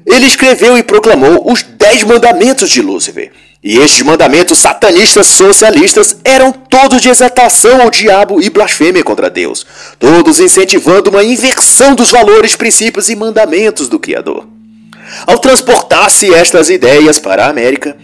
ele 0.05 0.25
escreveu 0.25 0.77
e 0.77 0.83
proclamou 0.83 1.51
os 1.51 1.63
Dez 1.63 2.03
Mandamentos 2.03 2.69
de 2.69 2.81
Lúcifer, 2.81 3.31
e 3.63 3.77
estes 3.79 4.03
mandamentos 4.03 4.59
satanistas 4.59 5.25
socialistas 5.25 6.17
eram 6.23 6.51
todos 6.51 7.01
de 7.01 7.09
exaltação 7.09 7.81
ao 7.81 7.89
diabo 7.89 8.39
e 8.39 8.47
blasfêmia 8.49 9.03
contra 9.03 9.29
Deus, 9.29 9.65
todos 9.97 10.39
incentivando 10.39 11.09
uma 11.09 11.23
inversão 11.23 11.95
dos 11.95 12.11
valores, 12.11 12.55
princípios 12.55 13.09
e 13.09 13.15
mandamentos 13.15 13.87
do 13.87 13.99
Criador. 13.99 14.45
Ao 15.25 15.39
transportar-se 15.39 16.31
estas 16.31 16.69
ideias 16.69 17.17
para 17.17 17.45
a 17.45 17.49
América, 17.49 17.97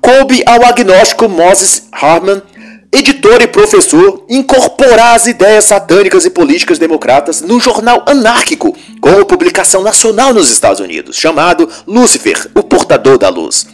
coube 0.00 0.42
ao 0.44 0.64
agnóstico 0.66 1.28
Moses 1.28 1.84
Harman, 1.90 2.42
editor 2.90 3.42
e 3.42 3.46
professor, 3.46 4.24
incorporar 4.28 5.14
as 5.14 5.26
ideias 5.26 5.64
satânicas 5.64 6.24
e 6.24 6.30
políticas 6.30 6.78
democratas 6.78 7.42
no 7.42 7.60
jornal 7.60 8.02
anárquico, 8.06 8.74
com 9.00 9.24
publicação 9.24 9.82
nacional 9.82 10.32
nos 10.32 10.50
Estados 10.50 10.80
Unidos, 10.80 11.16
chamado 11.16 11.68
Lúcifer, 11.86 12.50
o 12.54 12.62
portador 12.62 13.18
da 13.18 13.28
luz. 13.28 13.66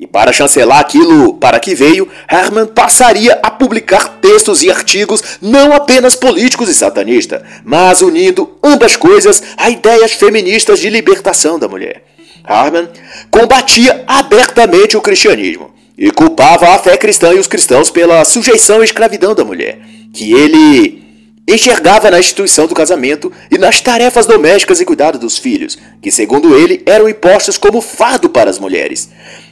E 0.00 0.06
para 0.06 0.32
chancelar 0.32 0.78
aquilo 0.78 1.34
para 1.34 1.58
que 1.58 1.74
veio, 1.74 2.08
Herman 2.30 2.66
passaria 2.66 3.38
a 3.42 3.50
publicar 3.50 4.18
textos 4.20 4.62
e 4.62 4.70
artigos 4.70 5.22
não 5.42 5.72
apenas 5.72 6.14
políticos 6.14 6.68
e 6.68 6.74
satanistas, 6.74 7.42
mas 7.64 8.00
unindo 8.00 8.56
ambas 8.62 8.96
coisas 8.96 9.42
a 9.56 9.68
ideias 9.70 10.12
feministas 10.12 10.78
de 10.78 10.88
libertação 10.88 11.58
da 11.58 11.66
mulher. 11.66 12.04
Herman 12.48 12.88
combatia 13.30 14.04
abertamente 14.06 14.96
o 14.96 15.00
cristianismo 15.00 15.77
e 15.98 16.12
culpava 16.12 16.68
a 16.68 16.78
fé 16.78 16.96
cristã 16.96 17.32
e 17.32 17.38
os 17.38 17.48
cristãos 17.48 17.90
pela 17.90 18.24
sujeição 18.24 18.80
e 18.80 18.84
escravidão 18.84 19.34
da 19.34 19.44
mulher, 19.44 19.80
que 20.12 20.32
ele 20.32 21.02
enxergava 21.48 22.10
na 22.10 22.20
instituição 22.20 22.66
do 22.66 22.74
casamento 22.74 23.32
e 23.50 23.58
nas 23.58 23.80
tarefas 23.80 24.26
domésticas 24.26 24.80
e 24.80 24.84
cuidado 24.84 25.18
dos 25.18 25.38
filhos, 25.38 25.76
que 26.00 26.12
segundo 26.12 26.56
ele 26.56 26.82
eram 26.86 27.08
impostas 27.08 27.58
como 27.58 27.80
fardo 27.80 28.28
para 28.28 28.48
as 28.48 28.58
mulheres. 28.58 29.08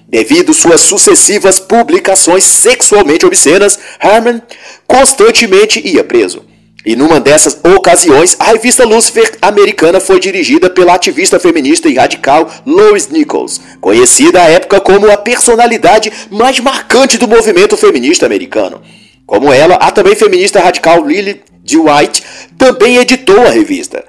Devido 0.06 0.54
suas 0.54 0.82
sucessivas 0.82 1.58
publicações 1.58 2.44
sexualmente 2.44 3.26
obscenas, 3.26 3.78
Harman 3.98 4.40
constantemente 4.86 5.80
ia 5.84 6.04
preso. 6.04 6.44
E 6.86 6.94
numa 6.94 7.18
dessas 7.18 7.58
ocasiões, 7.76 8.36
a 8.38 8.44
revista 8.44 8.84
Lucifer 8.84 9.36
americana 9.42 9.98
foi 9.98 10.20
dirigida 10.20 10.70
pela 10.70 10.94
ativista 10.94 11.36
feminista 11.36 11.88
e 11.88 11.94
radical 11.94 12.48
Lois 12.64 13.08
Nichols, 13.08 13.60
conhecida 13.80 14.40
à 14.40 14.44
época 14.44 14.80
como 14.80 15.10
a 15.10 15.16
personalidade 15.16 16.12
mais 16.30 16.60
marcante 16.60 17.18
do 17.18 17.26
movimento 17.26 17.76
feminista 17.76 18.24
americano. 18.24 18.80
Como 19.26 19.52
ela, 19.52 19.74
a 19.74 19.90
também 19.90 20.14
feminista 20.14 20.60
radical 20.60 21.04
Lily 21.04 21.42
D. 21.64 21.76
White 21.76 22.22
também 22.56 22.98
editou 22.98 23.44
a 23.44 23.50
revista, 23.50 24.04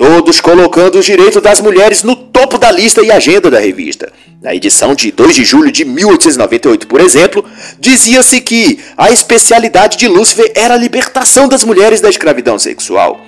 todos 0.00 0.40
colocando 0.40 0.98
os 0.98 1.04
direitos 1.04 1.42
das 1.42 1.60
mulheres 1.60 2.02
no 2.02 2.16
topo 2.16 2.56
da 2.56 2.72
lista 2.72 3.02
e 3.02 3.12
agenda 3.12 3.50
da 3.50 3.60
revista. 3.60 4.10
Na 4.40 4.54
edição 4.54 4.94
de 4.94 5.12
2 5.12 5.34
de 5.34 5.44
julho 5.44 5.70
de 5.70 5.84
1898, 5.84 6.86
por 6.86 7.02
exemplo, 7.02 7.44
dizia-se 7.78 8.40
que 8.40 8.78
a 8.96 9.10
especialidade 9.10 9.98
de 9.98 10.08
Lúcifer 10.08 10.50
era 10.54 10.72
a 10.72 10.78
libertação 10.78 11.46
das 11.46 11.64
mulheres 11.64 12.00
da 12.00 12.08
escravidão 12.08 12.58
sexual, 12.58 13.20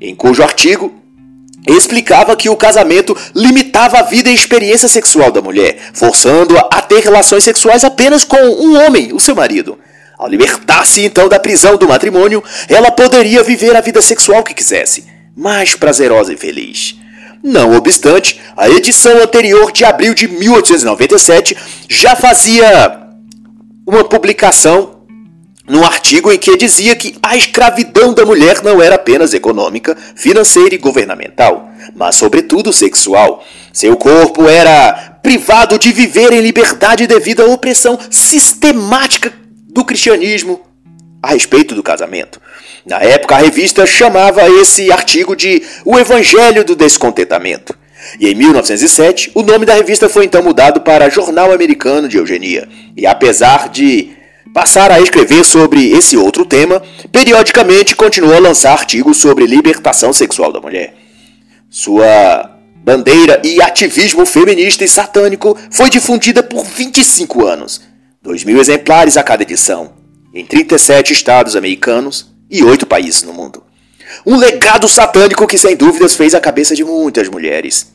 em 0.00 0.14
cujo 0.14 0.44
artigo 0.44 0.94
explicava 1.66 2.36
que 2.36 2.48
o 2.48 2.54
casamento 2.54 3.16
limitava 3.34 3.98
a 3.98 4.02
vida 4.02 4.30
e 4.30 4.34
experiência 4.34 4.88
sexual 4.88 5.32
da 5.32 5.42
mulher, 5.42 5.76
forçando-a 5.92 6.68
a 6.70 6.80
ter 6.82 7.00
relações 7.00 7.42
sexuais 7.42 7.82
apenas 7.82 8.22
com 8.22 8.36
um 8.36 8.80
homem, 8.80 9.12
o 9.12 9.18
seu 9.18 9.34
marido. 9.34 9.76
Ao 10.16 10.28
libertar-se 10.28 11.04
então 11.04 11.28
da 11.28 11.40
prisão 11.40 11.76
do 11.76 11.88
matrimônio, 11.88 12.44
ela 12.68 12.92
poderia 12.92 13.42
viver 13.42 13.74
a 13.74 13.80
vida 13.80 14.00
sexual 14.00 14.44
que 14.44 14.54
quisesse, 14.54 15.15
mais 15.36 15.74
prazerosa 15.74 16.32
e 16.32 16.36
feliz. 16.36 16.96
Não 17.42 17.76
obstante, 17.76 18.40
a 18.56 18.68
edição 18.68 19.22
anterior 19.22 19.70
de 19.70 19.84
abril 19.84 20.14
de 20.14 20.26
1897 20.26 21.56
já 21.88 22.16
fazia 22.16 23.10
uma 23.86 24.02
publicação 24.02 24.96
num 25.68 25.84
artigo 25.84 26.32
em 26.32 26.38
que 26.38 26.56
dizia 26.56 26.94
que 26.94 27.16
a 27.22 27.36
escravidão 27.36 28.14
da 28.14 28.24
mulher 28.24 28.62
não 28.62 28.80
era 28.80 28.94
apenas 28.94 29.34
econômica, 29.34 29.96
financeira 30.14 30.74
e 30.74 30.78
governamental, 30.78 31.70
mas 31.94 32.16
sobretudo 32.16 32.72
sexual. 32.72 33.44
Seu 33.72 33.96
corpo 33.96 34.48
era 34.48 35.18
privado 35.22 35.78
de 35.78 35.92
viver 35.92 36.32
em 36.32 36.40
liberdade 36.40 37.06
devido 37.06 37.42
à 37.42 37.46
opressão 37.46 37.98
sistemática 38.10 39.32
do 39.68 39.84
cristianismo 39.84 40.60
a 41.22 41.30
respeito 41.30 41.74
do 41.74 41.82
casamento. 41.82 42.40
Na 42.86 43.00
época, 43.00 43.34
a 43.34 43.38
revista 43.38 43.84
chamava 43.84 44.48
esse 44.48 44.92
artigo 44.92 45.34
de 45.34 45.60
O 45.84 45.98
Evangelho 45.98 46.64
do 46.64 46.76
Descontentamento. 46.76 47.76
E 48.20 48.28
em 48.28 48.34
1907, 48.36 49.32
o 49.34 49.42
nome 49.42 49.66
da 49.66 49.74
revista 49.74 50.08
foi 50.08 50.24
então 50.24 50.40
mudado 50.40 50.80
para 50.82 51.10
Jornal 51.10 51.52
Americano 51.52 52.08
de 52.08 52.16
Eugenia. 52.16 52.68
E 52.96 53.04
apesar 53.04 53.68
de 53.70 54.10
passar 54.54 54.92
a 54.92 55.00
escrever 55.00 55.44
sobre 55.44 55.90
esse 55.90 56.16
outro 56.16 56.44
tema, 56.44 56.80
periodicamente 57.10 57.96
continuou 57.96 58.36
a 58.36 58.38
lançar 58.38 58.72
artigos 58.72 59.16
sobre 59.16 59.46
libertação 59.46 60.12
sexual 60.12 60.52
da 60.52 60.60
mulher. 60.60 60.94
Sua 61.68 62.56
bandeira 62.84 63.42
e 63.44 63.60
ativismo 63.60 64.24
feminista 64.24 64.84
e 64.84 64.88
satânico 64.88 65.58
foi 65.72 65.90
difundida 65.90 66.40
por 66.40 66.64
25 66.64 67.44
anos, 67.44 67.80
2 68.22 68.44
mil 68.44 68.60
exemplares 68.60 69.16
a 69.16 69.24
cada 69.24 69.42
edição, 69.42 69.94
em 70.32 70.46
37 70.46 71.12
estados 71.12 71.56
americanos 71.56 72.35
e 72.50 72.62
8 72.62 72.86
países 72.86 73.22
no 73.22 73.32
mundo. 73.32 73.62
Um 74.24 74.36
legado 74.36 74.88
satânico 74.88 75.46
que 75.46 75.58
sem 75.58 75.76
dúvidas 75.76 76.14
fez 76.14 76.34
a 76.34 76.40
cabeça 76.40 76.74
de 76.74 76.84
muitas 76.84 77.28
mulheres. 77.28 77.92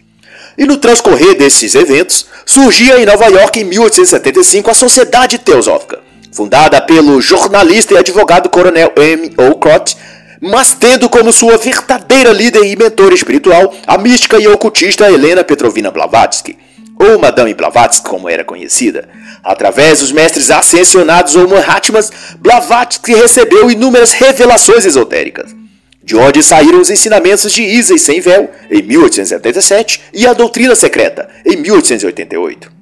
E 0.58 0.66
no 0.66 0.78
transcorrer 0.78 1.38
desses 1.38 1.76
eventos, 1.76 2.26
surgia 2.46 3.00
em 3.00 3.06
Nova 3.06 3.28
York 3.28 3.60
em 3.60 3.64
1875 3.64 4.70
a 4.70 4.74
Sociedade 4.74 5.38
Teosófica, 5.38 6.00
fundada 6.32 6.82
pelo 6.82 7.22
jornalista 7.22 7.94
e 7.94 7.98
advogado 7.98 8.50
coronel 8.50 8.92
M. 8.98 9.34
Olcott, 9.38 9.96
mas 10.42 10.74
tendo 10.74 11.08
como 11.08 11.32
sua 11.32 11.58
verdadeira 11.58 12.32
líder 12.32 12.66
e 12.66 12.76
mentora 12.76 13.14
espiritual 13.14 13.74
a 13.88 13.98
mística 13.98 14.38
e 14.40 14.48
ocultista 14.48 15.10
Helena 15.10 15.44
Petrovina 15.44 15.92
Blavatsky, 15.92 16.58
ou 17.00 17.20
Madame 17.20 17.54
Blavatsky 17.54 18.10
como 18.10 18.28
era 18.28 18.44
conhecida. 18.44 19.08
Através 19.44 20.00
dos 20.00 20.12
mestres 20.12 20.52
ascensionados 20.52 21.36
ou 21.36 21.48
Mahatmas, 21.48 22.12
Blavatsky 22.40 23.14
recebeu 23.14 23.72
inúmeras 23.72 24.12
revelações 24.12 24.86
esotéricas, 24.86 25.56
de 26.04 26.16
onde 26.16 26.44
saíram 26.44 26.80
os 26.80 26.90
ensinamentos 26.90 27.52
de 27.52 27.64
Isis 27.64 28.02
sem 28.02 28.22
véu, 28.22 28.52
em 28.70 28.82
1877, 28.82 30.02
e 30.14 30.28
a 30.28 30.34
doutrina 30.34 30.76
secreta, 30.76 31.28
em 31.46 31.58
1888 31.58 32.82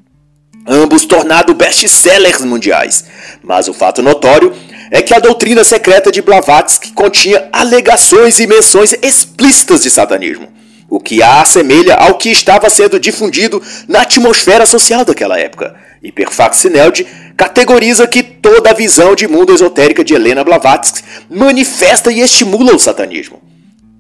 ambos 0.70 1.04
tornados 1.06 1.56
best-sellers 1.56 2.46
mundiais. 2.46 3.06
Mas 3.42 3.68
o 3.68 3.74
fato 3.74 4.04
notório 4.04 4.54
é 4.92 5.02
que 5.02 5.14
a 5.14 5.20
doutrina 5.20 5.64
secreta 5.64 6.12
de 6.12 6.22
Blavatsky 6.22 6.94
continha 6.94 7.50
alegações 7.52 8.40
e 8.40 8.48
menções 8.48 8.94
explícitas 9.02 9.82
de 9.82 9.90
satanismo, 9.90 10.48
o 10.90 11.00
que 11.00 11.22
a 11.22 11.42
assemelha 11.42 11.96
ao 11.96 12.18
que 12.18 12.30
estava 12.30 12.70
sendo 12.70 13.00
difundido 13.00 13.62
na 13.88 14.02
atmosfera 14.02 14.66
social 14.66 15.06
daquela 15.06 15.40
época. 15.40 15.76
E 16.02 16.12
Perfactineld 16.12 17.06
categoriza 17.38 18.08
que 18.08 18.24
toda 18.24 18.72
a 18.72 18.74
visão 18.74 19.14
de 19.14 19.28
mundo 19.28 19.54
esotérica 19.54 20.04
de 20.04 20.14
Helena 20.14 20.44
Blavatsky 20.44 21.04
manifesta 21.30 22.12
e 22.12 22.22
estimula 22.22 22.74
o 22.74 22.80
satanismo. 22.80 23.42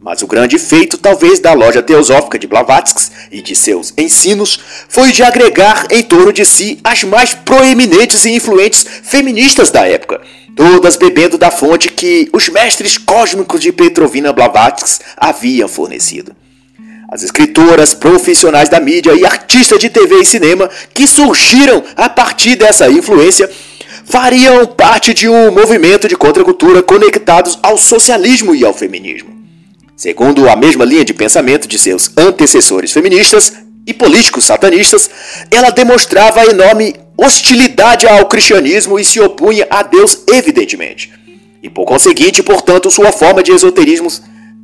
Mas 0.01 0.21
o 0.21 0.27
grande 0.27 0.57
feito, 0.57 0.97
talvez, 0.97 1.39
da 1.39 1.51
loja 1.51 1.81
teosófica 1.83 2.39
de 2.39 2.47
Blavatsky 2.47 3.11
e 3.31 3.41
de 3.41 3.53
seus 3.53 3.93
ensinos 3.97 4.57
foi 4.87 5.11
de 5.11 5.23
agregar 5.23 5.87
em 5.91 6.01
torno 6.01 6.31
de 6.31 6.45
si 6.45 6.79
as 6.83 7.03
mais 7.03 7.33
proeminentes 7.33 8.23
e 8.23 8.31
influentes 8.31 8.85
feministas 9.03 9.71
da 9.71 9.85
época, 9.85 10.21
todas 10.55 10.95
bebendo 10.95 11.37
da 11.37 11.51
fonte 11.51 11.89
que 11.89 12.29
os 12.31 12.47
mestres 12.47 12.97
cósmicos 12.97 13.59
de 13.59 13.73
Petrovina 13.73 14.31
Blavatsky 14.31 15.03
haviam 15.17 15.67
fornecido. 15.67 16.33
As 17.11 17.23
escritoras 17.23 17.95
profissionais 17.95 18.69
da 18.69 18.79
mídia 18.79 19.13
e 19.15 19.25
artistas 19.25 19.79
de 19.79 19.89
TV 19.89 20.21
e 20.21 20.25
cinema 20.25 20.69
que 20.93 21.07
surgiram 21.07 21.83
a 21.95 22.07
partir 22.07 22.55
dessa 22.55 22.87
influência 22.87 23.49
fariam 24.05 24.65
parte 24.67 25.11
de 25.11 25.27
um 25.27 25.51
movimento 25.51 26.07
de 26.07 26.15
contracultura 26.15 26.83
conectados 26.83 27.57
ao 27.63 27.79
socialismo 27.79 28.53
e 28.53 28.63
ao 28.63 28.75
feminismo. 28.75 29.39
Segundo 29.97 30.47
a 30.47 30.55
mesma 30.55 30.85
linha 30.85 31.03
de 31.03 31.13
pensamento 31.13 31.67
de 31.67 31.79
seus 31.79 32.11
antecessores 32.15 32.91
feministas 32.91 33.53
e 33.87 33.93
políticos 33.93 34.43
satanistas, 34.43 35.09
ela 35.49 35.71
demonstrava 35.71 36.45
enorme 36.45 36.93
hostilidade 37.17 38.07
ao 38.07 38.27
cristianismo 38.27 38.99
e 38.99 39.03
se 39.03 39.19
opunha 39.19 39.65
a 39.69 39.81
Deus 39.81 40.19
evidentemente. 40.31 41.11
E 41.61 41.69
por 41.69 41.85
conseguinte, 41.85 42.43
portanto, 42.43 42.91
sua 42.91 43.11
forma 43.11 43.41
de 43.41 43.51
esoterismo 43.51 44.09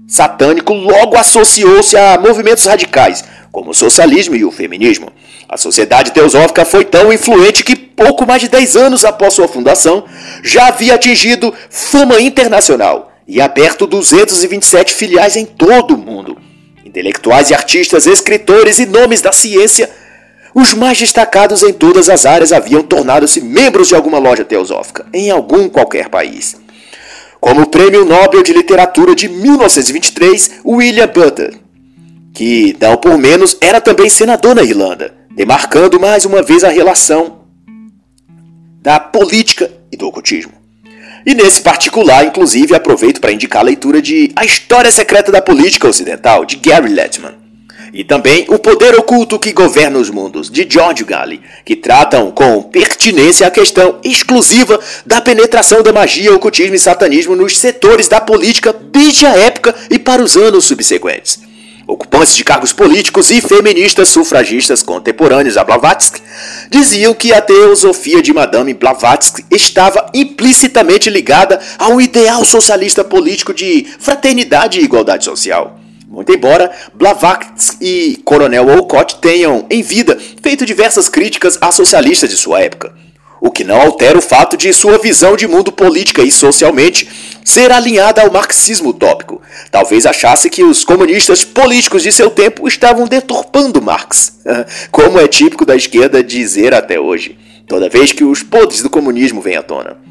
satânico 0.08 0.74
logo 0.74 1.18
associou-se 1.18 1.96
a 1.98 2.18
movimentos 2.18 2.66
radicais, 2.66 3.24
como 3.52 3.72
o 3.72 3.74
socialismo 3.74 4.36
e 4.36 4.46
o 4.46 4.52
feminismo. 4.52 5.12
A 5.48 5.58
sociedade 5.58 6.12
teosófica 6.12 6.66
foi 6.66 6.86
tão 6.86 7.12
influente 7.12 7.64
que 7.64 7.76
pouco 7.76 8.26
mais 8.26 8.42
de 8.42 8.50
10 8.50 8.76
anos 8.76 9.06
após 9.06 9.34
sua 9.34 9.48
fundação, 9.48 10.04
já 10.44 10.68
havia 10.68 10.96
atingido 10.96 11.54
fama 11.70 12.20
internacional 12.20 13.14
e 13.28 13.42
aberto 13.42 13.88
227 13.88 14.94
filiais 14.94 15.36
em 15.36 15.46
todo 15.46 15.96
o 15.96 15.98
mundo. 15.98 16.38
Intelectuais 16.86 17.50
e 17.50 17.54
artistas, 17.54 18.06
escritores 18.06 18.80
e 18.80 18.86
nomes 18.86 19.22
da 19.22 19.32
ciência, 19.32 19.90
os 20.54 20.74
mais 20.74 20.98
destacados 20.98 21.64
em 21.64 21.74
todas 21.74 22.10
as 22.10 22.26
áreas 22.26 22.54
haviam 22.54 22.82
tornado-se 22.82 23.42
membros 23.42 23.88
de 23.88 23.96
alguma 23.96 24.20
loja 24.20 24.46
teosófica, 24.46 25.06
em 25.14 25.30
algum 25.30 25.68
qualquer 25.68 26.10
país. 26.10 26.56
Como 27.40 27.62
o 27.62 27.68
Prêmio 27.68 28.06
Nobel 28.06 28.44
de 28.44 28.54
Literatura 28.54 29.16
de 29.16 29.28
1923, 29.30 30.62
William 30.66 31.08
Butler, 31.08 31.60
que, 32.34 32.76
não 32.80 32.98
por 32.98 33.18
menos, 33.18 33.58
era 33.62 33.80
também 33.80 34.10
senador 34.10 34.56
na 34.56 34.64
Irlanda, 34.64 35.14
demarcando 35.32 36.00
mais 36.00 36.26
uma 36.26 36.42
vez 36.42 36.64
a 36.64 36.70
relação 36.70 37.46
da 38.82 39.00
política 39.00 39.72
e 39.92 39.98
do 39.98 40.08
ocultismo. 40.08 40.54
E 41.26 41.34
nesse 41.34 41.62
particular, 41.62 42.24
inclusive, 42.26 42.76
aproveito 42.76 43.20
para 43.20 43.32
indicar 43.32 43.62
a 43.62 43.66
leitura 43.66 44.00
de 44.02 44.32
A 44.36 44.46
História 44.46 44.92
Secreta 44.92 45.32
da 45.32 45.42
Política 45.42 45.88
Ocidental, 45.88 46.46
de 46.46 46.58
Gary 46.58 46.90
Lettman. 46.90 47.35
E 47.96 48.04
também 48.04 48.46
O 48.50 48.60
Poder 48.60 48.94
Oculto 49.00 49.40
que 49.40 49.54
Governa 49.54 49.98
os 49.98 50.10
Mundos, 50.10 50.50
de 50.52 50.68
George 50.70 51.06
Galley, 51.06 51.40
que 51.64 51.78
tratam 51.78 52.30
com 52.30 52.62
pertinência 52.64 53.48
a 53.48 53.50
questão 53.50 54.02
exclusiva 54.04 54.78
da 55.06 55.22
penetração 55.22 55.82
da 55.82 55.94
magia, 55.94 56.36
ocultismo 56.36 56.76
e 56.76 56.80
satanismo 56.80 57.38
nos 57.38 57.58
setores 57.58 58.10
da 58.10 58.20
política 58.20 58.76
desde 58.92 59.26
a 59.26 59.34
época 59.38 59.74
e 59.90 59.98
para 59.98 60.22
os 60.22 60.36
anos 60.36 60.66
subsequentes. 60.66 61.40
Ocupantes 61.88 62.36
de 62.36 62.44
cargos 62.44 62.74
políticos 62.74 63.32
e 63.32 63.40
feministas 63.40 64.10
sufragistas 64.10 64.84
contemporâneos 64.84 65.56
a 65.56 65.64
Blavatsky 65.64 66.22
diziam 66.70 67.14
que 67.14 67.32
a 67.32 67.40
teosofia 67.40 68.22
de 68.22 68.34
Madame 68.34 68.74
Blavatsky 68.74 69.46
estava 69.50 70.12
implicitamente 70.14 71.10
ligada 71.10 71.62
ao 71.80 72.02
ideal 72.02 72.44
socialista 72.44 73.06
político 73.06 73.54
de 73.54 73.88
fraternidade 74.00 74.82
e 74.82 74.84
igualdade 74.84 75.24
social. 75.24 75.85
Muito 76.16 76.32
embora 76.32 76.72
Blavatsky 76.94 77.78
e 77.82 78.16
Coronel 78.24 78.70
Olcott 78.70 79.18
tenham, 79.18 79.66
em 79.70 79.82
vida, 79.82 80.18
feito 80.42 80.66
diversas 80.66 81.10
críticas 81.10 81.58
a 81.60 81.74
socialistas 81.74 82.30
de 82.30 82.38
sua 82.38 82.62
época 82.62 82.94
o 83.42 83.52
que 83.52 83.64
não 83.64 83.80
altera 83.80 84.18
o 84.18 84.22
fato 84.24 84.58
de 84.58 84.74
sua 84.74 84.98
visão 84.98 85.36
de 85.36 85.46
mundo 85.46 85.72
política 85.72 86.24
e 86.24 86.32
socialmente 86.32 87.08
ser 87.44 87.72
alinhada 87.72 88.24
ao 88.24 88.32
marxismo 88.32 88.90
utópico. 88.90 89.40
Talvez 89.70 90.08
achasse 90.08 90.50
que 90.50 90.64
os 90.64 90.84
comunistas 90.84 91.44
políticos 91.44 92.02
de 92.02 92.12
seu 92.12 92.32
tempo 92.32 92.68
estavam 92.68 93.06
deturpando 93.06 93.80
Marx, 93.84 94.40
como 94.90 95.20
é 95.20 95.28
típico 95.28 95.64
da 95.64 95.76
esquerda 95.76 96.24
dizer 96.24 96.74
até 96.74 97.00
hoje, 97.00 97.38
toda 97.68 97.88
vez 97.88 98.12
que 98.12 98.24
os 98.24 98.42
podres 98.42 98.82
do 98.82 98.90
comunismo 98.90 99.42
vêm 99.42 99.58
à 99.58 99.62
tona. 99.62 100.05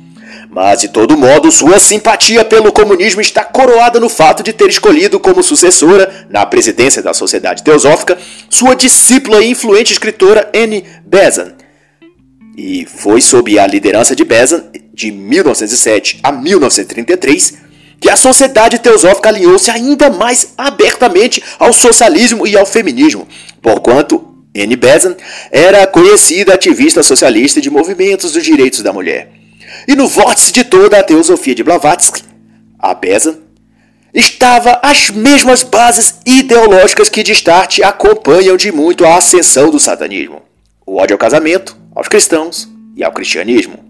Mas, 0.55 0.83
de 0.83 0.89
todo 0.89 1.19
modo, 1.19 1.51
sua 1.51 1.81
simpatia 1.81 2.45
pelo 2.45 2.71
comunismo 2.71 3.21
está 3.21 3.43
coroada 3.43 3.99
no 3.99 4.09
fato 4.09 4.41
de 4.41 4.53
ter 4.53 4.69
escolhido 4.69 5.19
como 5.19 5.43
sucessora, 5.43 6.29
na 6.31 6.47
presidência 6.47 7.03
da 7.03 7.13
Sociedade 7.13 7.65
Teosófica, 7.65 8.17
sua 8.49 8.77
discípula 8.77 9.43
e 9.43 9.51
influente 9.51 9.93
escritora 9.93 10.49
Anne 10.55 10.85
Besant, 11.05 11.55
e 12.57 12.87
foi 12.87 13.21
sob 13.21 13.59
a 13.59 13.67
liderança 13.67 14.15
de 14.15 14.25
Bezan, 14.25 14.67
de 14.93 15.11
1907 15.11 16.21
a 16.23 16.31
1933, 16.31 17.55
que 18.01 18.09
a 18.09 18.15
sociedade 18.15 18.79
teosófica 18.79 19.31
alinhou-se 19.31 19.69
ainda 19.73 20.09
mais 20.09 20.55
abertamente 20.57 21.43
ao 21.59 21.73
socialismo 21.73 22.47
e 22.47 22.57
ao 22.57 22.65
feminismo, 22.65 23.27
porquanto 23.61 24.25
Anne 24.57 24.77
Besant 24.77 25.17
era 25.51 25.85
conhecida 25.85 26.55
ativista 26.55 27.03
socialista 27.03 27.61
de 27.61 27.71
movimentos 27.71 28.35
dos 28.35 28.45
direitos 28.45 28.83
da 28.83 28.93
mulher. 28.93 29.44
E 29.87 29.95
no 29.95 30.09
vórtice 30.09 30.53
de 30.53 30.65
toda 30.65 30.99
a 30.99 31.03
teosofia 31.03 31.55
de 31.55 31.63
Blavatsky, 31.63 32.23
a 32.79 32.95
Besant 32.95 33.39
estava 34.13 34.81
as 34.83 35.11
mesmas 35.11 35.63
bases 35.63 36.21
ideológicas 36.25 37.09
que 37.09 37.23
de 37.23 37.33
start 37.33 37.81
acompanham 37.81 38.57
de 38.57 38.71
muito 38.71 39.05
a 39.05 39.17
ascensão 39.17 39.71
do 39.71 39.81
satanismo. 39.81 40.43
O 40.87 40.97
ódio 40.97 41.15
ao 41.15 41.19
casamento, 41.19 41.77
aos 41.95 42.09
cristãos 42.09 42.69
e 42.97 43.03
ao 43.03 43.13
cristianismo. 43.13 43.85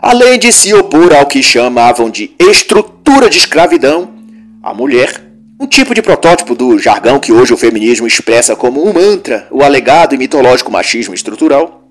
Além 0.00 0.38
de 0.38 0.52
se 0.52 0.72
opor 0.72 1.12
ao 1.12 1.26
que 1.26 1.42
chamavam 1.42 2.08
de 2.08 2.34
estrutura 2.38 3.28
de 3.28 3.38
escravidão, 3.38 4.14
a 4.62 4.72
mulher, 4.72 5.22
um 5.60 5.66
tipo 5.66 5.94
de 5.94 6.00
protótipo 6.00 6.54
do 6.54 6.78
jargão 6.78 7.18
que 7.18 7.32
hoje 7.32 7.52
o 7.52 7.56
feminismo 7.56 8.06
expressa 8.06 8.54
como 8.54 8.88
um 8.88 8.92
mantra, 8.92 9.48
o 9.50 9.62
alegado 9.62 10.14
e 10.14 10.18
mitológico 10.18 10.70
machismo 10.70 11.14
estrutural. 11.14 11.88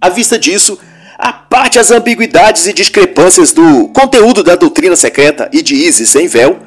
À 0.00 0.08
vista 0.08 0.38
disso, 0.38 0.78
a 1.20 1.32
parte 1.32 1.78
as 1.78 1.90
ambiguidades 1.90 2.66
e 2.66 2.72
discrepâncias 2.72 3.52
do 3.52 3.88
conteúdo 3.88 4.42
da 4.42 4.56
doutrina 4.56 4.96
secreta 4.96 5.48
e 5.52 5.60
de 5.60 5.74
Isis 5.74 6.08
sem 6.08 6.26
véu, 6.26 6.58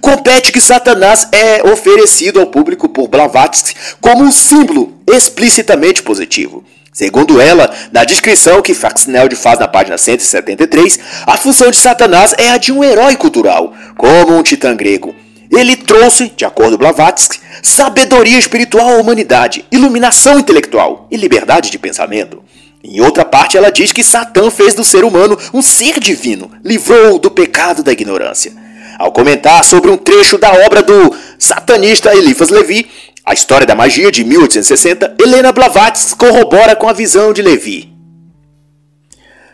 compete 0.00 0.52
que 0.52 0.60
Satanás 0.60 1.28
é 1.32 1.62
oferecido 1.66 2.38
ao 2.38 2.46
público 2.46 2.88
por 2.88 3.08
Blavatsky 3.08 3.74
como 4.00 4.22
um 4.22 4.30
símbolo 4.30 5.00
explicitamente 5.06 6.02
positivo. 6.02 6.62
Segundo 6.92 7.40
ela, 7.40 7.74
na 7.90 8.04
descrição 8.04 8.60
que 8.60 8.74
Faxneld 8.74 9.34
faz 9.34 9.58
na 9.58 9.66
página 9.66 9.96
173, 9.96 10.98
a 11.26 11.38
função 11.38 11.70
de 11.70 11.78
Satanás 11.78 12.34
é 12.36 12.50
a 12.50 12.58
de 12.58 12.70
um 12.70 12.84
herói 12.84 13.16
cultural, 13.16 13.72
como 13.96 14.36
um 14.36 14.42
titã 14.42 14.76
grego. 14.76 15.14
Ele 15.50 15.74
trouxe, 15.74 16.30
de 16.36 16.44
acordo 16.44 16.72
com 16.72 16.84
Blavatsky, 16.84 17.40
sabedoria 17.62 18.38
espiritual 18.38 18.90
à 18.90 18.96
humanidade, 18.96 19.64
iluminação 19.72 20.38
intelectual 20.38 21.06
e 21.10 21.16
liberdade 21.16 21.70
de 21.70 21.78
pensamento. 21.78 22.42
Em 22.84 23.00
outra 23.00 23.24
parte, 23.24 23.56
ela 23.56 23.70
diz 23.70 23.92
que 23.92 24.02
Satã 24.02 24.50
fez 24.50 24.74
do 24.74 24.82
ser 24.82 25.04
humano 25.04 25.38
um 25.54 25.62
ser 25.62 26.00
divino, 26.00 26.50
livrou-o 26.64 27.18
do 27.18 27.30
pecado 27.30 27.82
da 27.82 27.92
ignorância. 27.92 28.52
Ao 28.98 29.12
comentar 29.12 29.62
sobre 29.64 29.90
um 29.90 29.96
trecho 29.96 30.36
da 30.36 30.52
obra 30.66 30.82
do 30.82 31.14
satanista 31.38 32.14
Eliphas 32.14 32.48
Levi, 32.48 32.88
a 33.24 33.32
história 33.32 33.66
da 33.66 33.74
magia 33.74 34.10
de 34.10 34.24
1860, 34.24 35.16
Helena 35.20 35.52
Blavatsky 35.52 36.16
corrobora 36.16 36.74
com 36.74 36.88
a 36.88 36.92
visão 36.92 37.32
de 37.32 37.40
Levi, 37.40 37.92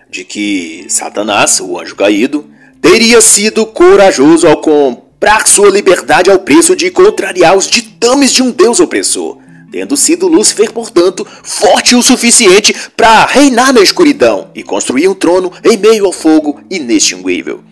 de 0.09 0.24
que 0.24 0.87
Satanás, 0.89 1.61
o 1.61 1.79
anjo 1.79 1.95
caído, 1.95 2.49
teria 2.81 3.20
sido 3.20 3.66
corajoso 3.66 4.49
ao 4.49 4.57
comprar 4.57 5.47
sua 5.47 5.68
liberdade 5.68 6.31
ao 6.31 6.39
preço 6.39 6.74
de 6.74 6.91
contrariar 6.91 7.57
os 7.57 7.66
ditames 7.66 8.33
de 8.33 8.43
um 8.43 8.51
deus 8.51 8.81
opressor 8.81 9.39
tendo 9.71 9.97
sido 9.97 10.29
Lúcifer, 10.29 10.73
portanto, 10.73 11.27
forte 11.43 11.95
o 11.95 12.03
suficiente 12.03 12.75
para 12.97 13.27
reinar 13.27 13.73
na 13.73 13.81
escuridão 13.81 14.51
e 14.55 14.62
construir 14.62 15.09
um 15.09 15.14
trono 15.14 15.53
em 15.64 15.77
meio 15.77 16.07
ao 16.07 16.12
fogo 16.12 16.61
inextinguível. 16.71 17.62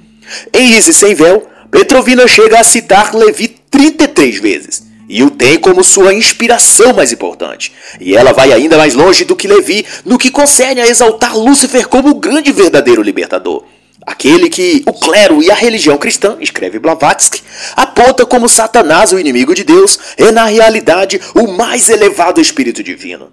Em 0.52 0.74
Rise 0.74 0.92
Sem 0.92 1.14
Véu, 1.14 1.46
Petrovina 1.70 2.26
chega 2.26 2.58
a 2.58 2.64
citar 2.64 3.14
Levi 3.14 3.48
33 3.70 4.38
vezes 4.38 4.86
e 5.08 5.22
o 5.22 5.30
tem 5.30 5.58
como 5.58 5.84
sua 5.84 6.12
inspiração 6.12 6.92
mais 6.92 7.12
importante. 7.12 7.72
E 8.00 8.16
ela 8.16 8.32
vai 8.32 8.52
ainda 8.52 8.76
mais 8.76 8.94
longe 8.94 9.24
do 9.24 9.36
que 9.36 9.46
Levi 9.46 9.86
no 10.04 10.18
que 10.18 10.30
concerne 10.30 10.80
a 10.80 10.86
exaltar 10.86 11.36
Lúcifer 11.36 11.86
como 11.86 12.10
o 12.10 12.14
grande 12.14 12.52
verdadeiro 12.52 13.02
libertador. 13.02 13.64
Aquele 14.06 14.48
que 14.48 14.84
o 14.86 14.92
clero 14.92 15.42
e 15.42 15.50
a 15.50 15.54
religião 15.54 15.98
cristã, 15.98 16.36
escreve 16.40 16.78
Blavatsky, 16.78 17.42
aponta 17.74 18.24
como 18.24 18.48
Satanás, 18.48 19.12
o 19.12 19.18
inimigo 19.18 19.52
de 19.52 19.64
Deus, 19.64 19.98
é 20.16 20.30
na 20.30 20.44
realidade 20.44 21.20
o 21.34 21.48
mais 21.48 21.88
elevado 21.88 22.40
espírito 22.40 22.84
divino. 22.84 23.32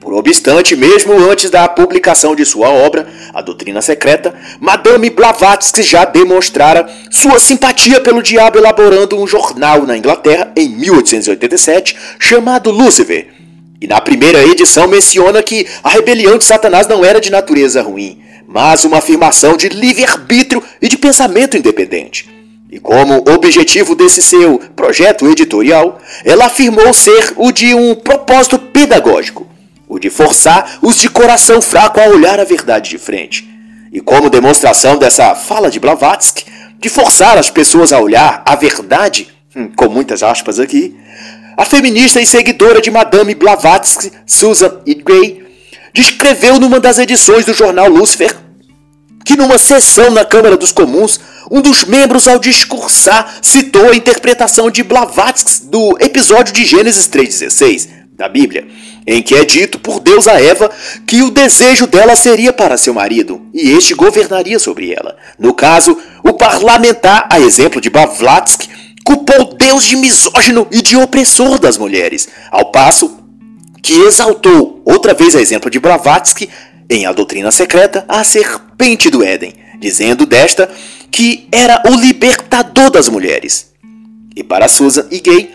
Por 0.00 0.12
obstante, 0.14 0.74
mesmo 0.74 1.12
antes 1.30 1.48
da 1.48 1.68
publicação 1.68 2.34
de 2.34 2.44
sua 2.44 2.70
obra, 2.70 3.06
A 3.32 3.40
Doutrina 3.40 3.80
Secreta, 3.80 4.34
Madame 4.58 5.10
Blavatsky 5.10 5.82
já 5.82 6.04
demonstrara 6.04 6.88
sua 7.10 7.38
simpatia 7.38 8.00
pelo 8.00 8.22
diabo 8.22 8.58
elaborando 8.58 9.16
um 9.16 9.26
jornal 9.26 9.86
na 9.86 9.96
Inglaterra 9.96 10.50
em 10.56 10.70
1887 10.70 11.96
chamado 12.18 12.70
Lucifer. 12.72 13.28
E 13.80 13.86
na 13.86 14.00
primeira 14.00 14.42
edição 14.42 14.88
menciona 14.88 15.42
que 15.42 15.66
a 15.84 15.90
rebelião 15.90 16.36
de 16.36 16.44
Satanás 16.44 16.88
não 16.88 17.04
era 17.04 17.20
de 17.20 17.30
natureza 17.30 17.80
ruim, 17.82 18.22
mas 18.52 18.84
uma 18.84 18.98
afirmação 18.98 19.56
de 19.56 19.68
livre-arbítrio 19.68 20.60
e 20.82 20.88
de 20.88 20.98
pensamento 20.98 21.56
independente. 21.56 22.28
E 22.68 22.80
como 22.80 23.24
objetivo 23.32 23.94
desse 23.94 24.20
seu 24.20 24.58
projeto 24.74 25.24
editorial, 25.28 26.00
ela 26.24 26.46
afirmou 26.46 26.92
ser 26.92 27.32
o 27.36 27.52
de 27.52 27.72
um 27.74 27.94
propósito 27.94 28.58
pedagógico, 28.58 29.46
o 29.88 30.00
de 30.00 30.10
forçar 30.10 30.78
os 30.82 30.96
de 30.96 31.08
coração 31.08 31.62
fraco 31.62 32.00
a 32.00 32.08
olhar 32.08 32.40
a 32.40 32.44
verdade 32.44 32.90
de 32.90 32.98
frente. 32.98 33.48
E 33.92 34.00
como 34.00 34.28
demonstração 34.28 34.98
dessa 34.98 35.36
fala 35.36 35.70
de 35.70 35.78
Blavatsky, 35.78 36.44
de 36.76 36.88
forçar 36.88 37.38
as 37.38 37.50
pessoas 37.50 37.92
a 37.92 38.00
olhar 38.00 38.42
a 38.44 38.56
verdade, 38.56 39.28
hum, 39.54 39.70
com 39.76 39.88
muitas 39.88 40.24
aspas 40.24 40.58
aqui, 40.58 40.96
a 41.56 41.64
feminista 41.64 42.20
e 42.20 42.26
seguidora 42.26 42.80
de 42.80 42.90
Madame 42.90 43.32
Blavatsky, 43.32 44.10
Susan 44.26 44.80
E. 44.84 44.94
Gray, 44.94 45.39
descreveu 45.92 46.58
numa 46.58 46.80
das 46.80 46.98
edições 46.98 47.44
do 47.44 47.54
jornal 47.54 47.88
Lucifer 47.88 48.34
que 49.24 49.36
numa 49.36 49.58
sessão 49.58 50.10
na 50.10 50.24
Câmara 50.24 50.56
dos 50.56 50.72
Comuns, 50.72 51.20
um 51.50 51.60
dos 51.60 51.84
membros 51.84 52.26
ao 52.26 52.38
discursar 52.38 53.38
citou 53.42 53.90
a 53.90 53.94
interpretação 53.94 54.70
de 54.70 54.82
Blavatsky 54.82 55.66
do 55.66 55.96
episódio 56.00 56.52
de 56.52 56.64
Gênesis 56.64 57.06
3:16 57.06 57.88
da 58.16 58.28
Bíblia, 58.28 58.66
em 59.06 59.22
que 59.22 59.34
é 59.34 59.44
dito 59.44 59.78
por 59.78 60.00
Deus 60.00 60.26
a 60.26 60.40
Eva 60.40 60.70
que 61.06 61.22
o 61.22 61.30
desejo 61.30 61.86
dela 61.86 62.16
seria 62.16 62.52
para 62.52 62.76
seu 62.76 62.92
marido 62.92 63.40
e 63.54 63.70
este 63.70 63.94
governaria 63.94 64.58
sobre 64.58 64.92
ela. 64.92 65.16
No 65.38 65.54
caso, 65.54 65.96
o 66.22 66.32
parlamentar, 66.32 67.28
a 67.30 67.38
exemplo 67.40 67.80
de 67.80 67.88
Blavatsky, 67.88 68.68
culpou 69.04 69.54
Deus 69.54 69.84
de 69.84 69.96
misógino 69.96 70.66
e 70.70 70.82
de 70.82 70.96
opressor 70.96 71.58
das 71.58 71.78
mulheres, 71.78 72.28
ao 72.50 72.70
passo 72.70 73.19
que 73.82 73.92
exaltou, 74.02 74.82
outra 74.84 75.14
vez 75.14 75.34
a 75.34 75.40
exemplo 75.40 75.70
de 75.70 75.78
Blavatsky, 75.78 76.48
em 76.88 77.06
A 77.06 77.12
Doutrina 77.12 77.50
Secreta, 77.50 78.04
a 78.08 78.24
serpente 78.24 79.10
do 79.10 79.22
Éden, 79.22 79.54
dizendo 79.78 80.26
desta 80.26 80.68
que 81.10 81.48
era 81.52 81.82
o 81.88 81.94
libertador 81.94 82.90
das 82.90 83.08
mulheres. 83.08 83.72
E 84.34 84.42
para 84.42 84.68
Susan 84.68 85.06
e 85.10 85.20
Gay, 85.20 85.50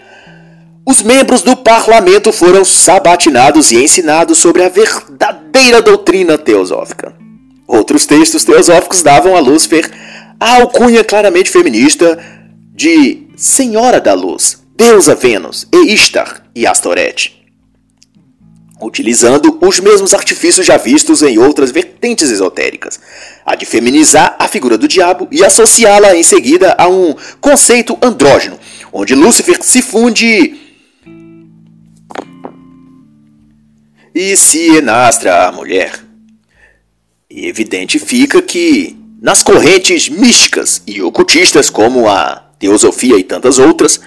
os 0.86 1.02
membros 1.02 1.42
do 1.42 1.56
parlamento 1.58 2.32
foram 2.32 2.64
sabatinados 2.64 3.72
e 3.72 3.84
ensinados 3.84 4.38
sobre 4.38 4.64
a 4.64 4.70
verdadeira 4.70 5.82
doutrina 5.82 6.38
teosófica. 6.38 7.14
Outros 7.68 8.06
textos 8.06 8.44
teosóficos 8.44 9.02
davam 9.02 9.36
a 9.36 9.40
Lúcifer 9.40 9.90
a 10.40 10.58
alcunha 10.58 11.04
claramente 11.04 11.50
feminista 11.50 12.20
de 12.74 13.28
Senhora 13.36 14.00
da 14.00 14.14
Luz, 14.14 14.62
Deusa 14.76 15.16
Vênus, 15.16 15.68
e 15.74 15.94
Ishtar 15.94 16.44
e 16.54 16.68
Astorete 16.68 17.35
utilizando 18.82 19.58
os 19.62 19.80
mesmos 19.80 20.14
artifícios 20.14 20.66
já 20.66 20.78
vistos 20.78 21.24
em 21.24 21.38
outras 21.38 21.72
vertentes 21.72 22.30
esotéricas, 22.30 23.00
a 23.46 23.56
de 23.56 23.66
feminizar 23.66 24.36
a 24.38 24.48
figura 24.48 24.78
do 24.78 24.88
diabo 24.88 25.28
e 25.32 25.44
associá-la 25.44 26.16
em 26.16 26.24
seguida 26.24 26.76
a 26.78 26.88
um 26.88 27.16
conceito 27.40 27.98
andrógeno, 28.02 28.60
onde 28.92 29.16
Lúcifer 29.16 29.58
se 29.62 29.82
funde 29.82 30.60
e 34.14 34.36
se 34.38 34.78
enastra 34.78 35.48
a 35.48 35.52
mulher. 35.52 36.04
E 37.30 37.48
evidente 37.48 38.00
fica 38.00 38.42
que, 38.42 38.96
nas 39.22 39.44
correntes 39.44 40.08
místicas 40.08 40.82
e 40.86 41.02
ocultistas 41.02 41.70
como 41.70 42.08
a 42.08 42.46
teosofia 42.58 43.18
e 43.18 43.24
tantas 43.24 43.60
outras, 43.60 44.00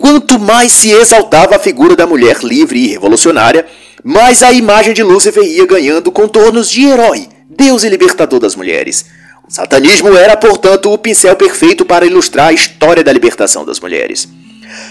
Quanto 0.00 0.38
mais 0.38 0.72
se 0.72 0.90
exaltava 0.90 1.56
a 1.56 1.58
figura 1.58 1.94
da 1.94 2.06
mulher 2.06 2.38
livre 2.42 2.78
e 2.78 2.86
revolucionária, 2.86 3.66
mais 4.02 4.42
a 4.42 4.50
imagem 4.50 4.94
de 4.94 5.02
Lúcifer 5.02 5.44
ia 5.44 5.66
ganhando 5.66 6.10
contornos 6.10 6.70
de 6.70 6.86
herói, 6.86 7.28
deus 7.50 7.84
e 7.84 7.88
libertador 7.90 8.40
das 8.40 8.56
mulheres. 8.56 9.04
O 9.46 9.52
satanismo 9.52 10.16
era, 10.16 10.38
portanto, 10.38 10.90
o 10.90 10.96
pincel 10.96 11.36
perfeito 11.36 11.84
para 11.84 12.06
ilustrar 12.06 12.46
a 12.46 12.52
história 12.54 13.04
da 13.04 13.12
libertação 13.12 13.62
das 13.62 13.78
mulheres. 13.78 14.26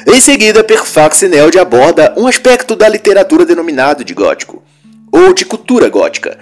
Em 0.06 0.22
seguida, 0.22 0.64
Perfax 0.64 1.24
Neld 1.24 1.58
aborda 1.58 2.14
um 2.16 2.28
aspecto 2.28 2.76
da 2.76 2.88
literatura 2.88 3.48
denominado 3.48 4.04
de 4.04 4.14
gótico, 4.14 4.62
ou 5.12 5.34
de 5.34 5.44
cultura 5.44 5.90
gótica, 5.90 6.38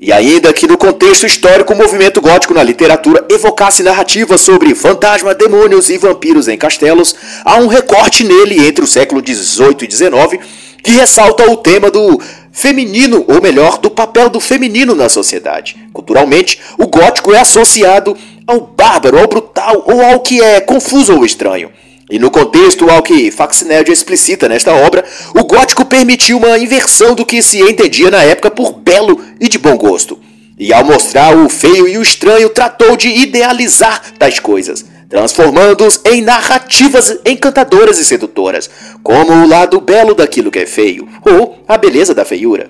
e 0.00 0.10
ainda 0.12 0.52
que 0.52 0.66
no 0.66 0.78
contexto 0.78 1.26
histórico 1.26 1.74
o 1.74 1.76
movimento 1.76 2.22
gótico 2.22 2.54
na 2.54 2.62
literatura 2.62 3.24
evocasse 3.28 3.82
narrativas 3.82 4.40
sobre 4.40 4.74
fantasma, 4.74 5.34
demônios 5.34 5.90
e 5.90 5.98
vampiros 5.98 6.48
em 6.48 6.56
castelos, 6.56 7.14
há 7.44 7.56
um 7.56 7.66
recorte 7.66 8.24
nele 8.24 8.66
entre 8.66 8.82
o 8.82 8.88
século 8.88 9.20
XVIII 9.20 9.76
e 9.82 9.90
XIX 9.90 10.42
que 10.82 10.92
ressalta 10.92 11.50
o 11.50 11.58
tema 11.58 11.90
do 11.90 12.18
feminino, 12.50 13.26
ou 13.28 13.42
melhor, 13.42 13.76
do 13.76 13.90
papel 13.90 14.30
do 14.30 14.40
feminino 14.40 14.94
na 14.94 15.10
sociedade. 15.10 15.76
Culturalmente, 15.92 16.58
o 16.78 16.86
gótico 16.86 17.34
é 17.34 17.40
associado 17.40 18.16
ao 18.46 18.60
bárbaro, 18.62 19.18
ao 19.18 19.26
brutal 19.26 19.84
ou 19.86 20.02
ao 20.02 20.20
que 20.20 20.40
é 20.40 20.60
confuso 20.60 21.14
ou 21.14 21.26
estranho. 21.26 21.70
E 22.10 22.18
no 22.18 22.30
contexto 22.30 22.90
ao 22.90 23.02
que 23.02 23.30
Faxinelli 23.30 23.92
explicita 23.92 24.48
nesta 24.48 24.74
obra, 24.74 25.04
o 25.32 25.44
gótico 25.44 25.84
permitiu 25.84 26.38
uma 26.38 26.58
inversão 26.58 27.14
do 27.14 27.24
que 27.24 27.40
se 27.40 27.60
entendia 27.60 28.10
na 28.10 28.22
época 28.22 28.50
por 28.50 28.72
belo 28.72 29.20
e 29.40 29.48
de 29.48 29.58
bom 29.58 29.76
gosto. 29.76 30.18
E 30.58 30.72
ao 30.72 30.84
mostrar 30.84 31.36
o 31.36 31.48
feio 31.48 31.86
e 31.86 31.96
o 31.96 32.02
estranho, 32.02 32.50
tratou 32.50 32.96
de 32.96 33.08
idealizar 33.08 34.02
tais 34.18 34.40
coisas, 34.40 34.84
transformando-os 35.08 36.00
em 36.04 36.20
narrativas 36.20 37.16
encantadoras 37.24 37.98
e 37.98 38.04
sedutoras, 38.04 38.68
como 39.04 39.32
o 39.32 39.48
lado 39.48 39.80
belo 39.80 40.12
daquilo 40.12 40.50
que 40.50 40.58
é 40.58 40.66
feio, 40.66 41.08
ou 41.24 41.62
a 41.68 41.78
beleza 41.78 42.12
da 42.12 42.24
feiura. 42.24 42.68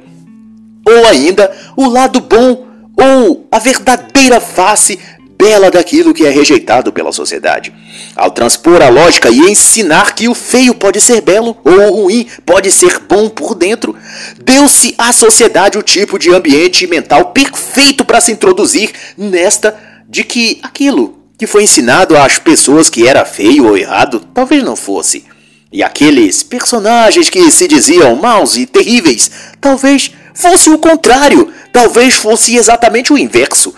Ou 0.86 1.06
ainda 1.06 1.50
o 1.76 1.88
lado 1.88 2.20
bom 2.20 2.66
ou 2.96 3.46
a 3.50 3.58
verdadeira 3.58 4.38
face 4.38 4.98
bela 5.40 5.70
daquilo 5.70 6.12
que 6.12 6.26
é 6.26 6.30
rejeitado 6.30 6.92
pela 6.92 7.12
sociedade. 7.12 7.72
Ao 8.14 8.30
transpor 8.30 8.82
a 8.82 8.90
lógica 8.90 9.30
e 9.30 9.38
ensinar 9.38 10.14
que 10.14 10.28
o 10.28 10.34
feio 10.34 10.74
pode 10.74 11.00
ser 11.00 11.22
belo 11.22 11.56
ou 11.64 11.80
o 11.80 12.02
ruim 12.02 12.26
pode 12.44 12.70
ser 12.70 12.98
bom 13.08 13.28
por 13.28 13.54
dentro, 13.54 13.96
deu-se 14.38 14.94
à 14.98 15.12
sociedade 15.12 15.78
o 15.78 15.82
tipo 15.82 16.18
de 16.18 16.30
ambiente 16.30 16.86
mental 16.86 17.32
perfeito 17.32 18.04
para 18.04 18.20
se 18.20 18.32
introduzir 18.32 18.92
nesta 19.16 19.74
de 20.06 20.22
que 20.22 20.60
aquilo 20.62 21.18
que 21.38 21.46
foi 21.46 21.62
ensinado 21.62 22.16
às 22.18 22.38
pessoas 22.38 22.90
que 22.90 23.08
era 23.08 23.24
feio 23.24 23.66
ou 23.66 23.78
errado 23.78 24.20
talvez 24.34 24.62
não 24.62 24.76
fosse. 24.76 25.24
E 25.72 25.82
aqueles 25.82 26.42
personagens 26.42 27.30
que 27.30 27.50
se 27.50 27.66
diziam 27.66 28.16
maus 28.16 28.56
e 28.56 28.66
terríveis, 28.66 29.30
talvez 29.60 30.10
fosse 30.34 30.68
o 30.68 30.78
contrário, 30.78 31.52
talvez 31.72 32.14
fosse 32.14 32.56
exatamente 32.56 33.12
o 33.12 33.18
inverso. 33.18 33.72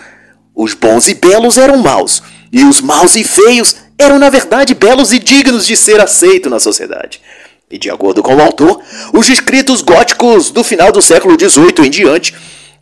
Os 0.55 0.73
bons 0.73 1.07
e 1.07 1.15
belos 1.15 1.57
eram 1.57 1.77
maus, 1.77 2.21
e 2.51 2.63
os 2.63 2.79
maus 2.79 3.15
e 3.15 3.23
feios 3.23 3.75
eram 3.97 4.19
na 4.19 4.29
verdade 4.29 4.73
belos 4.73 5.11
e 5.11 5.19
dignos 5.19 5.65
de 5.65 5.75
ser 5.75 5.99
aceito 5.99 6.49
na 6.49 6.59
sociedade. 6.59 7.21
E 7.71 7.77
de 7.77 7.89
acordo 7.89 8.21
com 8.21 8.35
o 8.35 8.41
autor, 8.41 8.79
os 9.13 9.27
escritos 9.29 9.81
góticos 9.81 10.51
do 10.51 10.63
final 10.63 10.91
do 10.91 11.01
século 11.01 11.35
XVIII 11.39 11.87
em 11.87 11.89
diante 11.89 12.35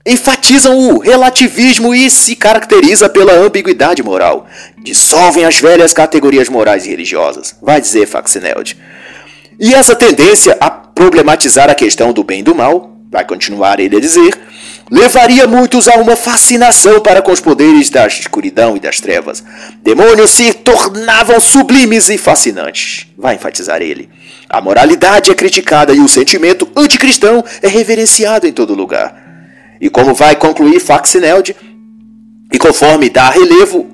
enfatizam 0.06 0.78
o 0.78 1.00
relativismo 1.00 1.94
e 1.94 2.10
se 2.10 2.36
caracteriza 2.36 3.08
pela 3.08 3.34
ambiguidade 3.34 4.04
moral. 4.04 4.48
Dissolvem 4.84 5.46
as 5.46 5.60
velhas 5.60 5.94
categorias 5.94 6.50
morais 6.50 6.86
e 6.86 6.90
religiosas, 6.90 7.56
vai 7.62 7.80
dizer 7.80 8.08
Faxineld. 8.08 8.76
E 9.60 9.74
essa 9.74 9.96
tendência 9.96 10.58
a 10.60 10.70
problematizar 10.70 11.70
a 11.70 11.76
questão 11.76 12.12
do 12.12 12.24
bem 12.24 12.40
e 12.40 12.44
do 12.44 12.56
mal, 12.56 12.92
vai 13.12 13.24
continuar 13.24 13.80
ele 13.80 13.98
a 13.98 14.00
dizer, 14.00 14.38
levaria 14.92 15.48
muitos 15.48 15.88
a 15.88 15.96
uma 15.96 16.18
fascinação 16.18 17.00
para 17.00 17.22
com 17.22 17.32
os 17.32 17.40
poderes 17.40 17.90
da 17.90 18.06
escuridão 18.06 18.76
e 18.76 18.80
das 18.80 19.00
trevas. 19.00 19.42
Demônios 19.82 20.32
se 20.32 20.52
tornavam 20.54 21.40
sublimes 21.40 22.10
e 22.10 22.18
fascinantes, 22.18 23.08
vai 23.18 23.36
enfatizar 23.36 23.82
ele. 23.82 24.10
A 24.50 24.60
moralidade 24.60 25.32
é 25.32 25.34
criticada 25.34 25.94
e 25.94 26.02
o 26.02 26.10
sentimento 26.10 26.68
anticristão 26.76 27.42
é 27.62 27.70
reverenciado 27.70 28.46
em 28.46 28.52
todo 28.52 28.76
lugar. 28.76 29.16
E 29.80 29.90
como 29.90 30.14
vai 30.14 30.36
concluir 30.36 30.82
Faxineld, 30.82 31.56
e 32.52 32.58
conforme 32.60 33.10
dá 33.10 33.30
relevo, 33.30 33.90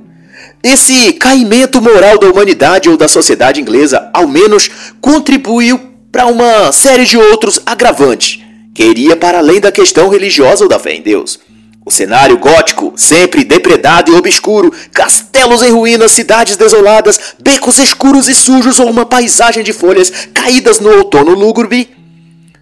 esse 0.63 1.13
caimento 1.13 1.79
moral 1.79 2.17
da 2.17 2.27
humanidade 2.27 2.89
ou 2.89 2.97
da 2.97 3.07
sociedade 3.07 3.61
inglesa 3.61 4.09
ao 4.11 4.27
menos 4.27 4.69
contribuiu 4.99 5.79
para 6.11 6.25
uma 6.25 6.71
série 6.71 7.05
de 7.05 7.15
outros 7.17 7.61
agravantes, 7.63 8.39
que 8.77 8.83
iria 8.83 9.15
para 9.17 9.39
além 9.39 9.59
da 9.59 9.71
questão 9.71 10.07
religiosa 10.07 10.63
ou 10.63 10.69
da 10.69 10.77
fé 10.77 10.93
em 10.93 11.01
Deus. 11.01 11.39
O 11.83 11.89
cenário 11.89 12.37
gótico, 12.37 12.93
sempre 12.95 13.43
depredado 13.43 14.11
e 14.11 14.15
obscuro, 14.15 14.71
castelos 14.93 15.63
em 15.63 15.71
ruínas, 15.71 16.11
cidades 16.11 16.55
desoladas, 16.55 17.33
becos 17.39 17.79
escuros 17.79 18.29
e 18.29 18.35
sujos 18.35 18.79
ou 18.79 18.87
uma 18.87 19.03
paisagem 19.03 19.63
de 19.63 19.73
folhas 19.73 20.11
caídas 20.31 20.79
no 20.79 20.95
outono 20.95 21.31
lúgubre, 21.31 21.89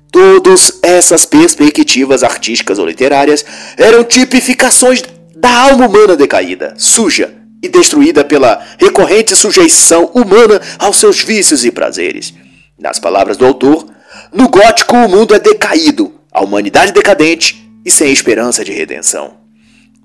Todas 0.10 0.80
essas 0.82 1.26
perspectivas 1.26 2.24
artísticas 2.24 2.80
ou 2.80 2.86
literárias 2.86 3.44
eram 3.76 4.02
tipificações 4.02 5.04
da 5.36 5.50
alma 5.50 5.90
humana 5.90 6.16
decaída, 6.16 6.74
suja 6.78 7.34
e 7.62 7.68
destruída 7.68 8.24
pela 8.24 8.66
recorrente 8.80 9.36
sujeição 9.36 10.10
humana 10.14 10.62
aos 10.80 10.96
seus 10.96 11.22
vícios 11.22 11.66
e 11.66 11.72
prazeres. 11.72 12.34
Nas 12.80 12.98
palavras 12.98 13.36
do 13.36 13.46
autor, 13.46 13.86
no 14.36 14.50
gótico 14.50 14.98
o 14.98 15.08
mundo 15.08 15.34
é 15.34 15.40
decaído, 15.40 16.14
a 16.30 16.44
humanidade 16.44 16.92
decadente 16.92 17.72
e 17.86 17.90
sem 17.90 18.12
esperança 18.12 18.66
de 18.66 18.74
redenção. 18.74 19.38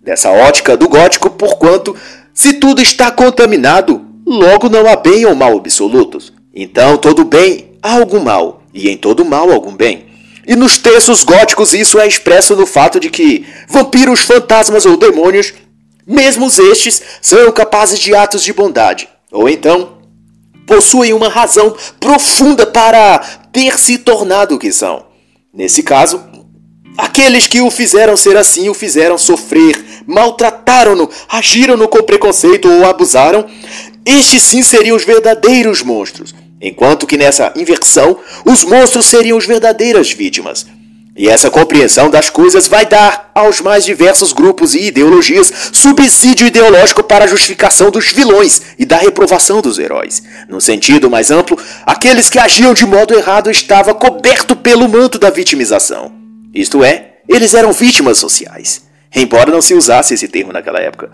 Dessa 0.03 0.31
ótica 0.31 0.77
do 0.77 0.89
gótico, 0.89 1.31
porquanto, 1.31 1.97
se 2.33 2.55
tudo 2.55 2.81
está 2.81 3.11
contaminado, 3.11 4.07
logo 4.25 4.69
não 4.69 4.89
há 4.89 4.95
bem 4.95 5.27
ou 5.27 5.35
mal 5.35 5.57
absolutos. 5.57 6.33
Então, 6.55 6.97
todo 6.97 7.25
bem 7.25 7.73
há 7.83 7.95
algum 7.95 8.21
mal 8.21 8.63
e 8.73 8.89
em 8.89 8.97
todo 8.97 9.25
mal 9.25 9.51
algum 9.51 9.75
bem. 9.75 10.07
E 10.47 10.55
nos 10.55 10.79
textos 10.79 11.25
góticos 11.25 11.75
isso 11.75 11.99
é 11.99 12.07
expresso 12.07 12.55
no 12.55 12.67
fato 12.67 13.01
de 13.01 13.11
que 13.11 13.45
vampiros, 13.69 14.21
fantasmas 14.21 14.87
ou 14.87 14.97
demônios, 14.97 15.53
mesmo 16.07 16.47
estes, 16.47 17.03
são 17.21 17.51
capazes 17.51 17.99
de 17.99 18.15
atos 18.15 18.45
de 18.45 18.53
bondade, 18.53 19.09
ou 19.31 19.49
então 19.49 20.00
possuem 20.71 21.13
uma 21.13 21.29
razão 21.29 21.75
profunda 21.99 22.65
para 22.65 23.19
ter 23.51 23.77
se 23.77 23.99
tornado 23.99 24.55
o 24.55 24.59
que 24.59 24.71
são. 24.71 25.05
Nesse 25.53 25.83
caso, 25.83 26.23
aqueles 26.97 27.49
que 27.49 27.61
o 27.61 27.73
fizeram 27.73 28.17
ser 28.17 28.37
assim 28.37 28.69
o 28.69 28.75
fizeram 28.75 29.19
sofrer, 29.19 29.85
maltrataram-no, 30.07 31.11
agiram-no 31.29 31.89
com 31.89 32.05
preconceito 32.05 32.71
ou 32.71 32.87
abusaram, 32.87 33.47
estes 34.07 34.45
sim 34.45 34.63
seriam 34.63 34.97
os 34.97 35.03
verdadeiros 35.05 35.83
monstros, 35.83 36.33
enquanto 36.61 37.05
que 37.05 37.17
nessa 37.17 37.53
inversão 37.57 38.17
os 38.47 38.63
monstros 38.63 39.07
seriam 39.07 39.37
as 39.37 39.45
verdadeiras 39.45 40.13
vítimas. 40.13 40.65
E 41.21 41.29
essa 41.29 41.51
compreensão 41.51 42.09
das 42.09 42.31
coisas 42.31 42.67
vai 42.67 42.87
dar 42.87 43.31
aos 43.35 43.61
mais 43.61 43.85
diversos 43.85 44.33
grupos 44.33 44.75
e 44.75 44.85
ideologias 44.85 45.53
subsídio 45.71 46.47
ideológico 46.47 47.03
para 47.03 47.27
a 47.27 47.29
justificação 47.29 47.91
dos 47.91 48.11
vilões 48.11 48.63
e 48.79 48.87
da 48.87 48.97
reprovação 48.97 49.61
dos 49.61 49.79
heróis. 49.79 50.23
No 50.49 50.63
sentido 50.63 51.11
mais 51.11 51.31
amplo, 51.31 51.59
aqueles 51.85 52.31
que 52.31 52.39
agiam 52.39 52.73
de 52.73 52.87
modo 52.87 53.13
errado 53.13 53.51
estavam 53.51 53.93
coberto 53.93 54.57
pelo 54.57 54.89
manto 54.89 55.19
da 55.19 55.29
vitimização. 55.29 56.11
Isto 56.55 56.83
é, 56.83 57.17
eles 57.29 57.53
eram 57.53 57.71
vítimas 57.71 58.17
sociais, 58.17 58.81
embora 59.15 59.51
não 59.51 59.61
se 59.61 59.75
usasse 59.75 60.15
esse 60.15 60.27
termo 60.27 60.55
naquela 60.55 60.81
época. 60.81 61.11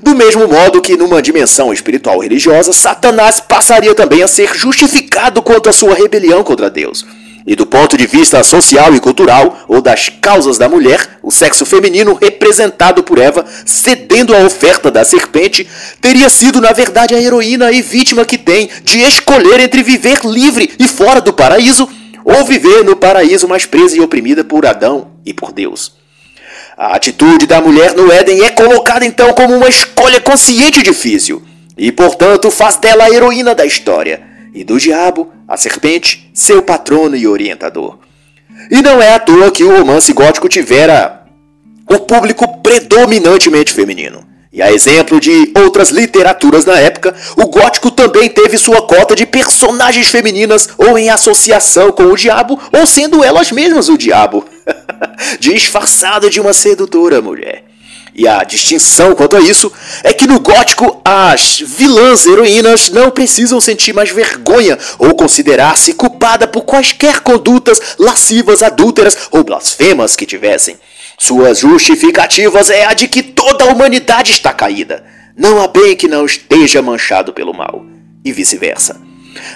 Do 0.00 0.14
mesmo 0.14 0.46
modo 0.46 0.80
que, 0.80 0.96
numa 0.96 1.20
dimensão 1.20 1.72
espiritual 1.72 2.20
religiosa, 2.20 2.72
Satanás 2.72 3.40
passaria 3.40 3.92
também 3.92 4.22
a 4.22 4.28
ser 4.28 4.54
justificado 4.54 5.42
quanto 5.42 5.68
à 5.68 5.72
sua 5.72 5.96
rebelião 5.96 6.44
contra 6.44 6.70
Deus. 6.70 7.04
E 7.46 7.56
do 7.56 7.66
ponto 7.66 7.96
de 7.96 8.06
vista 8.06 8.42
social 8.44 8.94
e 8.94 9.00
cultural, 9.00 9.64
ou 9.66 9.82
das 9.82 10.08
causas 10.08 10.58
da 10.58 10.68
mulher, 10.68 11.18
o 11.22 11.30
sexo 11.30 11.66
feminino 11.66 12.14
representado 12.14 13.02
por 13.02 13.18
Eva, 13.18 13.44
cedendo 13.66 14.34
à 14.34 14.38
oferta 14.38 14.90
da 14.90 15.04
serpente, 15.04 15.68
teria 16.00 16.28
sido 16.28 16.60
na 16.60 16.72
verdade 16.72 17.14
a 17.14 17.20
heroína 17.20 17.72
e 17.72 17.82
vítima 17.82 18.24
que 18.24 18.38
tem 18.38 18.70
de 18.84 19.00
escolher 19.00 19.58
entre 19.58 19.82
viver 19.82 20.20
livre 20.24 20.72
e 20.78 20.86
fora 20.86 21.20
do 21.20 21.32
paraíso, 21.32 21.88
ou 22.24 22.44
viver 22.44 22.84
no 22.84 22.94
paraíso 22.94 23.48
mais 23.48 23.66
presa 23.66 23.96
e 23.96 24.00
oprimida 24.00 24.44
por 24.44 24.64
Adão 24.64 25.10
e 25.26 25.34
por 25.34 25.52
Deus. 25.52 26.00
A 26.76 26.94
atitude 26.94 27.46
da 27.46 27.60
mulher 27.60 27.94
no 27.94 28.10
Éden 28.10 28.44
é 28.44 28.50
colocada 28.50 29.04
então 29.04 29.32
como 29.34 29.56
uma 29.56 29.68
escolha 29.68 30.20
consciente 30.20 30.80
e 30.80 30.82
difícil, 30.82 31.42
e 31.76 31.90
portanto 31.90 32.50
faz 32.50 32.76
dela 32.76 33.04
a 33.04 33.10
heroína 33.10 33.54
da 33.54 33.66
história, 33.66 34.22
e 34.54 34.62
do 34.62 34.78
diabo, 34.78 35.32
a 35.52 35.56
serpente, 35.58 36.30
seu 36.32 36.62
patrono 36.62 37.14
e 37.14 37.28
orientador. 37.28 37.98
E 38.70 38.80
não 38.80 39.02
é 39.02 39.12
à 39.12 39.18
toa 39.18 39.50
que 39.50 39.62
o 39.62 39.76
romance 39.76 40.10
gótico 40.14 40.48
tivera 40.48 41.24
o 41.86 41.98
público 41.98 42.62
predominantemente 42.62 43.74
feminino. 43.74 44.26
E 44.50 44.62
a 44.62 44.72
exemplo 44.72 45.20
de 45.20 45.52
outras 45.54 45.90
literaturas 45.90 46.64
na 46.64 46.78
época, 46.78 47.14
o 47.36 47.48
gótico 47.48 47.90
também 47.90 48.30
teve 48.30 48.56
sua 48.56 48.80
cota 48.86 49.14
de 49.14 49.26
personagens 49.26 50.08
femininas 50.08 50.70
ou 50.78 50.96
em 50.96 51.10
associação 51.10 51.92
com 51.92 52.04
o 52.04 52.16
diabo, 52.16 52.58
ou 52.72 52.86
sendo 52.86 53.22
elas 53.22 53.52
mesmas 53.52 53.90
o 53.90 53.98
diabo, 53.98 54.46
disfarçada 55.38 56.30
de 56.30 56.40
uma 56.40 56.54
sedutora 56.54 57.20
mulher. 57.20 57.71
E 58.14 58.28
a 58.28 58.44
distinção 58.44 59.14
quanto 59.14 59.36
a 59.36 59.40
isso 59.40 59.72
é 60.02 60.12
que 60.12 60.26
no 60.26 60.38
gótico 60.38 61.00
as 61.02 61.60
vilãs 61.60 62.26
heroínas 62.26 62.90
não 62.90 63.10
precisam 63.10 63.60
sentir 63.60 63.94
mais 63.94 64.10
vergonha 64.10 64.78
ou 64.98 65.14
considerar-se 65.14 65.94
culpada 65.94 66.46
por 66.46 66.62
quaisquer 66.62 67.20
condutas 67.20 67.80
lascivas, 67.98 68.62
adúlteras 68.62 69.16
ou 69.30 69.42
blasfemas 69.42 70.14
que 70.14 70.26
tivessem. 70.26 70.76
Suas 71.18 71.60
justificativas 71.60 72.68
é 72.68 72.84
a 72.84 72.92
de 72.92 73.08
que 73.08 73.22
toda 73.22 73.64
a 73.64 73.72
humanidade 73.72 74.32
está 74.32 74.52
caída. 74.52 75.04
Não 75.36 75.62
há 75.62 75.66
bem 75.66 75.96
que 75.96 76.08
não 76.08 76.26
esteja 76.26 76.82
manchado 76.82 77.32
pelo 77.32 77.54
mal, 77.54 77.86
e 78.22 78.32
vice-versa. 78.32 79.00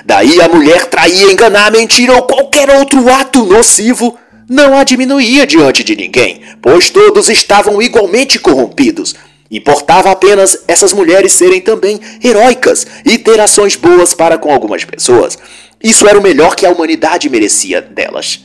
Daí 0.04 0.40
a 0.40 0.48
mulher 0.48 0.86
trair, 0.86 1.30
enganar, 1.30 1.70
mentir 1.70 2.10
ou 2.10 2.22
qualquer 2.22 2.70
outro 2.70 3.12
ato 3.12 3.44
nocivo 3.44 4.18
não 4.48 4.76
a 4.76 4.84
diminuía 4.84 5.46
diante 5.46 5.82
de 5.82 5.96
ninguém, 5.96 6.40
pois 6.62 6.88
todos 6.90 7.28
estavam 7.28 7.82
igualmente 7.82 8.38
corrompidos. 8.38 9.14
Importava 9.50 10.10
apenas 10.10 10.64
essas 10.66 10.92
mulheres 10.92 11.32
serem 11.32 11.60
também 11.60 12.00
heróicas 12.22 12.86
e 13.04 13.18
ter 13.18 13.40
ações 13.40 13.76
boas 13.76 14.14
para 14.14 14.38
com 14.38 14.52
algumas 14.52 14.84
pessoas. 14.84 15.38
Isso 15.82 16.06
era 16.08 16.18
o 16.18 16.22
melhor 16.22 16.56
que 16.56 16.66
a 16.66 16.70
humanidade 16.70 17.28
merecia 17.28 17.80
delas. 17.80 18.44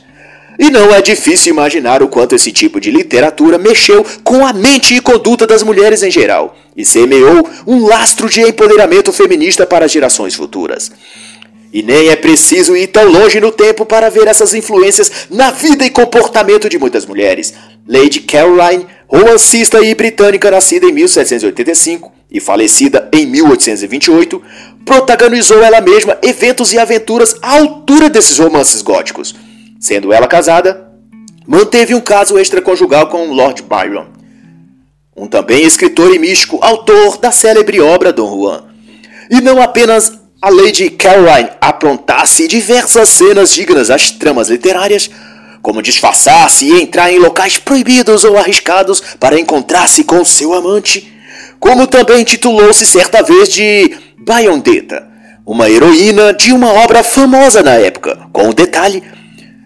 E 0.58 0.70
não 0.70 0.94
é 0.94 1.00
difícil 1.00 1.52
imaginar 1.52 2.02
o 2.02 2.08
quanto 2.08 2.34
esse 2.34 2.52
tipo 2.52 2.80
de 2.80 2.90
literatura 2.90 3.58
mexeu 3.58 4.04
com 4.22 4.46
a 4.46 4.52
mente 4.52 4.94
e 4.94 5.00
conduta 5.00 5.46
das 5.46 5.62
mulheres 5.62 6.02
em 6.02 6.10
geral, 6.10 6.56
e 6.76 6.84
semeou 6.84 7.48
um 7.66 7.86
lastro 7.86 8.28
de 8.28 8.42
empoderamento 8.42 9.12
feminista 9.12 9.66
para 9.66 9.88
gerações 9.88 10.34
futuras. 10.34 10.92
E 11.72 11.82
nem 11.82 12.08
é 12.08 12.16
preciso 12.16 12.76
ir 12.76 12.88
tão 12.88 13.10
longe 13.10 13.40
no 13.40 13.50
tempo 13.50 13.86
para 13.86 14.10
ver 14.10 14.28
essas 14.28 14.52
influências 14.52 15.26
na 15.30 15.50
vida 15.50 15.86
e 15.86 15.90
comportamento 15.90 16.68
de 16.68 16.78
muitas 16.78 17.06
mulheres. 17.06 17.54
Lady 17.88 18.20
Caroline, 18.20 18.86
romancista 19.08 19.80
e 19.80 19.94
britânica 19.94 20.50
nascida 20.50 20.86
em 20.86 20.92
1785 20.92 22.12
e 22.30 22.40
falecida 22.40 23.08
em 23.12 23.26
1828, 23.26 24.42
protagonizou 24.84 25.62
ela 25.62 25.80
mesma 25.80 26.18
eventos 26.22 26.72
e 26.74 26.78
aventuras 26.78 27.36
à 27.40 27.58
altura 27.58 28.10
desses 28.10 28.38
romances 28.38 28.82
góticos. 28.82 29.34
Sendo 29.80 30.12
ela 30.12 30.26
casada, 30.26 30.92
manteve 31.46 31.94
um 31.94 32.00
caso 32.00 32.38
extraconjugal 32.38 33.08
com 33.08 33.32
Lord 33.32 33.62
Byron, 33.62 34.06
um 35.16 35.26
também 35.26 35.64
escritor 35.64 36.14
e 36.14 36.18
místico, 36.18 36.58
autor 36.62 37.18
da 37.18 37.30
célebre 37.30 37.80
obra 37.80 38.12
Dom 38.12 38.30
Juan. 38.30 38.64
E 39.30 39.40
não 39.40 39.60
apenas 39.60 40.21
a 40.42 40.50
Lady 40.50 40.90
Caroline 40.90 41.50
aprontasse 41.60 42.48
diversas 42.48 43.08
cenas 43.10 43.54
dignas 43.54 43.86
das 43.86 44.10
tramas 44.10 44.48
literárias, 44.48 45.08
como 45.62 45.80
disfarçar-se 45.80 46.64
e 46.64 46.82
entrar 46.82 47.12
em 47.12 47.20
locais 47.20 47.58
proibidos 47.58 48.24
ou 48.24 48.36
arriscados 48.36 49.00
para 49.20 49.38
encontrar-se 49.38 50.02
com 50.02 50.24
seu 50.24 50.52
amante, 50.52 51.12
como 51.60 51.86
também 51.86 52.24
titulou-se 52.24 52.84
certa 52.84 53.22
vez 53.22 53.48
de 53.50 53.96
Bayondeta, 54.18 55.06
uma 55.46 55.70
heroína 55.70 56.34
de 56.34 56.52
uma 56.52 56.72
obra 56.72 57.04
famosa 57.04 57.62
na 57.62 57.74
época, 57.74 58.18
com 58.32 58.48
o 58.48 58.54
detalhe 58.54 59.00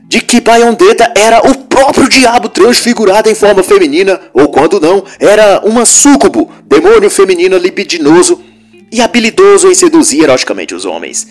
de 0.06 0.20
que 0.20 0.42
Bayondeta 0.42 1.10
era 1.16 1.40
o 1.40 1.54
próprio 1.54 2.06
diabo 2.06 2.50
transfigurado 2.50 3.30
em 3.30 3.34
forma 3.34 3.62
feminina, 3.62 4.20
ou 4.34 4.48
quando 4.48 4.78
não, 4.78 5.02
era 5.18 5.62
uma 5.64 5.86
súcubo, 5.86 6.52
demônio 6.66 7.08
feminino 7.08 7.56
libidinoso 7.56 8.44
e 8.90 9.00
habilidoso 9.00 9.68
em 9.68 9.74
seduzir 9.74 10.24
eroticamente 10.24 10.74
os 10.74 10.84
homens. 10.84 11.26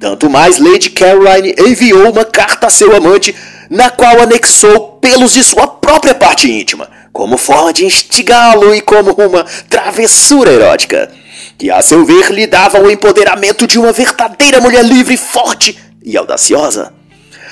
Tanto 0.00 0.30
mais, 0.30 0.58
Lady 0.58 0.90
Caroline 0.90 1.54
enviou 1.58 2.10
uma 2.10 2.24
carta 2.24 2.68
a 2.68 2.70
seu 2.70 2.96
amante, 2.96 3.34
na 3.68 3.90
qual 3.90 4.20
anexou 4.20 4.98
pelos 5.00 5.32
de 5.32 5.44
sua 5.44 5.66
própria 5.66 6.14
parte 6.14 6.50
íntima, 6.50 6.88
como 7.12 7.36
forma 7.36 7.72
de 7.72 7.84
instigá-lo 7.84 8.74
e 8.74 8.80
como 8.80 9.12
uma 9.12 9.44
travessura 9.68 10.50
erótica, 10.50 11.10
que 11.58 11.70
a 11.70 11.82
seu 11.82 12.04
ver 12.04 12.32
lhe 12.32 12.46
dava 12.46 12.80
o 12.80 12.90
empoderamento 12.90 13.66
de 13.66 13.78
uma 13.78 13.92
verdadeira 13.92 14.60
mulher 14.60 14.84
livre, 14.84 15.16
forte 15.16 15.78
e 16.02 16.16
audaciosa. 16.16 16.94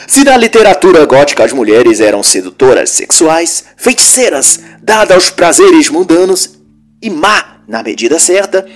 Se 0.06 0.24
na 0.24 0.36
literatura 0.38 1.04
gótica 1.04 1.44
as 1.44 1.52
mulheres 1.52 2.00
eram 2.00 2.22
sedutoras 2.22 2.88
sexuais, 2.88 3.64
feiticeiras, 3.76 4.58
dadas 4.82 5.14
aos 5.14 5.30
prazeres 5.30 5.90
mundanos 5.90 6.58
e 7.02 7.10
má 7.10 7.58
na 7.68 7.82
medida 7.82 8.18
certa, 8.18 8.66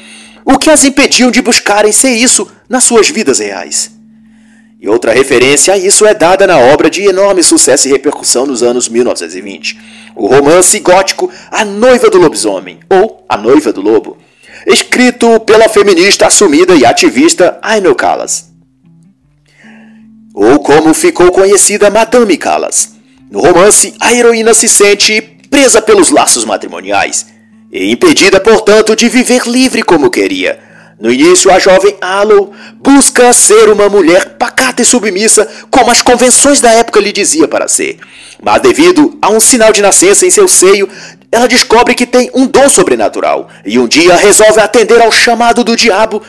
o 0.44 0.58
que 0.58 0.70
as 0.70 0.84
impediam 0.84 1.30
de 1.30 1.42
buscarem 1.42 1.92
ser 1.92 2.10
isso 2.10 2.50
nas 2.68 2.84
suas 2.84 3.08
vidas 3.08 3.38
reais. 3.38 3.90
E 4.80 4.88
outra 4.88 5.12
referência 5.12 5.74
a 5.74 5.78
isso 5.78 6.04
é 6.04 6.12
dada 6.12 6.46
na 6.46 6.58
obra 6.58 6.90
de 6.90 7.02
enorme 7.02 7.42
sucesso 7.42 7.86
e 7.86 7.92
repercussão 7.92 8.46
nos 8.46 8.62
anos 8.62 8.88
1920, 8.88 9.78
o 10.16 10.26
romance 10.26 10.78
gótico 10.80 11.30
A 11.50 11.64
Noiva 11.64 12.10
do 12.10 12.18
Lobisomem, 12.18 12.80
ou 12.90 13.24
A 13.28 13.36
Noiva 13.36 13.72
do 13.72 13.80
Lobo, 13.80 14.18
escrito 14.66 15.38
pela 15.40 15.68
feminista 15.68 16.26
assumida 16.26 16.74
e 16.74 16.84
ativista 16.84 17.58
Aino 17.62 17.94
Callas 17.94 18.52
ou 20.34 20.58
como 20.60 20.94
ficou 20.94 21.30
conhecida 21.30 21.90
Madame 21.90 22.36
Callas. 22.36 22.94
No 23.30 23.40
romance, 23.40 23.94
a 24.00 24.12
heroína 24.12 24.54
se 24.54 24.68
sente 24.68 25.20
presa 25.50 25.82
pelos 25.82 26.10
laços 26.10 26.44
matrimoniais 26.44 27.26
e 27.72 27.90
impedida, 27.90 28.38
portanto, 28.38 28.94
de 28.94 29.08
viver 29.08 29.46
livre 29.46 29.82
como 29.82 30.10
queria. 30.10 30.60
No 31.00 31.10
início, 31.10 31.50
a 31.50 31.58
jovem 31.58 31.96
Aloe 32.00 32.50
busca 32.76 33.32
ser 33.32 33.70
uma 33.70 33.88
mulher 33.88 34.36
pacata 34.36 34.82
e 34.82 34.84
submissa, 34.84 35.48
como 35.70 35.90
as 35.90 36.02
convenções 36.02 36.60
da 36.60 36.70
época 36.70 37.00
lhe 37.00 37.10
dizia 37.10 37.48
para 37.48 37.66
ser. 37.66 37.98
Mas 38.40 38.60
devido 38.60 39.18
a 39.22 39.30
um 39.30 39.40
sinal 39.40 39.72
de 39.72 39.80
nascença 39.80 40.26
em 40.26 40.30
seu 40.30 40.46
seio, 40.46 40.88
ela 41.32 41.48
descobre 41.48 41.94
que 41.94 42.06
tem 42.06 42.30
um 42.34 42.46
dom 42.46 42.68
sobrenatural 42.68 43.48
e 43.64 43.78
um 43.78 43.88
dia 43.88 44.14
resolve 44.14 44.60
atender 44.60 45.00
ao 45.00 45.10
chamado 45.10 45.64
do 45.64 45.74
diabo, 45.74 46.22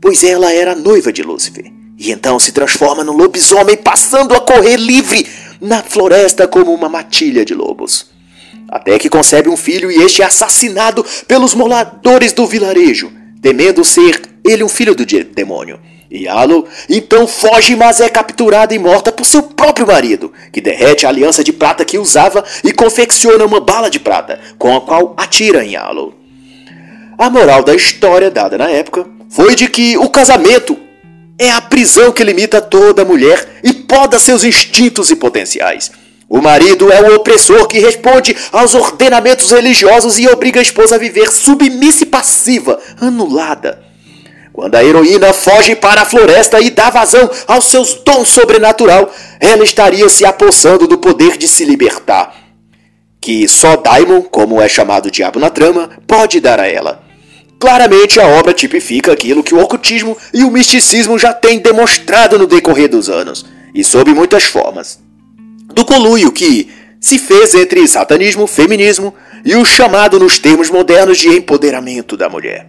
pois 0.00 0.22
ela 0.22 0.52
era 0.52 0.76
noiva 0.76 1.12
de 1.12 1.22
Lúcifer. 1.22 1.70
E 1.98 2.12
então 2.12 2.38
se 2.38 2.52
transforma 2.52 3.04
num 3.04 3.16
lobisomem, 3.16 3.76
passando 3.76 4.34
a 4.34 4.40
correr 4.40 4.76
livre 4.76 5.26
na 5.60 5.82
floresta 5.82 6.46
como 6.48 6.72
uma 6.72 6.88
matilha 6.88 7.44
de 7.44 7.52
lobos. 7.52 8.08
Até 8.70 8.98
que 9.00 9.08
concebe 9.08 9.48
um 9.48 9.56
filho 9.56 9.90
e 9.90 9.96
este 9.96 10.22
é 10.22 10.24
assassinado 10.24 11.04
pelos 11.26 11.54
moradores 11.54 12.32
do 12.32 12.46
vilarejo, 12.46 13.10
temendo 13.42 13.84
ser 13.84 14.22
ele 14.44 14.62
um 14.62 14.68
filho 14.68 14.94
do 14.94 15.04
demônio. 15.04 15.80
E 16.08 16.26
então 16.88 17.26
foge, 17.26 17.74
mas 17.76 18.00
é 18.00 18.08
capturada 18.08 18.74
e 18.74 18.78
morta 18.78 19.12
por 19.12 19.24
seu 19.24 19.42
próprio 19.42 19.86
marido, 19.86 20.32
que 20.52 20.60
derrete 20.60 21.06
a 21.06 21.08
aliança 21.08 21.42
de 21.42 21.52
prata 21.52 21.84
que 21.84 21.98
usava 21.98 22.44
e 22.64 22.72
confecciona 22.72 23.44
uma 23.44 23.60
bala 23.60 23.90
de 23.90 24.00
prata, 24.00 24.40
com 24.58 24.76
a 24.76 24.80
qual 24.80 25.14
atira 25.16 25.64
em 25.64 25.76
Alo. 25.76 26.14
A 27.18 27.28
moral 27.28 27.62
da 27.62 27.74
história 27.74 28.30
dada 28.30 28.58
na 28.58 28.70
época 28.70 29.06
foi 29.28 29.54
de 29.54 29.68
que 29.68 29.96
o 29.98 30.08
casamento 30.08 30.76
é 31.38 31.50
a 31.50 31.60
prisão 31.60 32.12
que 32.12 32.24
limita 32.24 32.60
toda 32.60 33.04
mulher 33.04 33.60
e 33.62 33.72
poda 33.72 34.18
seus 34.18 34.42
instintos 34.42 35.10
e 35.10 35.16
potenciais. 35.16 35.92
O 36.32 36.40
marido 36.40 36.92
é 36.92 37.02
o 37.02 37.16
opressor 37.16 37.66
que 37.66 37.80
responde 37.80 38.36
aos 38.52 38.76
ordenamentos 38.76 39.50
religiosos 39.50 40.16
e 40.16 40.28
obriga 40.28 40.60
a 40.60 40.62
esposa 40.62 40.94
a 40.94 40.98
viver 40.98 41.28
submissa 41.28 42.04
e 42.04 42.06
passiva, 42.06 42.78
anulada. 43.00 43.82
Quando 44.52 44.76
a 44.76 44.84
heroína 44.84 45.32
foge 45.32 45.74
para 45.74 46.02
a 46.02 46.04
floresta 46.04 46.60
e 46.60 46.70
dá 46.70 46.88
vazão 46.88 47.28
aos 47.48 47.64
seus 47.64 47.94
dons 47.94 48.28
sobrenatural, 48.28 49.12
ela 49.40 49.64
estaria 49.64 50.08
se 50.08 50.24
apossando 50.24 50.86
do 50.86 50.98
poder 50.98 51.36
de 51.36 51.48
se 51.48 51.64
libertar, 51.64 52.32
que 53.20 53.48
só 53.48 53.74
Daimon, 53.74 54.22
como 54.22 54.62
é 54.62 54.68
chamado 54.68 55.06
o 55.06 55.10
diabo 55.10 55.40
na 55.40 55.50
trama, 55.50 55.90
pode 56.06 56.38
dar 56.38 56.60
a 56.60 56.68
ela. 56.68 57.02
Claramente, 57.58 58.20
a 58.20 58.26
obra 58.28 58.52
tipifica 58.52 59.12
aquilo 59.12 59.42
que 59.42 59.54
o 59.54 59.60
ocultismo 59.60 60.16
e 60.32 60.44
o 60.44 60.50
misticismo 60.50 61.18
já 61.18 61.32
têm 61.32 61.58
demonstrado 61.58 62.38
no 62.38 62.46
decorrer 62.46 62.88
dos 62.88 63.10
anos, 63.10 63.44
e 63.74 63.82
sob 63.82 64.14
muitas 64.14 64.44
formas. 64.44 65.09
Do 65.72 65.84
coluio 65.84 66.32
que 66.32 66.68
se 67.00 67.18
fez 67.18 67.54
entre 67.54 67.86
satanismo, 67.88 68.46
feminismo 68.46 69.14
e 69.44 69.56
o 69.56 69.64
chamado 69.64 70.18
nos 70.18 70.38
termos 70.38 70.68
modernos 70.68 71.18
de 71.18 71.28
empoderamento 71.28 72.16
da 72.16 72.28
mulher. 72.28 72.66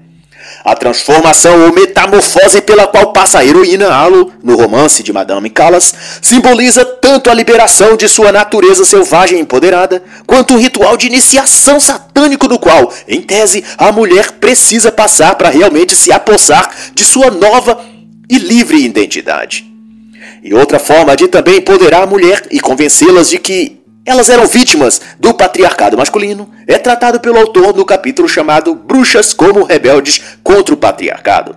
A 0.63 0.75
transformação 0.75 1.65
ou 1.65 1.73
metamorfose 1.73 2.61
pela 2.61 2.87
qual 2.87 3.11
passa 3.13 3.39
a 3.39 3.45
heroína 3.45 3.89
Halo 3.89 4.31
no 4.43 4.55
romance 4.55 5.01
de 5.01 5.13
Madame 5.13 5.49
Callas 5.49 5.93
simboliza 6.21 6.85
tanto 6.85 7.29
a 7.29 7.33
liberação 7.33 7.95
de 7.95 8.07
sua 8.07 8.31
natureza 8.31 8.85
selvagem 8.85 9.39
e 9.39 9.41
empoderada, 9.41 10.03
quanto 10.25 10.53
o 10.53 10.57
ritual 10.57 10.97
de 10.97 11.07
iniciação 11.07 11.79
satânico 11.79 12.47
do 12.47 12.59
qual, 12.59 12.93
em 13.07 13.21
tese, 13.21 13.63
a 13.77 13.91
mulher 13.91 14.31
precisa 14.33 14.91
passar 14.91 15.35
para 15.35 15.49
realmente 15.49 15.95
se 15.95 16.11
apossar 16.11 16.69
de 16.93 17.03
sua 17.03 17.31
nova 17.31 17.83
e 18.29 18.37
livre 18.37 18.83
identidade. 18.83 19.70
E 20.43 20.53
outra 20.53 20.79
forma 20.79 21.15
de 21.15 21.27
também 21.27 21.57
empoderar 21.57 22.03
a 22.03 22.07
mulher 22.07 22.47
e 22.49 22.59
convencê-las 22.59 23.29
de 23.29 23.37
que 23.37 23.81
elas 24.05 24.29
eram 24.29 24.47
vítimas 24.47 24.99
do 25.19 25.33
patriarcado 25.33 25.97
masculino, 25.97 26.49
é 26.67 26.77
tratado 26.77 27.19
pelo 27.19 27.37
autor 27.37 27.75
no 27.75 27.85
capítulo 27.85 28.27
chamado 28.27 28.73
Bruxas 28.73 29.33
como 29.33 29.63
Rebeldes 29.63 30.21
contra 30.43 30.73
o 30.73 30.77
Patriarcado. 30.77 31.55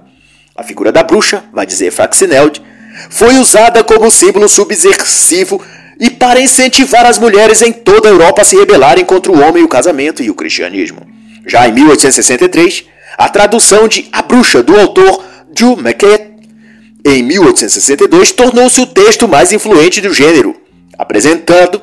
A 0.55 0.62
figura 0.62 0.93
da 0.93 1.03
bruxa, 1.03 1.43
vai 1.53 1.64
dizer 1.64 1.91
Faxineld, 1.91 2.62
foi 3.11 3.39
usada 3.39 3.82
como 3.82 4.11
símbolo 4.11 4.49
subversivo 4.49 5.61
e 5.99 6.11
para 6.11 6.41
incentivar 6.41 7.07
as 7.07 7.18
mulheres 7.18 7.62
em 7.62 7.72
toda 7.72 8.09
a 8.09 8.12
Europa 8.12 8.43
a 8.43 8.45
se 8.45 8.57
rebelarem 8.57 9.05
contra 9.05 9.32
o 9.32 9.41
homem, 9.41 9.64
o 9.64 9.68
casamento 9.68 10.22
e 10.22 10.30
o 10.30 10.35
cristianismo. 10.35 11.01
Já 11.47 11.66
em 11.66 11.72
1863, 11.72 12.85
a 13.16 13.28
tradução 13.28 13.89
de 13.89 14.09
A 14.12 14.22
Bruxa 14.22 14.62
do 14.62 14.78
autor 14.78 15.24
Joe 15.57 15.78
McKay, 15.78 16.34
em 17.05 17.22
1862, 17.22 18.32
tornou-se 18.32 18.80
o 18.80 18.86
texto 18.86 19.28
mais 19.28 19.52
influente 19.52 20.00
do 20.00 20.14
gênero, 20.14 20.57
apresentando 20.98 21.82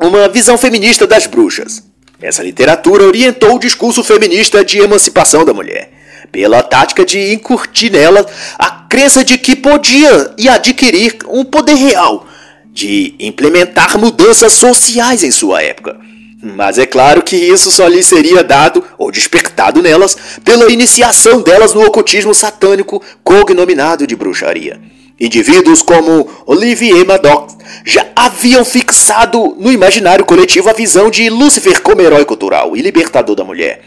uma 0.00 0.28
visão 0.28 0.58
feminista 0.58 1.06
das 1.06 1.26
bruxas. 1.26 1.82
Essa 2.20 2.42
literatura 2.42 3.04
orientou 3.04 3.56
o 3.56 3.58
discurso 3.58 4.04
feminista 4.04 4.64
de 4.64 4.78
emancipação 4.78 5.44
da 5.44 5.54
mulher, 5.54 5.90
pela 6.30 6.62
tática 6.62 7.04
de 7.04 7.32
incurtir 7.32 7.90
nela 7.90 8.26
a 8.58 8.70
crença 8.70 9.24
de 9.24 9.38
que 9.38 9.56
podia 9.56 10.34
e 10.36 10.48
adquirir 10.48 11.16
um 11.28 11.44
poder 11.44 11.74
real 11.74 12.26
de 12.66 13.14
implementar 13.18 13.98
mudanças 13.98 14.52
sociais 14.52 15.22
em 15.22 15.30
sua 15.30 15.62
época. 15.62 15.98
Mas 16.42 16.78
é 16.78 16.84
claro 16.84 17.22
que 17.22 17.34
isso 17.34 17.70
só 17.70 17.86
lhe 17.86 18.02
seria 18.02 18.44
dado 18.44 18.84
ou 18.98 19.10
despertado 19.10 19.82
nelas 19.82 20.16
pela 20.44 20.70
iniciação 20.70 21.40
delas 21.40 21.72
no 21.72 21.84
ocultismo 21.84 22.34
satânico 22.34 23.02
cognominado 23.24 24.06
de 24.06 24.14
bruxaria. 24.14 24.78
Indivíduos 25.18 25.80
como 25.80 26.28
Olivier 26.44 27.06
Madoc 27.06 27.52
já 27.84 28.06
haviam 28.14 28.64
fixado 28.66 29.56
no 29.58 29.72
imaginário 29.72 30.26
coletivo 30.26 30.68
a 30.68 30.74
visão 30.74 31.10
de 31.10 31.30
Lúcifer 31.30 31.80
como 31.80 32.02
herói 32.02 32.24
cultural 32.26 32.76
e 32.76 32.82
libertador 32.82 33.34
da 33.34 33.42
mulher. 33.42 33.80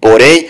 Porém, 0.00 0.46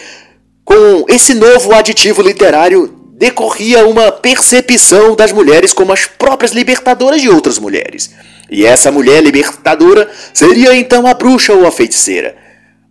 com 0.62 1.06
esse 1.08 1.32
novo 1.32 1.72
aditivo 1.72 2.20
literário 2.20 2.94
decorria 3.14 3.86
uma 3.86 4.12
percepção 4.12 5.16
das 5.16 5.32
mulheres 5.32 5.72
como 5.72 5.90
as 5.90 6.04
próprias 6.04 6.52
libertadoras 6.52 7.22
de 7.22 7.30
outras 7.30 7.58
mulheres. 7.58 8.10
E 8.50 8.64
essa 8.64 8.92
mulher 8.92 9.22
libertadora 9.22 10.08
seria 10.32 10.74
então 10.76 11.06
a 11.06 11.14
bruxa 11.14 11.52
ou 11.52 11.66
a 11.66 11.72
feiticeira, 11.72 12.36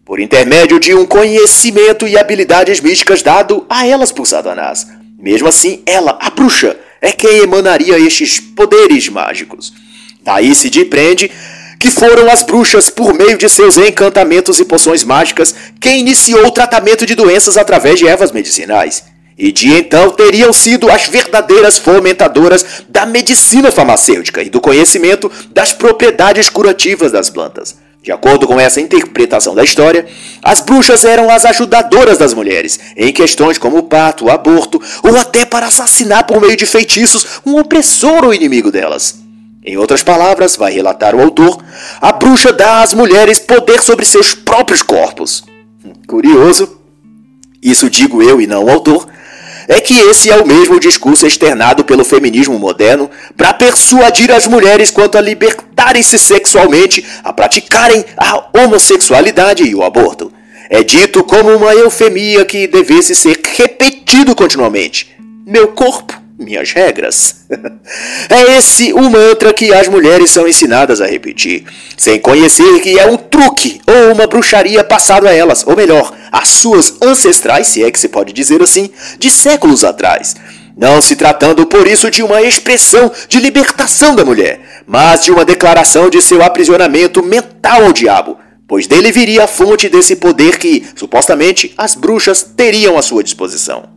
por 0.04 0.20
intermédio 0.20 0.80
de 0.80 0.94
um 0.94 1.06
conhecimento 1.06 2.08
e 2.08 2.18
habilidades 2.18 2.82
místicas 2.82 3.22
dado 3.22 3.66
a 3.70 3.88
elas 3.88 4.12
por 4.12 4.26
Satanás. 4.26 4.86
Mesmo 5.18 5.48
assim, 5.48 5.82
ela, 5.86 6.18
a 6.22 6.30
bruxa, 6.30 6.78
é 7.02 7.12
quem 7.12 7.40
emanaria 7.40 7.98
estes 7.98 8.40
poderes 8.40 9.08
mágicos. 9.10 9.74
Daí 10.22 10.54
se 10.54 10.70
depreende 10.70 11.32
que 11.80 11.90
foram 11.90 12.30
as 12.32 12.42
bruxas, 12.44 12.90
por 12.90 13.14
meio 13.14 13.38
de 13.38 13.48
seus 13.48 13.78
encantamentos 13.78 14.60
e 14.60 14.66
poções 14.66 15.04
mágicas, 15.04 15.54
quem 15.80 16.00
iniciou 16.00 16.46
o 16.46 16.52
tratamento 16.52 17.06
de 17.06 17.16
doenças 17.16 17.58
através 17.58 18.00
de 18.00 18.08
ervas 18.08 18.32
medicinais. 18.32 19.04
E 19.38 19.52
de 19.52 19.74
então 19.74 20.12
teriam 20.12 20.54
sido 20.54 20.90
as 20.90 21.08
verdadeiras 21.08 21.78
fomentadoras 21.78 22.84
da 22.88 23.06
medicina 23.06 23.70
farmacêutica 23.70 24.42
e 24.42 24.50
do 24.50 24.62
conhecimento 24.62 25.30
das 25.52 25.74
propriedades 25.74 26.50
curativas 26.50 27.12
das 27.12 27.30
plantas. 27.30 27.76
De 28.02 28.12
acordo 28.12 28.46
com 28.46 28.60
essa 28.60 28.80
interpretação 28.80 29.56
da 29.56 29.64
história, 29.64 30.06
as 30.44 30.62
bruxas 30.62 31.04
eram 31.04 31.28
as 31.30 31.44
ajudadoras 31.44 32.20
das 32.20 32.36
mulheres 32.36 32.80
em 32.96 33.12
questões 33.12 33.58
como 33.58 33.80
o 33.80 33.84
parto, 33.84 34.26
o 34.26 34.30
aborto 34.30 34.80
ou 35.04 35.18
até 35.18 35.44
para 35.44 35.66
assassinar 35.66 36.26
por 36.26 36.40
meio 36.40 36.56
de 36.56 36.68
feitiços 36.68 37.42
um 37.44 37.58
opressor 37.58 38.24
ou 38.24 38.34
inimigo 38.34 38.72
delas. 38.72 39.16
Em 39.66 39.76
outras 39.76 40.04
palavras, 40.04 40.56
vai 40.56 40.72
relatar 40.72 41.16
o 41.16 41.22
autor, 41.22 41.58
a 42.00 42.12
bruxa 42.12 42.54
dá 42.54 42.84
às 42.84 42.94
mulheres 42.94 43.40
poder 43.40 43.82
sobre 43.82 44.06
seus 44.06 44.36
próprios 44.36 44.84
corpos. 44.84 45.44
Curioso, 46.08 46.78
isso 47.62 47.90
digo 47.90 48.22
eu 48.22 48.40
e 48.40 48.48
não 48.48 48.66
o 48.66 48.70
autor, 48.70 49.08
é 49.68 49.80
que 49.80 49.98
esse 49.98 50.30
é 50.30 50.38
o 50.38 50.48
mesmo 50.48 50.80
discurso 50.80 51.26
externado 51.26 51.84
pelo 51.84 52.06
feminismo 52.06 52.58
moderno 52.60 53.10
para 53.36 53.54
persuadir 53.54 54.32
as 54.32 54.48
mulheres 54.48 54.92
quanto 54.92 55.18
a 55.18 55.22
libertarem-se 55.22 56.20
sexualmente, 56.20 57.04
a 57.24 57.34
praticarem 57.34 58.06
a 58.18 58.46
homossexualidade 58.60 59.64
e 59.64 59.74
o 59.74 59.84
aborto. 59.84 60.32
É 60.70 60.84
dito 60.84 61.24
como 61.24 61.56
uma 61.56 61.74
eufemia 61.74 62.44
que 62.46 62.68
devesse 62.68 63.16
ser 63.16 63.40
repetido 63.56 64.36
continuamente. 64.36 65.16
Meu 65.46 65.70
corpo, 65.70 66.20
minhas 66.38 66.72
regras. 66.72 67.46
é 68.30 68.58
esse 68.58 68.94
o 68.94 69.10
mantra 69.10 69.54
que 69.54 69.74
as 69.74 69.88
mulheres 69.88 70.30
são 70.30 70.48
ensinadas 70.48 71.02
a 71.02 71.06
repetir, 71.06 71.64
sem 71.98 72.20
conhecer 72.20 72.82
que 72.82 73.00
é 73.00 73.08
um 73.08 73.18
truque 73.18 73.80
ou 73.88 74.14
uma 74.14 74.28
bruxaria 74.28 74.84
passado 74.84 75.28
a 75.28 75.34
elas, 75.34 75.66
ou 75.66 75.76
melhor, 75.76 76.14
às 76.32 76.50
suas 76.50 76.96
ancestrais, 77.02 77.68
se 77.68 77.84
é 77.84 77.90
que 77.90 78.00
se 78.00 78.10
pode 78.10 78.34
dizer 78.34 78.62
assim, 78.62 78.90
de 79.18 79.30
séculos 79.30 79.84
atrás. 79.84 80.36
Não 80.78 81.02
se 81.02 81.16
tratando 81.16 81.66
por 81.66 81.88
isso 81.88 82.12
de 82.12 82.22
uma 82.22 82.42
expressão 82.42 83.10
de 83.30 83.40
libertação 83.40 84.14
da 84.14 84.26
mulher, 84.26 84.60
mas 84.86 85.24
de 85.24 85.32
uma 85.32 85.46
declaração 85.46 86.10
de 86.10 86.22
seu 86.22 86.44
aprisionamento 86.44 87.24
mental 87.24 87.86
ao 87.86 87.94
diabo, 87.94 88.38
pois 88.68 88.86
dele 88.86 89.10
viria 89.10 89.46
a 89.46 89.48
fonte 89.48 89.88
desse 89.88 90.18
poder 90.18 90.58
que, 90.58 90.86
supostamente, 90.94 91.74
as 91.78 91.96
bruxas 91.96 92.44
teriam 92.44 92.98
à 92.98 93.02
sua 93.02 93.24
disposição. 93.24 93.95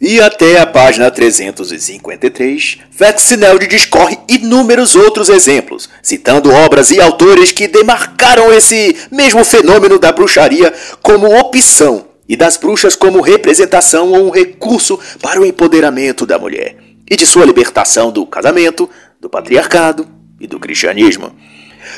E 0.00 0.20
até 0.20 0.60
a 0.60 0.66
página 0.66 1.10
353, 1.10 2.78
Faxinelli 2.88 3.66
discorre 3.66 4.16
inúmeros 4.28 4.94
outros 4.94 5.28
exemplos, 5.28 5.88
citando 6.00 6.52
obras 6.52 6.92
e 6.92 7.00
autores 7.00 7.50
que 7.50 7.66
demarcaram 7.66 8.52
esse 8.52 8.96
mesmo 9.10 9.44
fenômeno 9.44 9.98
da 9.98 10.12
bruxaria 10.12 10.72
como 11.02 11.36
opção 11.36 12.06
e 12.28 12.36
das 12.36 12.56
bruxas 12.56 12.94
como 12.94 13.20
representação 13.20 14.12
ou 14.12 14.28
um 14.28 14.30
recurso 14.30 15.00
para 15.20 15.40
o 15.40 15.44
empoderamento 15.44 16.24
da 16.24 16.38
mulher 16.38 16.76
e 17.10 17.16
de 17.16 17.26
sua 17.26 17.44
libertação 17.44 18.12
do 18.12 18.24
casamento, 18.24 18.88
do 19.20 19.28
patriarcado 19.28 20.06
e 20.38 20.46
do 20.46 20.60
cristianismo. 20.60 21.34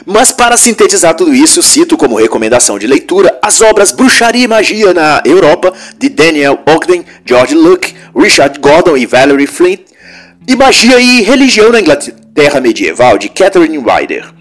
Mas 0.07 0.33
para 0.33 0.57
sintetizar 0.57 1.15
tudo 1.15 1.35
isso, 1.35 1.63
cito 1.63 1.97
como 1.97 2.17
recomendação 2.17 2.79
de 2.79 2.87
leitura 2.87 3.39
as 3.43 3.61
obras 3.61 3.93
Bruxaria 3.93 4.45
e 4.45 4.49
Magia 4.49 4.95
na 4.95 5.23
Europa, 5.25 5.73
de 5.99 6.09
Daniel 6.09 6.59
Ogden, 6.67 7.05
George 7.25 7.55
Luke, 7.55 7.95
Richard 8.17 8.59
Gordon 8.59 8.97
e 8.97 9.07
Valerie 9.07 9.47
Flint, 9.47 9.81
e 10.47 10.57
Magia 10.57 10.99
e 10.99 11.23
Religião 11.23 11.71
na 11.71 11.81
Inglaterra 11.81 12.61
Medieval, 12.61 13.19
de 13.19 13.29
Catherine 13.29 13.79
Ryder. 13.79 14.33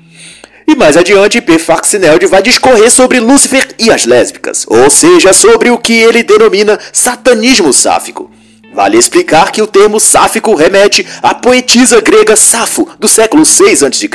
E 0.68 0.76
mais 0.76 0.96
adiante, 0.96 1.42
P. 1.42 1.58
Faxineldi 1.58 2.28
vai 2.28 2.44
discorrer 2.44 2.92
sobre 2.92 3.20
Lúcifer 3.20 3.68
e 3.80 3.92
as 3.92 4.06
lésbicas, 4.06 4.66
ou 4.68 4.90
seja, 4.90 5.34
sobre 5.34 5.72
o 5.72 5.78
que 5.78 5.94
ele 5.94 6.22
denomina 6.22 6.80
satanismo 6.94 7.74
sáfico. 7.74 8.30
Vale 8.72 8.98
explicar 8.98 9.52
que 9.52 9.64
o 9.64 9.68
termo 9.68 10.00
sáfico 10.00 10.54
remete 10.54 11.06
à 11.24 11.34
poetisa 11.34 12.00
grega 12.02 12.36
Safo, 12.36 12.88
do 13.00 13.08
século 13.08 13.44
6 13.44 13.84
a.C 13.84 14.08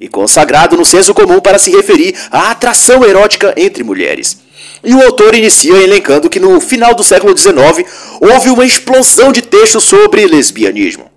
e 0.00 0.08
consagrado 0.08 0.76
no 0.76 0.84
senso 0.84 1.12
comum 1.12 1.40
para 1.40 1.58
se 1.58 1.70
referir 1.70 2.14
à 2.30 2.50
atração 2.50 3.04
erótica 3.04 3.52
entre 3.56 3.84
mulheres. 3.84 4.38
E 4.82 4.94
o 4.94 5.02
autor 5.02 5.34
inicia 5.34 5.76
elencando 5.76 6.30
que 6.30 6.40
no 6.40 6.58
final 6.60 6.94
do 6.94 7.04
século 7.04 7.36
XIX 7.36 7.86
houve 8.20 8.48
uma 8.48 8.64
explosão 8.64 9.30
de 9.30 9.42
textos 9.42 9.84
sobre 9.84 10.26
lesbianismo. 10.26 11.10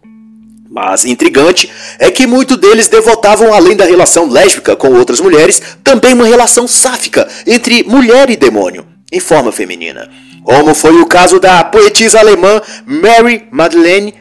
Mas 0.70 1.06
intrigante 1.06 1.72
é 2.00 2.10
que 2.10 2.26
muitos 2.26 2.58
deles 2.58 2.88
devotavam, 2.88 3.54
além 3.54 3.76
da 3.76 3.86
relação 3.86 4.28
lésbica 4.28 4.76
com 4.76 4.90
outras 4.94 5.22
mulheres, 5.22 5.62
também 5.84 6.14
uma 6.14 6.26
relação 6.26 6.68
sáfica 6.68 7.28
entre 7.46 7.84
mulher 7.84 8.30
e 8.30 8.36
demônio, 8.36 8.86
em 9.12 9.20
forma 9.20 9.52
feminina. 9.52 10.10
Como 10.44 10.74
foi 10.74 11.00
o 11.00 11.06
caso 11.06 11.40
da 11.40 11.64
poetisa 11.64 12.20
alemã 12.20 12.60
Mary 12.86 13.48
Madeleine, 13.52 14.16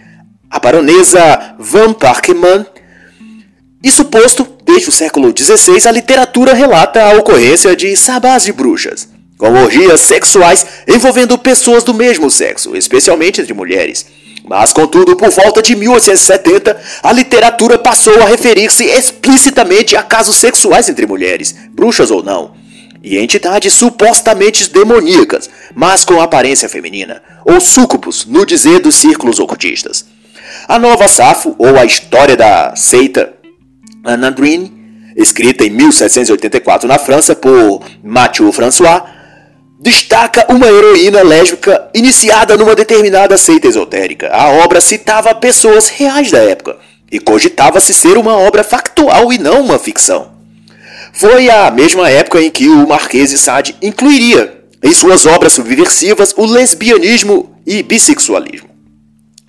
a 0.51 0.59
baronesa 0.61 1.57
Van 1.59 1.95
Parkman, 1.95 2.67
isso 3.83 4.05
posto, 4.05 4.45
desde 4.73 4.89
o 4.89 4.93
século 4.93 5.35
XVI, 5.37 5.87
a 5.87 5.93
literatura 5.93 6.55
relata 6.55 7.03
a 7.03 7.19
ocorrência 7.19 7.77
de 7.77 7.95
sabás 7.95 8.45
de 8.45 8.53
bruxas, 8.53 9.07
com 9.37 9.53
orgias 9.53 10.01
sexuais 10.01 10.65
envolvendo 10.89 11.37
pessoas 11.37 11.85
do 11.85 11.93
mesmo 11.93 12.31
sexo, 12.31 12.75
especialmente 12.75 13.41
entre 13.41 13.53
mulheres. 13.53 14.07
Mas, 14.49 14.73
contudo, 14.73 15.15
por 15.15 15.31
volta 15.31 15.61
de 15.61 15.77
1870, 15.77 16.81
a 17.03 17.13
literatura 17.13 17.79
passou 17.79 18.19
a 18.23 18.27
referir-se 18.27 18.85
explicitamente 18.85 19.95
a 19.95 20.03
casos 20.03 20.37
sexuais 20.37 20.89
entre 20.89 21.07
mulheres, 21.07 21.55
bruxas 21.73 22.11
ou 22.11 22.23
não, 22.23 22.53
e 23.03 23.19
entidades 23.19 23.75
supostamente 23.75 24.71
demoníacas, 24.71 25.51
mas 25.75 26.03
com 26.03 26.21
aparência 26.21 26.69
feminina, 26.69 27.23
ou 27.45 27.61
súcubos, 27.61 28.25
no 28.25 28.47
dizer 28.47 28.81
dos 28.81 28.95
círculos 28.95 29.39
ocultistas. 29.39 30.07
A 30.67 30.79
Nova 30.79 31.09
Safo, 31.09 31.55
ou 31.59 31.79
a 31.79 31.85
história 31.85 32.37
da 32.37 32.75
seita 32.75 33.42
Anandrine, 34.05 34.73
escrita 35.17 35.65
em 35.65 35.71
1784 35.71 36.89
na 36.89 36.99
França 36.99 37.35
por 37.37 37.83
Mathieu 38.03 38.51
François, 38.53 39.03
destaca 39.79 40.47
uma 40.49 40.67
heroína 40.67 41.23
lésbica 41.23 41.91
iniciada 41.95 42.57
numa 42.57 42.75
determinada 42.75 43.37
seita 43.37 43.69
esotérica. 43.69 44.29
A 44.29 44.49
obra 44.49 44.81
citava 44.81 45.35
pessoas 45.35 45.89
reais 45.89 46.31
da 46.31 46.39
época 46.39 46.77
e 47.11 47.19
cogitava-se 47.19 47.93
ser 47.93 48.17
uma 48.17 48.37
obra 48.37 48.65
factual 48.65 49.33
e 49.33 49.39
não 49.39 49.61
uma 49.61 49.79
ficção. 49.79 50.33
Foi 51.13 51.51
a 51.51 51.71
mesma 51.71 52.09
época 52.09 52.41
em 52.41 52.51
que 52.51 52.69
o 52.69 52.89
Marquês 52.89 53.31
de 53.31 53.39
Sade 53.39 53.77
incluiria 53.83 54.63
em 54.83 54.93
suas 54.93 55.27
obras 55.27 55.53
subversivas 55.53 56.35
o 56.37 56.47
lesbianismo 56.47 57.55
e 57.67 57.83
bissexualismo. 57.83 58.71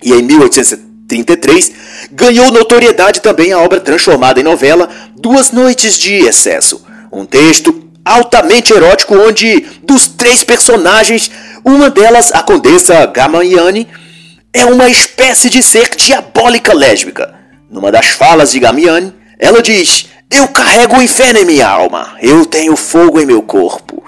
E 0.02 0.12
em 0.12 0.22
1870 0.22 0.93
33, 1.08 1.72
ganhou 2.10 2.50
notoriedade 2.50 3.20
também 3.20 3.52
a 3.52 3.58
obra 3.58 3.80
transformada 3.80 4.40
em 4.40 4.42
novela 4.42 4.88
Duas 5.16 5.50
Noites 5.50 5.98
de 5.98 6.14
Excesso, 6.14 6.84
um 7.12 7.24
texto 7.24 7.84
altamente 8.04 8.72
erótico 8.72 9.16
onde, 9.16 9.60
dos 9.82 10.06
três 10.06 10.44
personagens, 10.44 11.30
uma 11.64 11.88
delas, 11.88 12.32
a 12.32 12.42
condessa 12.42 13.06
Gamiani, 13.06 13.88
é 14.52 14.64
uma 14.64 14.88
espécie 14.88 15.48
de 15.48 15.62
ser 15.62 15.90
diabólica 15.96 16.74
lésbica. 16.74 17.34
Numa 17.70 17.90
das 17.90 18.06
falas 18.06 18.52
de 18.52 18.60
Gamiani, 18.60 19.12
ela 19.38 19.62
diz: 19.62 20.06
Eu 20.30 20.46
carrego 20.48 20.96
o 20.96 21.02
inferno 21.02 21.40
em 21.40 21.44
minha 21.44 21.68
alma, 21.68 22.16
eu 22.20 22.44
tenho 22.46 22.76
fogo 22.76 23.20
em 23.20 23.26
meu 23.26 23.42
corpo. 23.42 24.04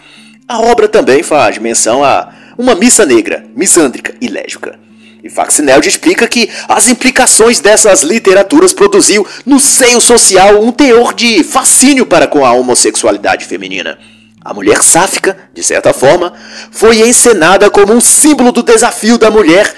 A 0.46 0.60
obra 0.60 0.86
também 0.86 1.22
faz 1.22 1.58
menção 1.58 2.04
a 2.04 2.32
uma 2.56 2.74
missa 2.74 3.04
negra, 3.04 3.44
misândrica 3.54 4.14
e 4.20 4.28
lésbica. 4.28 4.85
E 5.22 5.30
Faxineldi 5.30 5.88
explica 5.88 6.28
que 6.28 6.48
as 6.68 6.88
implicações 6.88 7.58
dessas 7.60 8.02
literaturas 8.02 8.72
produziu 8.72 9.26
no 9.44 9.58
seio 9.58 10.00
social 10.00 10.62
um 10.62 10.70
teor 10.70 11.14
de 11.14 11.42
fascínio 11.42 12.06
para 12.06 12.26
com 12.26 12.44
a 12.44 12.52
homossexualidade 12.52 13.44
feminina. 13.44 13.98
A 14.44 14.54
mulher 14.54 14.82
sáfica, 14.82 15.36
de 15.52 15.62
certa 15.62 15.92
forma, 15.92 16.32
foi 16.70 17.00
encenada 17.08 17.68
como 17.68 17.92
um 17.92 18.00
símbolo 18.00 18.52
do 18.52 18.62
desafio 18.62 19.18
da 19.18 19.30
mulher 19.30 19.74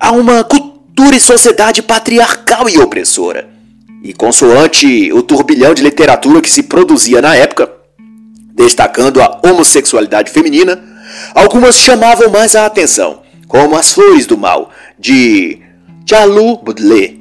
a 0.00 0.10
uma 0.10 0.42
cultura 0.42 1.14
e 1.14 1.20
sociedade 1.20 1.82
patriarcal 1.82 2.68
e 2.68 2.78
opressora. 2.78 3.48
E 4.02 4.12
consoante 4.12 5.12
o 5.12 5.22
turbilhão 5.22 5.74
de 5.74 5.82
literatura 5.82 6.40
que 6.40 6.50
se 6.50 6.64
produzia 6.64 7.22
na 7.22 7.36
época, 7.36 7.70
destacando 8.54 9.22
a 9.22 9.40
homossexualidade 9.44 10.30
feminina, 10.32 10.82
algumas 11.34 11.76
chamavam 11.76 12.28
mais 12.30 12.56
a 12.56 12.66
atenção 12.66 13.25
como 13.46 13.76
As 13.76 13.92
Flores 13.92 14.26
do 14.26 14.36
Mal, 14.36 14.70
de 14.98 15.58
Charles 16.08 16.58
Baudelaire, 16.62 17.20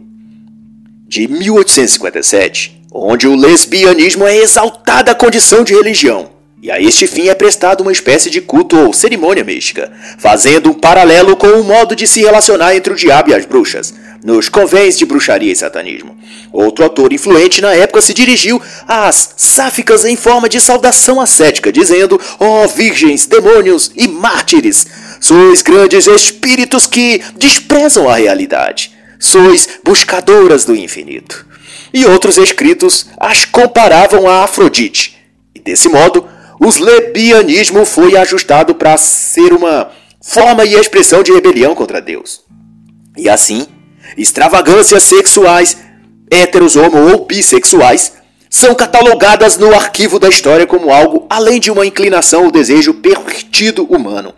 de 1.08 1.28
1857, 1.28 2.84
onde 2.94 3.28
o 3.28 3.36
lesbianismo 3.36 4.26
é 4.26 4.38
exaltada 4.38 5.14
condição 5.14 5.64
de 5.64 5.74
religião, 5.74 6.30
e 6.62 6.72
a 6.72 6.82
este 6.82 7.06
fim 7.06 7.28
é 7.28 7.36
prestado 7.36 7.82
uma 7.82 7.92
espécie 7.92 8.30
de 8.30 8.42
culto 8.42 8.76
ou 8.76 8.92
cerimônia 8.92 9.44
mística, 9.44 9.92
fazendo 10.18 10.72
um 10.72 10.74
paralelo 10.74 11.36
com 11.36 11.48
o 11.48 11.64
modo 11.64 11.96
de 11.96 12.08
se 12.08 12.22
relacionar 12.22 12.76
entre 12.76 12.92
o 12.92 12.96
diabo 12.96 13.30
e 13.30 13.36
as 13.36 13.46
bruxas, 13.46 13.94
nos 14.24 14.50
convés 14.50 14.98
de 14.98 15.06
bruxaria 15.06 15.52
e 15.52 15.56
satanismo. 15.56 16.18
Outro 16.52 16.84
autor 16.84 17.14
influente 17.14 17.62
na 17.62 17.76
época 17.76 18.02
se 18.02 18.16
dirigiu 18.16 18.60
às 18.88 19.36
sáficas 19.38 20.06
em 20.06 20.16
forma 20.16 20.50
de 20.50 20.60
saudação 20.60 21.22
ascética, 21.22 21.72
dizendo: 21.72 22.20
Ó 22.40 22.64
oh, 22.64 22.68
virgens, 22.68 23.28
demônios 23.28 23.92
e 23.96 24.08
mártires, 24.08 24.88
sois 25.20 25.62
grandes 25.62 26.08
espíritos 26.08 26.88
que 26.88 27.22
desprezam 27.38 28.10
a 28.10 28.16
realidade, 28.16 28.92
sois 29.20 29.68
buscadoras 29.84 30.66
do 30.66 30.76
infinito. 30.76 31.46
e 31.94 32.06
outros 32.06 32.38
escritos 32.38 33.08
as 33.18 33.46
comparavam 33.46 34.28
a 34.28 34.44
Afrodite. 34.44 35.18
E 35.56 35.60
desse 35.62 35.88
modo, 35.88 36.28
o 36.60 36.68
lesbianismo 36.68 37.86
foi 37.86 38.18
ajustado 38.18 38.76
para 38.76 38.98
ser 38.98 39.54
uma 39.54 39.90
forma 40.22 40.66
e 40.66 40.74
expressão 40.74 41.24
de 41.24 41.32
rebelião 41.32 41.74
contra 41.74 42.02
Deus. 42.02 42.42
E 43.16 43.30
assim, 43.30 43.66
extravagâncias 44.18 45.04
sexuais, 45.04 45.78
héteros, 46.30 46.76
homo 46.76 46.98
ou 47.12 47.26
bissexuais, 47.26 48.14
são 48.50 48.76
catalogadas 48.76 49.58
no 49.58 49.74
arquivo 49.74 50.20
da 50.20 50.28
história 50.28 50.66
como 50.66 50.92
algo 50.92 51.26
além 51.30 51.60
de 51.60 51.72
uma 51.72 51.86
inclinação 51.86 52.44
ou 52.44 52.52
desejo 52.52 52.96
pervertido 52.96 53.86
humano, 53.86 54.34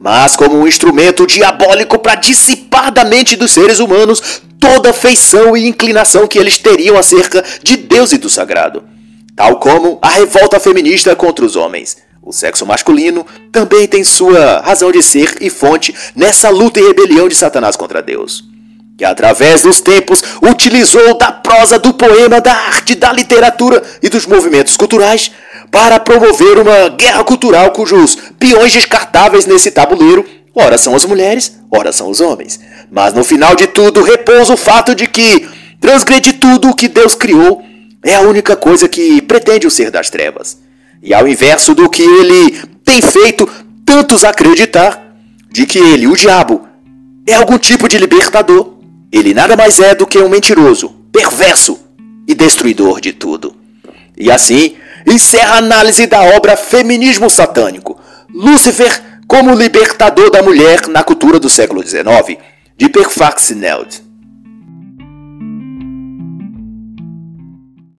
mas 0.00 0.34
como 0.34 0.58
um 0.58 0.66
instrumento 0.66 1.26
diabólico 1.26 1.98
para 1.98 2.14
dissipar 2.14 2.90
da 2.90 3.04
mente 3.04 3.36
dos 3.36 3.52
seres 3.52 3.78
humanos 3.78 4.40
toda 4.58 4.92
feição 4.92 5.54
e 5.56 5.68
inclinação 5.68 6.26
que 6.26 6.38
eles 6.38 6.56
teriam 6.56 6.96
acerca 6.96 7.44
de 7.62 7.76
Deus 7.76 8.12
e 8.12 8.18
do 8.18 8.30
sagrado. 8.30 8.82
Tal 9.36 9.58
como 9.58 9.98
a 10.00 10.08
revolta 10.08 10.58
feminista 10.58 11.14
contra 11.14 11.44
os 11.44 11.54
homens. 11.54 11.98
O 12.22 12.32
sexo 12.32 12.66
masculino 12.66 13.26
também 13.52 13.86
tem 13.86 14.02
sua 14.02 14.60
razão 14.60 14.90
de 14.90 15.02
ser 15.02 15.36
e 15.40 15.50
fonte 15.50 15.94
nessa 16.16 16.48
luta 16.48 16.80
e 16.80 16.86
rebelião 16.86 17.28
de 17.28 17.34
Satanás 17.34 17.76
contra 17.76 18.02
Deus 18.02 18.50
que 19.00 19.04
através 19.06 19.62
dos 19.62 19.80
tempos 19.80 20.22
utilizou 20.42 21.16
da 21.16 21.32
prosa, 21.32 21.78
do 21.78 21.94
poema, 21.94 22.38
da 22.38 22.52
arte, 22.52 22.94
da 22.94 23.10
literatura 23.10 23.82
e 24.02 24.10
dos 24.10 24.26
movimentos 24.26 24.76
culturais 24.76 25.32
para 25.70 25.98
promover 25.98 26.58
uma 26.58 26.90
guerra 26.90 27.24
cultural 27.24 27.70
cujos 27.70 28.18
peões 28.38 28.74
descartáveis 28.74 29.46
nesse 29.46 29.70
tabuleiro, 29.70 30.26
ora 30.54 30.76
são 30.76 30.94
as 30.94 31.06
mulheres, 31.06 31.58
ora 31.70 31.92
são 31.92 32.10
os 32.10 32.20
homens. 32.20 32.60
Mas 32.90 33.14
no 33.14 33.24
final 33.24 33.56
de 33.56 33.66
tudo 33.68 34.02
repousa 34.02 34.52
o 34.52 34.58
fato 34.58 34.94
de 34.94 35.06
que 35.06 35.48
transgredir 35.80 36.38
tudo 36.38 36.68
o 36.68 36.76
que 36.76 36.86
Deus 36.86 37.14
criou 37.14 37.62
é 38.04 38.16
a 38.16 38.20
única 38.20 38.54
coisa 38.54 38.86
que 38.86 39.22
pretende 39.22 39.66
o 39.66 39.70
ser 39.70 39.90
das 39.90 40.10
trevas. 40.10 40.58
E 41.02 41.14
ao 41.14 41.26
inverso 41.26 41.74
do 41.74 41.88
que 41.88 42.02
ele 42.02 42.60
tem 42.84 43.00
feito 43.00 43.48
tantos 43.82 44.24
acreditar, 44.24 45.16
de 45.50 45.64
que 45.64 45.78
ele, 45.78 46.06
o 46.06 46.14
diabo, 46.14 46.68
é 47.26 47.32
algum 47.32 47.56
tipo 47.56 47.88
de 47.88 47.96
libertador, 47.96 48.79
ele 49.12 49.34
nada 49.34 49.56
mais 49.56 49.80
é 49.80 49.94
do 49.94 50.06
que 50.06 50.18
um 50.18 50.28
mentiroso, 50.28 50.90
perverso 51.12 51.78
e 52.26 52.34
destruidor 52.34 53.00
de 53.00 53.12
tudo. 53.12 53.54
E 54.16 54.30
assim, 54.30 54.76
encerra 55.06 55.54
a 55.54 55.58
análise 55.58 56.06
da 56.06 56.22
obra 56.36 56.56
Feminismo 56.56 57.28
Satânico, 57.28 57.98
Lúcifer 58.32 59.02
como 59.26 59.54
libertador 59.54 60.30
da 60.30 60.42
mulher 60.42 60.86
na 60.88 61.02
cultura 61.02 61.38
do 61.38 61.48
século 61.48 61.86
XIX, 61.86 62.38
de 62.76 62.88
Perfax 62.88 63.50
Neld. 63.50 64.02